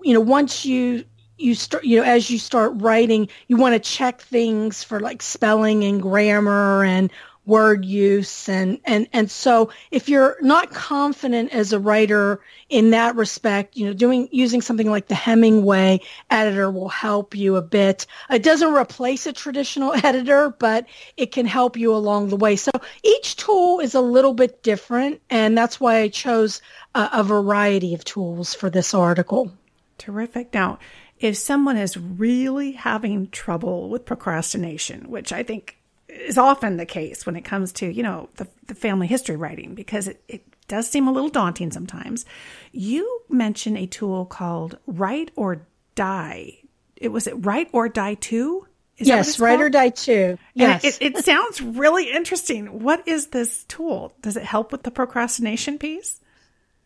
you 0.03 0.15
know, 0.15 0.21
once 0.21 0.65
you 0.65 1.05
you 1.38 1.55
start, 1.55 1.85
you 1.85 1.97
know, 1.97 2.05
as 2.05 2.31
you 2.31 2.38
start 2.38 2.73
writing, 2.77 3.29
you 3.49 3.57
want 3.57 3.75
to 3.75 3.81
check 3.81 4.21
things 4.21 4.85
for 4.85 5.01
like 5.01 5.23
spelling 5.23 5.83
and 5.83 6.01
grammar 6.01 6.85
and 6.85 7.11
word 7.45 7.85
use 7.85 8.49
and 8.49 8.79
and 8.85 9.09
and 9.13 9.29
so 9.29 9.69
if 9.91 10.09
you're 10.09 10.37
not 10.41 10.71
confident 10.71 11.53
as 11.53 11.73
a 11.73 11.79
writer 11.79 12.41
in 12.69 12.91
that 12.91 13.17
respect 13.17 13.77
you 13.77 13.85
know 13.85 13.93
doing 13.93 14.29
using 14.31 14.61
something 14.61 14.89
like 14.89 15.09
the 15.09 15.15
hemingway 15.15 16.01
editor 16.31 16.71
will 16.71 16.89
help 16.89 17.35
you 17.35 17.57
a 17.57 17.63
bit. 17.63 18.07
It 18.31 18.45
doesn't 18.45 18.73
replace 18.73 19.27
a 19.27 19.33
traditional 19.33 19.93
editor 20.05 20.51
but 20.51 20.87
it 21.17 21.33
can 21.33 21.47
help 21.47 21.77
you 21.77 21.93
along 21.93 22.29
the 22.29 22.37
way. 22.37 22.55
So 22.55 22.71
each 23.03 23.37
tool 23.37 23.81
is 23.81 23.95
a 23.95 24.01
little 24.01 24.35
bit 24.35 24.63
different 24.63 25.21
and 25.29 25.59
that's 25.59 25.81
why 25.81 25.99
i 25.99 26.09
chose 26.09 26.61
a, 26.95 27.11
a 27.15 27.25
variety 27.25 27.93
of 27.95 28.05
tools 28.05 28.55
for 28.55 28.71
this 28.71 28.95
article. 28.95 29.53
Terrific. 29.99 30.55
Now 30.55 30.79
if 31.19 31.37
someone 31.37 31.77
is 31.77 31.97
really 31.97 32.73
having 32.73 33.31
trouble 33.31 33.89
with 33.89 34.05
procrastination 34.05 35.09
which 35.09 35.33
i 35.33 35.43
think 35.43 35.79
is 36.12 36.38
often 36.38 36.77
the 36.77 36.87
case 36.87 37.25
when 37.27 37.37
it 37.37 37.44
comes 37.44 37.72
to, 37.72 37.90
you 37.90 38.03
know, 38.03 38.29
the, 38.37 38.46
the 38.66 38.75
family 38.75 39.07
history 39.07 39.37
writing 39.37 39.75
because 39.75 40.09
it, 40.09 40.22
it 40.29 40.44
does 40.68 40.88
seem 40.88 41.09
a 41.09 41.12
little 41.12 41.31
daunting 41.31 41.70
sometimes. 41.70 42.25
You 42.72 43.22
mention 43.29 43.77
a 43.77 43.87
tool 43.87 44.27
called 44.27 44.79
Write 44.87 45.31
or 45.37 45.66
Die. 45.94 46.59
It 46.96 47.09
was 47.09 47.27
it 47.27 47.35
Write 47.44 47.68
or 47.72 47.88
Die 47.88 48.14
2? 48.14 48.66
Is 48.98 49.09
yes, 49.09 49.40
Write 49.40 49.61
or 49.61 49.70
Die 49.70 49.88
2. 49.88 50.38
Yes. 50.55 50.85
It, 50.85 50.98
it, 51.01 51.16
it 51.16 51.25
sounds 51.25 51.61
really 51.61 52.12
interesting. 52.12 52.81
What 52.83 53.07
is 53.09 53.29
this 53.29 53.64
tool? 53.64 54.14
Does 54.20 54.37
it 54.37 54.44
help 54.44 54.70
with 54.70 54.83
the 54.83 54.90
procrastination 54.90 55.79
piece? 55.79 56.20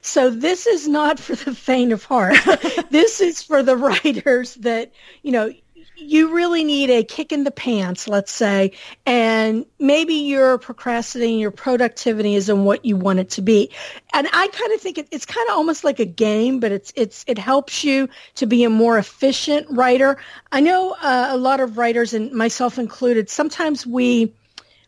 So 0.01 0.31
this 0.31 0.67
is 0.67 0.87
not 0.87 1.19
for 1.19 1.35
the 1.35 1.55
faint 1.55 1.93
of 1.93 2.05
heart. 2.05 2.37
this 2.91 3.21
is 3.21 3.43
for 3.43 3.63
the 3.63 3.77
writers 3.77 4.55
that, 4.57 4.93
you 5.23 5.33
know, 5.33 5.53
you 5.97 6.35
really 6.35 6.65
need 6.65 6.91
a 6.91 7.03
kick 7.03 7.33
in 7.33 7.45
the 7.45 7.51
pants, 7.51 8.07
let's 8.07 8.33
say, 8.33 8.73
and 9.05 9.65
maybe 9.79 10.15
you're 10.15 10.59
procrastinating, 10.59 11.39
your 11.39 11.51
productivity 11.51 12.35
isn't 12.35 12.65
what 12.65 12.85
you 12.85 12.97
want 12.97 13.19
it 13.19 13.31
to 13.31 13.43
be. 13.43 13.71
And 14.13 14.27
I 14.33 14.49
kind 14.49 14.73
of 14.73 14.81
think 14.81 14.99
it, 14.99 15.09
it's 15.11 15.27
kind 15.27 15.49
of 15.49 15.57
almost 15.57 15.85
like 15.85 15.99
a 15.99 16.05
game, 16.05 16.61
but 16.61 16.73
it's 16.73 16.93
it's 16.97 17.25
it 17.27 17.39
helps 17.39 17.85
you 17.85 18.09
to 18.37 18.47
be 18.47 18.65
a 18.65 18.71
more 18.71 18.99
efficient 18.99 19.67
writer. 19.71 20.19
I 20.53 20.61
know 20.61 20.97
uh, 21.01 21.29
a 21.31 21.37
lot 21.37 21.61
of 21.61 21.79
writers, 21.79 22.15
and 22.15 22.33
myself 22.33 22.79
included, 22.79 23.31
sometimes 23.31 23.87
we 23.87 24.35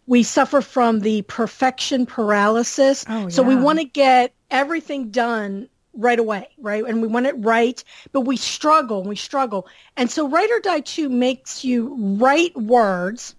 we 0.07 0.23
suffer 0.23 0.61
from 0.61 1.01
the 1.01 1.23
perfection 1.23 2.07
paralysis. 2.07 3.05
Oh, 3.09 3.23
yeah. 3.23 3.29
So 3.29 3.43
we 3.43 3.57
want 3.57 3.79
to 3.79 3.85
get 3.85 4.35
everything 4.51 5.11
done 5.11 5.69
right 5.99 6.19
away, 6.19 6.49
right? 6.59 6.85
And 6.85 7.03
we 7.03 7.09
want 7.09 7.27
it 7.27 7.35
right, 7.39 7.83
but 8.13 8.23
we 8.23 8.37
struggle, 8.37 9.03
we 9.03 9.17
struggle. 9.17 9.67
And 9.97 10.11
so 10.11 10.29
Write 10.29 10.51
or 10.51 10.61
Die 10.61 10.81
2 10.81 11.09
makes 11.11 11.65
you 11.65 11.95
write 12.19 12.57
words. 12.57 13.35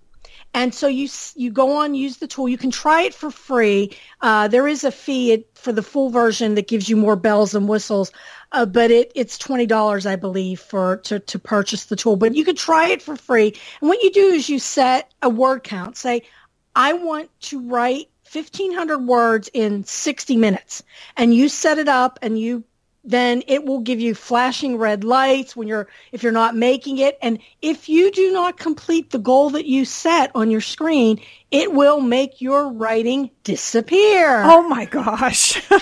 And 0.53 0.73
so 0.73 0.87
you 0.87 1.07
you 1.35 1.51
go 1.51 1.77
on, 1.77 1.93
use 1.93 2.17
the 2.17 2.27
tool. 2.27 2.49
You 2.49 2.57
can 2.57 2.71
try 2.71 3.03
it 3.03 3.13
for 3.13 3.29
free. 3.29 3.95
Uh, 4.21 4.47
there 4.47 4.67
is 4.67 4.83
a 4.83 4.91
fee 4.91 5.45
for 5.53 5.71
the 5.71 5.83
full 5.83 6.09
version 6.09 6.55
that 6.55 6.67
gives 6.67 6.89
you 6.89 6.97
more 6.97 7.15
bells 7.15 7.53
and 7.53 7.67
whistles, 7.67 8.11
uh, 8.51 8.65
but 8.65 8.89
it, 8.89 9.11
it's 9.13 9.37
twenty 9.37 9.67
dollars, 9.67 10.07
I 10.07 10.15
believe, 10.15 10.59
for 10.59 10.97
to, 10.97 11.19
to 11.19 11.37
purchase 11.39 11.85
the 11.85 11.95
tool. 11.95 12.15
But 12.15 12.33
you 12.33 12.43
could 12.43 12.57
try 12.57 12.89
it 12.89 12.99
for 12.99 13.15
free. 13.15 13.55
And 13.79 13.89
what 13.89 14.01
you 14.01 14.11
do 14.11 14.25
is 14.25 14.49
you 14.49 14.57
set 14.57 15.13
a 15.21 15.29
word 15.29 15.63
count. 15.63 15.97
Say, 15.97 16.23
I 16.75 16.93
want 16.93 17.29
to 17.41 17.69
write 17.69 18.09
1500 18.31 18.99
words 18.99 19.49
in 19.53 19.83
60 19.83 20.35
minutes. 20.37 20.83
And 21.17 21.33
you 21.33 21.49
set 21.49 21.77
it 21.77 21.87
up 21.87 22.19
and 22.21 22.39
you 22.39 22.63
then 23.05 23.43
it 23.47 23.63
will 23.63 23.79
give 23.79 24.01
you 24.01 24.13
flashing 24.13 24.77
red 24.77 25.05
lights 25.05 25.55
when 25.55 25.69
you're 25.69 25.87
if 26.11 26.21
you're 26.21 26.31
not 26.33 26.55
making 26.55 26.97
it. 26.97 27.17
And 27.21 27.39
if 27.61 27.87
you 27.87 28.11
do 28.11 28.31
not 28.31 28.57
complete 28.57 29.09
the 29.09 29.19
goal 29.19 29.51
that 29.51 29.65
you 29.65 29.85
set 29.85 30.31
on 30.35 30.51
your 30.51 30.61
screen 30.61 31.21
it 31.51 31.73
will 31.73 31.99
make 31.99 32.41
your 32.41 32.71
writing 32.71 33.31
disappear. 33.43 34.43
Oh 34.43 34.67
my 34.67 34.85
gosh 34.85 35.61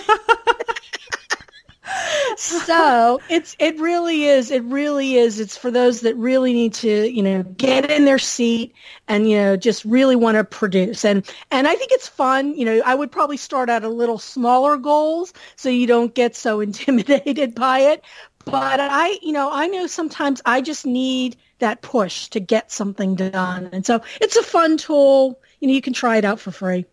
so 2.38 3.20
it's 3.30 3.56
it 3.60 3.80
really 3.80 4.26
is 4.26 4.52
it 4.52 4.64
really 4.64 5.16
is. 5.16 5.40
It's 5.40 5.58
for 5.58 5.72
those 5.72 6.02
that 6.02 6.16
really 6.16 6.54
need 6.54 6.74
to 6.76 7.12
you 7.12 7.24
know 7.24 7.44
get 7.44 7.90
in 7.90 8.06
their 8.06 8.20
seat 8.20 8.74
and 9.08 9.30
you 9.30 9.38
know 9.38 9.58
just 9.58 9.86
really 9.86 10.16
want 10.16 10.38
to 10.38 10.44
produce. 10.44 11.06
And 11.06 11.26
and 11.52 11.68
i 11.68 11.76
think 11.76 11.92
it's 11.92 12.08
fun 12.08 12.56
you 12.56 12.66
know 12.66 12.82
i 12.86 12.96
would 12.96 13.12
probably 13.12 13.38
start 13.38 13.70
at 13.70 13.84
a 13.84 13.90
little 13.90 14.18
smaller 14.18 14.78
goals 14.78 15.34
so 15.56 15.70
you 15.70 15.88
don't 15.88 16.14
get 16.14 16.36
so 16.36 16.60
intimidated 16.68 17.56
by 17.56 17.80
it. 17.80 18.04
But 18.46 18.80
i 18.80 19.18
you 19.22 19.34
know 19.34 19.50
i 19.52 19.68
know 19.68 19.88
sometimes 19.88 20.42
i 20.46 20.62
just 20.62 20.86
need 20.86 21.36
that 21.60 21.82
push 21.82 22.28
to 22.30 22.40
get 22.40 22.72
something 22.72 23.16
done. 23.16 23.70
And 23.74 23.86
so 23.86 24.02
it's 24.22 24.36
a 24.36 24.44
fun 24.44 24.78
tool. 24.78 25.40
You 25.60 25.68
know 25.68 25.74
you 25.74 25.82
can 25.82 25.94
try 25.94 26.18
it 26.18 26.26
out 26.26 26.40
for 26.40 26.52
free. 26.52 26.86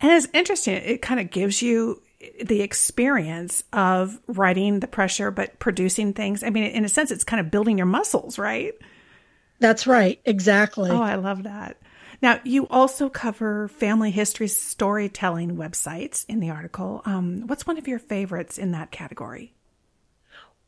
And 0.00 0.12
it's 0.12 0.28
interesting 0.32 0.74
it 0.74 1.02
kind 1.02 1.20
of 1.20 1.30
gives 1.30 1.60
you 1.60 2.00
the 2.44 2.60
experience 2.62 3.64
of 3.72 4.18
writing 4.26 4.80
the 4.80 4.86
pressure 4.86 5.30
but 5.30 5.58
producing 5.58 6.12
things. 6.12 6.42
I 6.42 6.50
mean, 6.50 6.64
in 6.64 6.84
a 6.84 6.88
sense, 6.88 7.10
it's 7.10 7.24
kind 7.24 7.40
of 7.40 7.50
building 7.50 7.78
your 7.78 7.86
muscles, 7.86 8.38
right? 8.38 8.74
That's 9.58 9.86
right. 9.86 10.20
Exactly. 10.24 10.90
Oh, 10.90 11.00
I 11.00 11.16
love 11.16 11.44
that. 11.44 11.76
Now, 12.20 12.40
you 12.44 12.68
also 12.68 13.08
cover 13.08 13.68
family 13.68 14.12
history 14.12 14.48
storytelling 14.48 15.56
websites 15.56 16.24
in 16.28 16.38
the 16.38 16.50
article. 16.50 17.02
Um, 17.04 17.46
what's 17.46 17.66
one 17.66 17.78
of 17.78 17.88
your 17.88 17.98
favorites 17.98 18.58
in 18.58 18.72
that 18.72 18.92
category? 18.92 19.54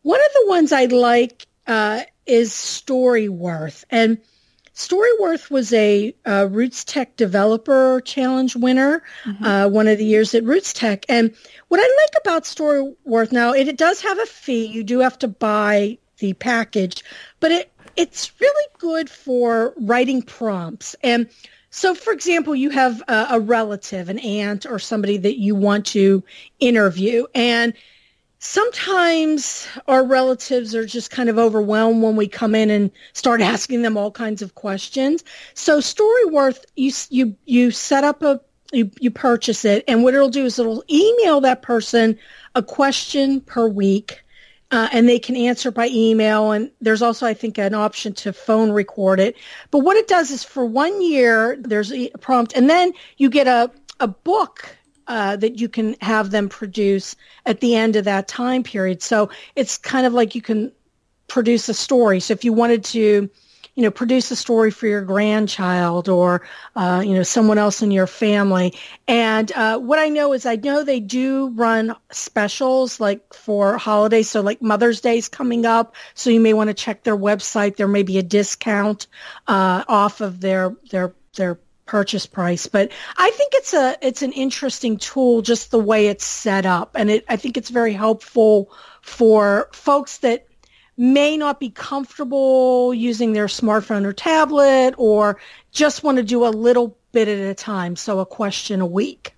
One 0.02 0.20
of 0.20 0.32
the 0.32 0.48
ones 0.48 0.72
I 0.72 0.86
like 0.86 1.46
uh, 1.66 2.02
is 2.26 2.52
Storyworth. 2.52 3.84
And 3.88 4.18
Storyworth 4.74 5.50
was 5.50 5.72
a 5.72 6.14
uh, 6.26 6.48
Roots 6.50 6.84
Tech 6.84 7.16
Developer 7.16 8.00
Challenge 8.00 8.56
winner 8.56 9.02
mm-hmm. 9.24 9.44
uh, 9.44 9.68
one 9.68 9.86
of 9.86 9.98
the 9.98 10.04
years 10.04 10.34
at 10.34 10.42
Roots 10.44 10.72
Tech. 10.72 11.04
And 11.08 11.34
what 11.68 11.78
I 11.80 11.84
like 12.02 12.20
about 12.20 12.44
Storyworth 12.44 13.30
now, 13.30 13.52
it, 13.52 13.68
it 13.68 13.76
does 13.76 14.00
have 14.02 14.18
a 14.18 14.26
fee. 14.26 14.66
You 14.66 14.82
do 14.82 14.98
have 15.00 15.18
to 15.20 15.28
buy 15.28 15.98
the 16.18 16.32
package, 16.34 17.04
but 17.40 17.52
it 17.52 17.70
it's 17.96 18.32
really 18.40 18.68
good 18.78 19.08
for 19.08 19.72
writing 19.76 20.22
prompts. 20.22 20.96
And 21.04 21.28
so, 21.70 21.94
for 21.94 22.12
example, 22.12 22.54
you 22.54 22.70
have 22.70 23.02
a, 23.08 23.26
a 23.30 23.40
relative, 23.40 24.08
an 24.08 24.18
aunt, 24.18 24.66
or 24.66 24.78
somebody 24.78 25.16
that 25.18 25.38
you 25.38 25.54
want 25.54 25.86
to 25.86 26.24
interview, 26.60 27.26
and 27.34 27.72
sometimes 28.38 29.66
our 29.88 30.04
relatives 30.04 30.74
are 30.74 30.84
just 30.84 31.10
kind 31.10 31.28
of 31.28 31.38
overwhelmed 31.38 32.02
when 32.02 32.16
we 32.16 32.28
come 32.28 32.54
in 32.54 32.70
and 32.70 32.90
start 33.12 33.40
asking 33.54 33.82
them 33.82 33.96
all 33.96 34.10
kinds 34.10 34.42
of 34.42 34.54
questions. 34.54 35.24
So 35.54 35.78
Storyworth, 35.78 36.64
you 36.76 36.92
you 37.10 37.36
you 37.44 37.70
set 37.70 38.04
up 38.04 38.22
a 38.22 38.40
you, 38.72 38.90
you 38.98 39.10
purchase 39.10 39.64
it, 39.64 39.84
and 39.86 40.02
what 40.02 40.14
it'll 40.14 40.28
do 40.28 40.44
is 40.44 40.58
it'll 40.58 40.84
email 40.90 41.40
that 41.42 41.62
person 41.62 42.18
a 42.54 42.62
question 42.62 43.40
per 43.40 43.66
week. 43.68 44.20
Uh, 44.70 44.88
and 44.92 45.08
they 45.08 45.20
can 45.20 45.36
answer 45.36 45.70
by 45.70 45.86
email. 45.88 46.50
And 46.50 46.68
there's 46.80 47.02
also, 47.02 47.26
I 47.26 47.34
think, 47.34 47.58
an 47.58 47.74
option 47.74 48.12
to 48.14 48.32
phone 48.32 48.72
record 48.72 49.20
it. 49.20 49.36
But 49.70 49.80
what 49.80 49.96
it 49.96 50.08
does 50.08 50.32
is 50.32 50.42
for 50.42 50.64
one 50.64 51.00
year, 51.00 51.56
there's 51.60 51.92
a 51.92 52.08
prompt, 52.20 52.54
and 52.56 52.68
then 52.68 52.92
you 53.16 53.30
get 53.30 53.46
a, 53.46 53.70
a 54.00 54.08
book 54.08 54.76
uh, 55.06 55.36
that 55.36 55.58
you 55.58 55.68
can 55.68 55.96
have 56.00 56.30
them 56.30 56.48
produce 56.48 57.16
at 57.46 57.60
the 57.60 57.74
end 57.74 57.96
of 57.96 58.04
that 58.04 58.28
time 58.28 58.62
period. 58.62 59.02
So 59.02 59.30
it's 59.56 59.78
kind 59.78 60.06
of 60.06 60.12
like 60.12 60.34
you 60.34 60.42
can 60.42 60.72
produce 61.28 61.68
a 61.68 61.74
story. 61.74 62.20
So 62.20 62.32
if 62.32 62.44
you 62.44 62.52
wanted 62.52 62.84
to 62.84 63.30
you 63.74 63.82
know, 63.82 63.90
produce 63.90 64.30
a 64.30 64.36
story 64.36 64.70
for 64.70 64.86
your 64.86 65.02
grandchild 65.02 66.08
or, 66.08 66.42
uh, 66.76 67.02
you 67.04 67.14
know, 67.14 67.24
someone 67.24 67.58
else 67.58 67.82
in 67.82 67.90
your 67.90 68.06
family. 68.06 68.72
And 69.08 69.50
uh, 69.52 69.78
what 69.78 69.98
I 69.98 70.08
know 70.08 70.32
is 70.32 70.46
I 70.46 70.56
know 70.56 70.84
they 70.84 71.00
do 71.00 71.48
run 71.48 71.94
specials 72.12 73.00
like 73.00 73.34
for 73.34 73.76
holidays. 73.76 74.30
So 74.30 74.42
like 74.42 74.62
Mother's 74.62 75.00
Day 75.00 75.18
is 75.18 75.28
coming 75.28 75.66
up. 75.66 75.96
So 76.14 76.30
you 76.30 76.40
may 76.40 76.54
want 76.54 76.68
to 76.68 76.74
check 76.74 77.02
their 77.02 77.16
website. 77.16 77.76
There 77.76 77.88
may 77.88 78.04
be 78.04 78.18
a 78.18 78.22
discount 78.22 79.08
uh, 79.48 79.82
off 79.88 80.20
of 80.20 80.40
their, 80.40 80.76
their, 80.90 81.12
their 81.34 81.58
purchase 81.86 82.26
price 82.26 82.66
but 82.66 82.90
i 83.16 83.30
think 83.30 83.52
it's 83.54 83.74
a 83.74 83.96
it's 84.00 84.22
an 84.22 84.32
interesting 84.32 84.96
tool 84.96 85.42
just 85.42 85.70
the 85.70 85.78
way 85.78 86.06
it's 86.08 86.24
set 86.24 86.66
up. 86.66 86.92
And 86.94 87.10
it 87.10 87.24
i 87.28 87.36
think 87.36 87.56
it's 87.56 87.70
very 87.70 87.92
helpful 87.92 88.70
for 89.02 89.68
folks 89.72 90.18
that 90.18 90.46
may 90.96 91.36
not 91.36 91.60
be 91.60 91.70
comfortable 91.70 92.94
using 92.94 93.32
their 93.32 93.46
smartphone 93.46 94.04
or 94.04 94.12
tablet 94.12 94.94
or 94.96 95.40
just 95.72 96.04
want 96.04 96.18
to 96.18 96.22
do 96.22 96.46
a 96.46 96.48
little 96.48 96.96
bit 97.12 97.26
at 97.28 97.38
a 97.38 97.54
time. 97.54 97.96
So 97.96 98.20
a 98.20 98.26
question 98.26 98.80
a 98.80 98.86
week. 98.86 99.34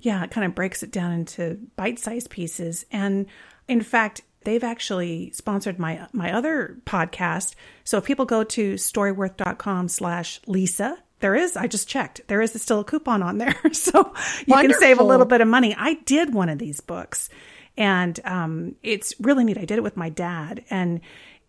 Yeah 0.00 0.24
it 0.24 0.30
kind 0.30 0.46
of 0.46 0.54
breaks 0.54 0.82
it 0.82 0.90
down 0.90 1.12
into 1.12 1.58
bite-sized 1.76 2.30
pieces. 2.30 2.86
And 2.90 3.26
in 3.66 3.82
fact 3.82 4.22
they've 4.44 4.64
actually 4.64 5.30
sponsored 5.32 5.78
my 5.78 6.06
my 6.12 6.32
other 6.32 6.78
podcast. 6.86 7.54
So 7.84 7.98
if 7.98 8.04
people 8.04 8.24
go 8.24 8.44
to 8.44 8.74
storyworth.com 8.74 9.88
slash 9.88 10.40
lisa 10.46 10.98
there 11.20 11.34
is. 11.34 11.56
I 11.56 11.66
just 11.66 11.88
checked. 11.88 12.20
There 12.28 12.40
is 12.40 12.60
still 12.60 12.80
a 12.80 12.84
coupon 12.84 13.22
on 13.22 13.38
there, 13.38 13.56
so 13.72 13.98
you 14.46 14.54
Wonderful. 14.54 14.56
can 14.56 14.72
save 14.80 15.00
a 15.00 15.04
little 15.04 15.26
bit 15.26 15.40
of 15.40 15.48
money. 15.48 15.74
I 15.76 15.94
did 15.94 16.32
one 16.32 16.48
of 16.48 16.58
these 16.58 16.80
books, 16.80 17.28
and 17.76 18.18
um, 18.24 18.74
it's 18.82 19.14
really 19.20 19.44
neat. 19.44 19.58
I 19.58 19.64
did 19.64 19.78
it 19.78 19.82
with 19.82 19.96
my 19.96 20.08
dad, 20.08 20.64
and 20.70 21.00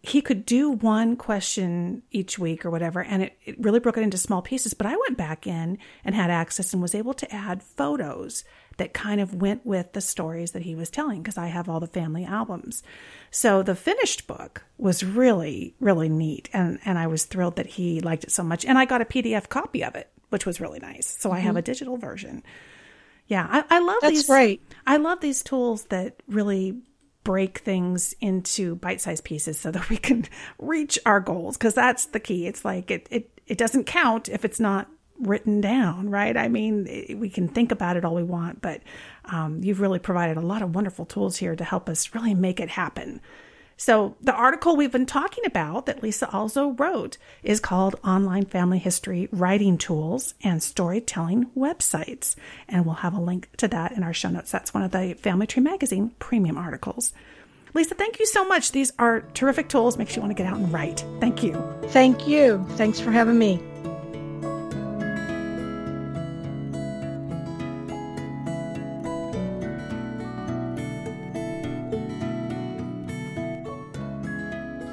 he 0.01 0.21
could 0.21 0.45
do 0.45 0.71
one 0.71 1.15
question 1.17 2.03
each 2.11 2.39
week 2.39 2.65
or 2.65 2.69
whatever, 2.69 3.03
and 3.03 3.23
it, 3.23 3.37
it 3.45 3.59
really 3.59 3.79
broke 3.79 3.97
it 3.97 4.03
into 4.03 4.17
small 4.17 4.41
pieces. 4.41 4.73
But 4.73 4.87
I 4.87 4.95
went 4.95 5.17
back 5.17 5.45
in 5.45 5.77
and 6.05 6.15
had 6.15 6.29
access 6.29 6.73
and 6.73 6.81
was 6.81 6.95
able 6.95 7.13
to 7.15 7.33
add 7.33 7.61
photos 7.61 8.43
that 8.79 8.93
kind 8.93 9.21
of 9.21 9.35
went 9.35 9.65
with 9.65 9.93
the 9.93 10.01
stories 10.01 10.51
that 10.51 10.63
he 10.63 10.75
was 10.75 10.89
telling 10.89 11.21
because 11.21 11.37
I 11.37 11.47
have 11.47 11.69
all 11.69 11.79
the 11.79 11.87
family 11.87 12.25
albums. 12.25 12.83
So 13.31 13.61
the 13.61 13.75
finished 13.75 14.27
book 14.27 14.63
was 14.77 15.03
really, 15.03 15.75
really 15.79 16.09
neat. 16.09 16.49
And, 16.51 16.79
and 16.83 16.97
I 16.97 17.07
was 17.07 17.25
thrilled 17.25 17.57
that 17.57 17.67
he 17.67 18.01
liked 18.01 18.23
it 18.23 18.31
so 18.31 18.43
much. 18.43 18.65
And 18.65 18.77
I 18.77 18.85
got 18.85 19.01
a 19.01 19.05
PDF 19.05 19.47
copy 19.47 19.83
of 19.83 19.95
it, 19.95 20.09
which 20.29 20.45
was 20.45 20.59
really 20.59 20.79
nice. 20.79 21.07
So 21.19 21.29
mm-hmm. 21.29 21.35
I 21.35 21.39
have 21.39 21.51
mm-hmm. 21.51 21.57
a 21.57 21.61
digital 21.61 21.97
version. 21.97 22.43
Yeah, 23.27 23.47
I, 23.49 23.63
I 23.69 23.79
love 23.79 23.97
That's 24.01 24.13
these. 24.13 24.29
Right. 24.29 24.61
I 24.87 24.97
love 24.97 25.21
these 25.21 25.43
tools 25.43 25.83
that 25.85 26.23
really 26.27 26.81
break 27.23 27.59
things 27.59 28.15
into 28.21 28.75
bite-sized 28.75 29.23
pieces 29.23 29.59
so 29.59 29.69
that 29.71 29.87
we 29.89 29.97
can 29.97 30.25
reach 30.59 30.97
our 31.05 31.19
goals 31.19 31.57
because 31.57 31.75
that's 31.75 32.07
the 32.07 32.19
key. 32.19 32.47
It's 32.47 32.65
like 32.65 32.89
it, 32.89 33.07
it 33.11 33.39
it 33.45 33.57
doesn't 33.57 33.85
count 33.85 34.29
if 34.29 34.45
it's 34.45 34.59
not 34.59 34.87
written 35.19 35.61
down, 35.61 36.09
right? 36.09 36.35
I 36.35 36.47
mean, 36.47 37.17
we 37.19 37.29
can 37.29 37.47
think 37.47 37.71
about 37.71 37.97
it 37.97 38.05
all 38.05 38.15
we 38.15 38.23
want, 38.23 38.61
but 38.61 38.81
um, 39.25 39.63
you've 39.63 39.81
really 39.81 39.99
provided 39.99 40.37
a 40.37 40.41
lot 40.41 40.61
of 40.61 40.75
wonderful 40.75 41.05
tools 41.05 41.37
here 41.37 41.55
to 41.55 41.63
help 41.63 41.89
us 41.89 42.13
really 42.15 42.33
make 42.33 42.59
it 42.59 42.69
happen. 42.69 43.21
So, 43.79 44.17
the 44.19 44.33
article 44.33 44.75
we've 44.75 44.91
been 44.91 45.05
talking 45.05 45.45
about 45.45 45.85
that 45.85 46.03
Lisa 46.03 46.29
also 46.31 46.71
wrote 46.71 47.17
is 47.43 47.61
called 47.61 47.95
Online 48.03 48.43
Family 48.43 48.77
History 48.77 49.29
Writing 49.31 49.77
Tools 49.77 50.33
and 50.43 50.61
Storytelling 50.61 51.45
Websites. 51.55 52.35
And 52.67 52.85
we'll 52.85 52.95
have 52.95 53.13
a 53.13 53.21
link 53.21 53.47
to 53.55 53.69
that 53.69 53.93
in 53.93 54.03
our 54.03 54.13
show 54.13 54.29
notes. 54.29 54.51
That's 54.51 54.73
one 54.73 54.83
of 54.83 54.91
the 54.91 55.13
Family 55.13 55.47
Tree 55.47 55.63
Magazine 55.63 56.11
premium 56.19 56.57
articles. 56.57 57.13
Lisa, 57.73 57.95
thank 57.95 58.19
you 58.19 58.25
so 58.25 58.43
much. 58.43 58.73
These 58.73 58.91
are 58.99 59.21
terrific 59.33 59.69
tools. 59.69 59.97
Makes 59.97 60.13
you 60.17 60.21
want 60.21 60.35
to 60.35 60.43
get 60.43 60.51
out 60.51 60.57
and 60.57 60.73
write. 60.73 61.05
Thank 61.21 61.41
you. 61.41 61.53
Thank 61.87 62.27
you. 62.27 62.65
Thanks 62.71 62.99
for 62.99 63.11
having 63.11 63.39
me. 63.39 63.61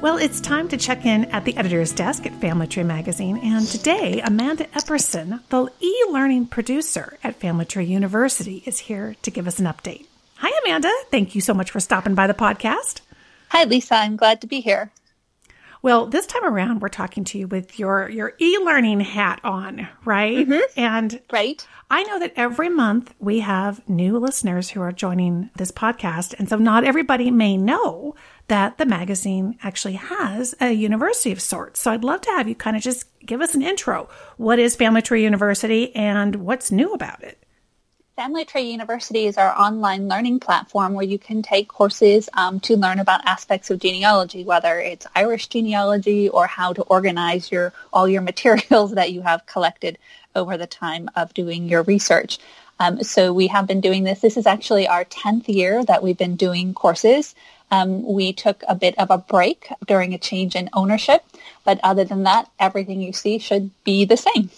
Well, 0.07 0.19
it's 0.19 0.41
time 0.41 0.69
to 0.69 0.77
check 0.77 1.05
in 1.05 1.25
at 1.33 1.45
the 1.45 1.57
editor's 1.57 1.93
desk 1.93 2.27
at 2.27 2.41
Family 2.41 2.69
Tree 2.69 2.85
Magazine. 2.85 3.39
And 3.39 3.67
today, 3.67 4.21
Amanda 4.21 4.67
Epperson, 4.67 5.41
the 5.49 5.69
e 5.81 6.05
learning 6.11 6.47
producer 6.47 7.19
at 7.25 7.41
Family 7.41 7.65
Tree 7.65 7.87
University, 7.87 8.63
is 8.67 8.79
here 8.79 9.17
to 9.23 9.33
give 9.33 9.49
us 9.49 9.59
an 9.59 9.67
update. 9.67 10.07
Hi, 10.37 10.57
Amanda. 10.65 10.93
Thank 11.11 11.35
you 11.35 11.41
so 11.41 11.53
much 11.53 11.73
for 11.73 11.81
stopping 11.81 12.15
by 12.15 12.29
the 12.29 12.35
podcast. 12.35 13.01
Hi, 13.49 13.65
Lisa. 13.65 13.97
I'm 13.97 14.15
glad 14.15 14.41
to 14.43 14.47
be 14.47 14.61
here. 14.61 14.93
Well, 15.87 16.07
this 16.07 16.27
time 16.27 16.45
around, 16.45 16.83
we're 16.83 16.89
talking 16.89 17.23
to 17.23 17.39
you 17.39 17.47
with 17.47 17.79
your, 17.79 18.09
your 18.09 18.33
e 18.41 18.59
learning 18.59 18.99
hat 18.99 19.41
on, 19.45 19.87
right? 20.05 20.39
Mm-hmm. 20.39 20.81
And 20.81 21.21
right. 21.33 21.65
I 21.89 22.03
know 22.03 22.19
that 22.19 22.33
every 22.35 22.69
month 22.69 23.15
we 23.21 23.39
have 23.39 23.89
new 23.89 24.19
listeners 24.19 24.69
who 24.69 24.81
are 24.81 24.91
joining 24.91 25.49
this 25.55 25.71
podcast. 25.71 26.35
And 26.41 26.49
so 26.49 26.57
not 26.57 26.83
everybody 26.83 27.31
may 27.31 27.57
know 27.57 28.17
that 28.49 28.79
the 28.79 28.85
magazine 28.85 29.61
actually 29.63 29.95
has 29.95 30.57
a 30.61 30.73
university 30.73 31.31
of 31.31 31.41
sorts. 31.41 31.79
So 31.79 31.93
I'd 31.93 32.03
love 32.03 32.23
to 32.23 32.31
have 32.33 32.49
you 32.49 32.57
kind 32.57 32.77
of 32.77 32.83
just 32.83 33.07
give 33.25 33.41
us 33.41 33.55
an 33.55 33.63
intro. 33.63 34.09
What 34.39 34.59
is 34.59 34.75
Family 34.75 35.03
Tree 35.03 35.23
University 35.23 35.95
and 35.95 36.35
what's 36.35 36.73
new 36.73 36.95
about 36.95 37.23
it? 37.23 37.46
Family 38.17 38.47
Tree 38.47 38.71
University 38.71 39.27
is 39.27 39.37
our 39.37 39.55
online 39.55 40.09
learning 40.09 40.41
platform 40.41 40.95
where 40.95 41.05
you 41.05 41.19
can 41.19 41.43
take 41.43 41.69
courses 41.69 42.31
um, 42.33 42.61
to 42.61 42.75
learn 42.75 42.99
about 42.99 43.21
aspects 43.27 43.71
of 43.71 43.79
genealogy, 43.79 44.43
whether 44.43 44.81
it's 44.81 45.07
Irish 45.15 45.49
genealogy 45.49 46.31
or 46.31 46.47
how 46.47 46.73
to 46.73 46.81
organize 46.85 47.53
your 47.53 47.75
all 47.93 48.09
your 48.09 48.23
materials 48.31 48.93
that 48.93 49.13
you 49.13 49.21
have 49.21 49.45
collected 49.45 49.99
over 50.35 50.57
the 50.57 50.67
time 50.67 51.11
of 51.15 51.35
doing 51.35 51.69
your 51.69 51.83
research. 51.83 52.39
Um, 52.81 53.03
so 53.03 53.35
we 53.35 53.49
have 53.49 53.67
been 53.67 53.83
doing 53.83 54.05
this. 54.05 54.21
This 54.21 54.39
is 54.39 54.47
actually 54.47 54.89
our 54.89 55.05
10th 55.05 55.47
year 55.55 55.85
that 55.85 56.03
we've 56.03 56.17
been 56.17 56.37
doing 56.37 56.73
courses. 56.73 57.35
Um, 57.71 58.03
we 58.03 58.33
took 58.33 58.65
a 58.67 58.75
bit 58.75 58.99
of 58.99 59.11
a 59.11 59.19
break 59.19 59.69
during 59.87 60.15
a 60.15 60.19
change 60.19 60.57
in 60.57 60.71
ownership, 60.73 61.23
but 61.65 61.81
other 61.83 62.05
than 62.05 62.23
that, 62.23 62.49
everything 62.59 63.03
you 63.03 63.13
see 63.13 63.37
should 63.39 63.73
be 63.85 64.07
the 64.07 64.17
same. 64.17 64.49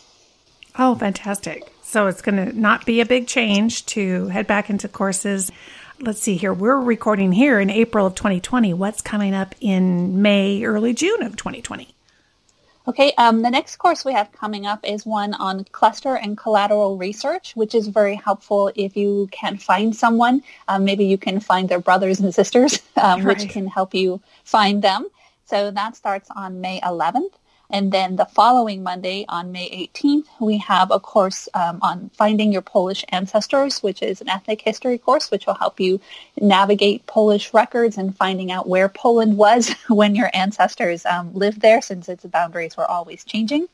Oh, 0.78 0.94
fantastic. 0.94 1.72
So 1.88 2.06
it's 2.06 2.20
going 2.20 2.36
to 2.36 2.52
not 2.52 2.84
be 2.84 3.00
a 3.00 3.06
big 3.06 3.26
change 3.26 3.86
to 3.86 4.26
head 4.26 4.46
back 4.46 4.68
into 4.68 4.88
courses. 4.88 5.50
Let's 5.98 6.20
see 6.20 6.36
here. 6.36 6.52
We're 6.52 6.78
recording 6.78 7.32
here 7.32 7.58
in 7.58 7.70
April 7.70 8.04
of 8.04 8.14
2020. 8.14 8.74
What's 8.74 9.00
coming 9.00 9.32
up 9.32 9.54
in 9.62 10.20
May, 10.20 10.62
early 10.64 10.92
June 10.92 11.22
of 11.22 11.36
2020? 11.36 11.88
Okay, 12.88 13.12
um, 13.16 13.40
the 13.40 13.48
next 13.48 13.76
course 13.76 14.04
we 14.04 14.12
have 14.12 14.30
coming 14.32 14.66
up 14.66 14.86
is 14.86 15.06
one 15.06 15.32
on 15.32 15.64
cluster 15.72 16.14
and 16.14 16.36
collateral 16.36 16.98
research, 16.98 17.56
which 17.56 17.74
is 17.74 17.88
very 17.88 18.16
helpful 18.16 18.70
if 18.74 18.94
you 18.94 19.26
can't 19.32 19.60
find 19.62 19.96
someone. 19.96 20.42
Um, 20.68 20.84
maybe 20.84 21.06
you 21.06 21.16
can 21.16 21.40
find 21.40 21.70
their 21.70 21.80
brothers 21.80 22.20
and 22.20 22.34
sisters, 22.34 22.82
um, 22.96 23.24
right. 23.24 23.38
which 23.38 23.48
can 23.48 23.66
help 23.66 23.94
you 23.94 24.20
find 24.44 24.82
them. 24.82 25.08
So 25.46 25.70
that 25.70 25.96
starts 25.96 26.28
on 26.36 26.60
May 26.60 26.82
11th. 26.82 27.32
And 27.70 27.92
then 27.92 28.16
the 28.16 28.24
following 28.24 28.82
Monday 28.82 29.26
on 29.28 29.52
May 29.52 29.68
18th, 29.92 30.24
we 30.40 30.56
have 30.58 30.90
a 30.90 30.98
course 30.98 31.50
um, 31.52 31.78
on 31.82 32.10
finding 32.14 32.50
your 32.50 32.62
Polish 32.62 33.04
ancestors, 33.10 33.82
which 33.82 34.02
is 34.02 34.22
an 34.22 34.28
ethnic 34.30 34.62
history 34.62 34.96
course, 34.96 35.30
which 35.30 35.46
will 35.46 35.54
help 35.54 35.78
you 35.78 36.00
navigate 36.40 37.04
Polish 37.04 37.52
records 37.52 37.98
and 37.98 38.16
finding 38.16 38.50
out 38.50 38.66
where 38.66 38.88
Poland 38.88 39.36
was 39.36 39.70
when 39.88 40.14
your 40.14 40.30
ancestors 40.32 41.04
um, 41.04 41.34
lived 41.34 41.60
there, 41.60 41.82
since 41.82 42.08
its 42.08 42.24
boundaries 42.24 42.74
were 42.76 42.90
always 42.90 43.22
changing. 43.22 43.68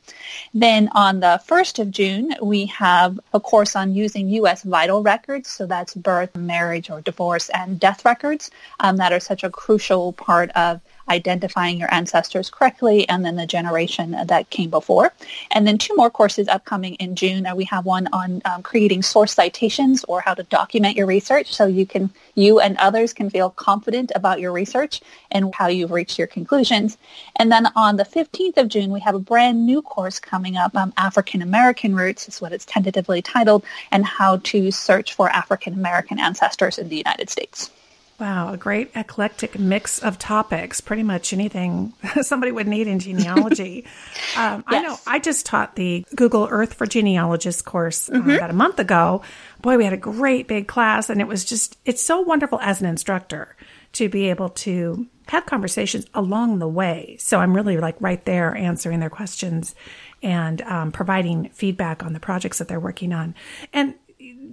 Then 0.53 0.89
on 0.91 1.21
the 1.21 1.41
1st 1.47 1.79
of 1.79 1.91
June, 1.91 2.35
we 2.41 2.65
have 2.65 3.17
a 3.33 3.39
course 3.39 3.77
on 3.77 3.95
using 3.95 4.27
U.S. 4.29 4.63
vital 4.63 5.03
records. 5.03 5.49
So 5.49 5.65
that's 5.65 5.93
birth, 5.93 6.35
marriage, 6.35 6.89
or 6.89 6.99
divorce, 6.99 7.47
and 7.49 7.79
death 7.79 8.03
records 8.03 8.51
um, 8.81 8.97
that 8.97 9.13
are 9.13 9.21
such 9.21 9.45
a 9.45 9.49
crucial 9.49 10.11
part 10.11 10.51
of 10.51 10.81
identifying 11.09 11.79
your 11.79 11.93
ancestors 11.93 12.49
correctly, 12.49 13.07
and 13.09 13.25
then 13.25 13.35
the 13.35 13.45
generation 13.45 14.11
that 14.25 14.49
came 14.49 14.69
before. 14.69 15.13
And 15.51 15.67
then 15.67 15.77
two 15.77 15.95
more 15.95 16.09
courses 16.09 16.47
upcoming 16.47 16.95
in 16.95 17.15
June. 17.15 17.47
We 17.55 17.65
have 17.65 17.85
one 17.85 18.07
on 18.11 18.41
um, 18.45 18.63
creating 18.63 19.03
source 19.03 19.33
citations 19.33 20.03
or 20.07 20.21
how 20.21 20.33
to 20.33 20.43
document 20.43 20.97
your 20.97 21.05
research 21.05 21.53
so 21.53 21.65
you 21.65 21.85
can 21.85 22.09
you 22.35 22.59
and 22.59 22.77
others 22.77 23.13
can 23.13 23.29
feel 23.29 23.49
confident 23.49 24.11
about 24.15 24.39
your 24.39 24.51
research 24.51 25.01
and 25.31 25.53
how 25.55 25.67
you've 25.67 25.91
reached 25.91 26.17
your 26.17 26.27
conclusions. 26.27 26.97
And 27.37 27.51
then 27.51 27.67
on 27.75 27.95
the 27.95 28.03
15th 28.03 28.57
of 28.57 28.67
June, 28.67 28.91
we 28.91 28.99
have 29.01 29.15
a 29.15 29.19
brand 29.19 29.65
new 29.65 29.81
course 29.81 30.19
coming 30.19 30.57
up, 30.57 30.75
um, 30.75 30.93
African 30.97 31.41
American 31.41 31.95
Roots 31.95 32.27
is 32.27 32.41
what 32.41 32.51
it's 32.51 32.65
tentatively 32.65 33.21
titled, 33.21 33.63
and 33.91 34.05
how 34.05 34.37
to 34.37 34.71
search 34.71 35.13
for 35.13 35.29
African 35.29 35.73
American 35.73 36.19
ancestors 36.19 36.77
in 36.77 36.89
the 36.89 36.97
United 36.97 37.29
States. 37.29 37.71
Wow, 38.17 38.53
a 38.53 38.57
great 38.57 38.91
eclectic 38.95 39.59
mix 39.59 39.99
of 39.99 40.17
topics, 40.17 40.79
pretty 40.79 41.03
much 41.03 41.33
anything 41.33 41.91
somebody 42.21 42.51
would 42.51 42.67
need 42.67 42.87
in 42.87 42.99
genealogy. 42.99 43.85
um, 44.37 44.63
yes. 44.71 44.79
I 44.79 44.81
know 44.81 44.97
I 45.05 45.19
just 45.19 45.45
taught 45.45 45.75
the 45.75 46.05
Google 46.15 46.47
Earth 46.49 46.73
for 46.73 46.85
Genealogists 46.85 47.61
course 47.61 48.09
uh, 48.09 48.13
mm-hmm. 48.13 48.29
about 48.29 48.49
a 48.49 48.53
month 48.53 48.79
ago. 48.79 49.21
Boy, 49.61 49.77
we 49.77 49.83
had 49.83 49.91
a 49.91 49.97
great 49.97 50.47
big 50.47 50.67
class, 50.67 51.09
and 51.09 51.19
it 51.19 51.27
was 51.27 51.43
just, 51.43 51.77
it's 51.83 52.01
so 52.01 52.21
wonderful 52.21 52.59
as 52.61 52.79
an 52.79 52.87
instructor 52.87 53.55
to 53.93 54.07
be 54.07 54.29
able 54.29 54.49
to 54.49 55.07
have 55.27 55.45
conversations 55.45 56.05
along 56.13 56.59
the 56.59 56.67
way. 56.67 57.17
So 57.19 57.39
I'm 57.39 57.53
really 57.53 57.77
like 57.77 57.95
right 57.99 58.23
there 58.25 58.55
answering 58.55 58.99
their 58.99 59.09
questions 59.09 59.75
and 60.23 60.61
um, 60.61 60.91
providing 60.91 61.49
feedback 61.49 62.03
on 62.03 62.13
the 62.13 62.19
projects 62.19 62.59
that 62.59 62.67
they're 62.67 62.79
working 62.79 63.11
on. 63.11 63.35
And 63.73 63.95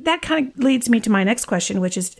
that 0.02 0.22
kind 0.22 0.48
of 0.48 0.58
leads 0.58 0.88
me 0.88 1.00
to 1.00 1.10
my 1.10 1.24
next 1.24 1.44
question, 1.44 1.80
which 1.80 1.96
is 1.96 2.16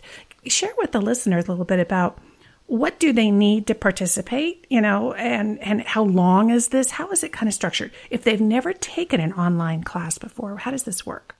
share 0.47 0.73
with 0.77 0.91
the 0.91 1.01
listeners 1.01 1.45
a 1.45 1.51
little 1.51 1.65
bit 1.65 1.79
about 1.79 2.19
what 2.67 2.99
do 2.99 3.11
they 3.11 3.29
need 3.29 3.67
to 3.67 3.75
participate 3.75 4.65
you 4.69 4.79
know 4.79 5.13
and 5.13 5.59
and 5.59 5.81
how 5.81 6.03
long 6.03 6.49
is 6.49 6.69
this? 6.69 6.91
How 6.91 7.11
is 7.11 7.23
it 7.23 7.33
kind 7.33 7.47
of 7.47 7.53
structured? 7.53 7.91
If 8.09 8.23
they've 8.23 8.41
never 8.41 8.73
taken 8.73 9.19
an 9.19 9.33
online 9.33 9.83
class 9.83 10.17
before 10.17 10.57
how 10.57 10.71
does 10.71 10.83
this 10.83 11.05
work? 11.05 11.35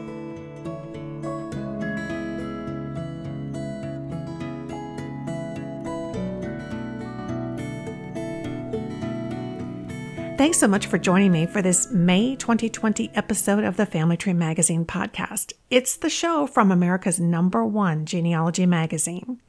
Thanks 10.38 10.60
so 10.60 10.68
much 10.68 10.88
for 10.88 10.98
joining 10.98 11.32
me 11.32 11.46
for 11.46 11.62
this 11.62 11.90
May 11.92 12.36
2020 12.36 13.10
episode 13.16 13.64
of 13.64 13.78
the 13.78 13.86
Family 13.86 14.18
Tree 14.18 14.34
Magazine 14.34 14.84
podcast. 14.84 15.54
It's 15.70 15.96
the 15.96 16.10
show 16.10 16.46
from 16.46 16.74
America's 16.74 17.22
number 17.22 17.66
one 17.66 18.06
genealogy 18.06 18.66
magazine. 18.66 19.40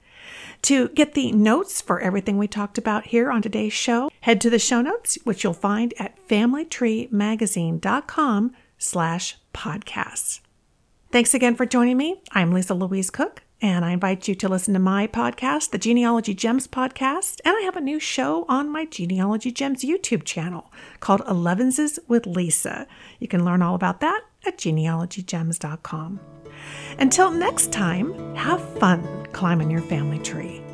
To 0.62 0.88
get 0.90 1.14
the 1.14 1.32
notes 1.32 1.80
for 1.80 1.98
everything 1.98 2.38
we 2.38 2.46
talked 2.46 2.78
about 2.78 3.06
here 3.06 3.32
on 3.32 3.42
today's 3.42 3.72
show, 3.72 4.10
head 4.20 4.40
to 4.42 4.48
the 4.48 4.60
show 4.60 4.80
notes, 4.80 5.18
which 5.24 5.42
you'll 5.42 5.54
find 5.54 5.92
at 5.98 6.24
familytreemagazine.com 6.28 8.52
slash 8.78 9.38
podcasts. 9.52 10.38
Thanks 11.10 11.34
again 11.34 11.56
for 11.56 11.66
joining 11.66 11.96
me. 11.96 12.22
I'm 12.30 12.52
Lisa 12.52 12.74
Louise 12.74 13.10
Cooke. 13.10 13.42
And 13.62 13.84
I 13.84 13.92
invite 13.92 14.28
you 14.28 14.34
to 14.34 14.48
listen 14.48 14.74
to 14.74 14.80
my 14.80 15.06
podcast, 15.06 15.70
the 15.70 15.78
Genealogy 15.78 16.34
Gems 16.34 16.66
podcast. 16.68 17.40
And 17.44 17.56
I 17.56 17.62
have 17.62 17.76
a 17.76 17.80
new 17.80 17.98
show 17.98 18.44
on 18.48 18.68
my 18.68 18.84
Genealogy 18.84 19.50
Gems 19.50 19.82
YouTube 19.82 20.24
channel 20.24 20.70
called 21.00 21.22
Elevenses 21.22 21.98
with 22.06 22.26
Lisa. 22.26 22.86
You 23.18 23.28
can 23.28 23.44
learn 23.44 23.62
all 23.62 23.74
about 23.74 24.00
that 24.00 24.22
at 24.46 24.58
genealogygems.com. 24.58 26.20
Until 26.98 27.30
next 27.30 27.72
time, 27.72 28.34
have 28.34 28.78
fun 28.78 29.26
climbing 29.32 29.70
your 29.70 29.82
family 29.82 30.18
tree. 30.18 30.65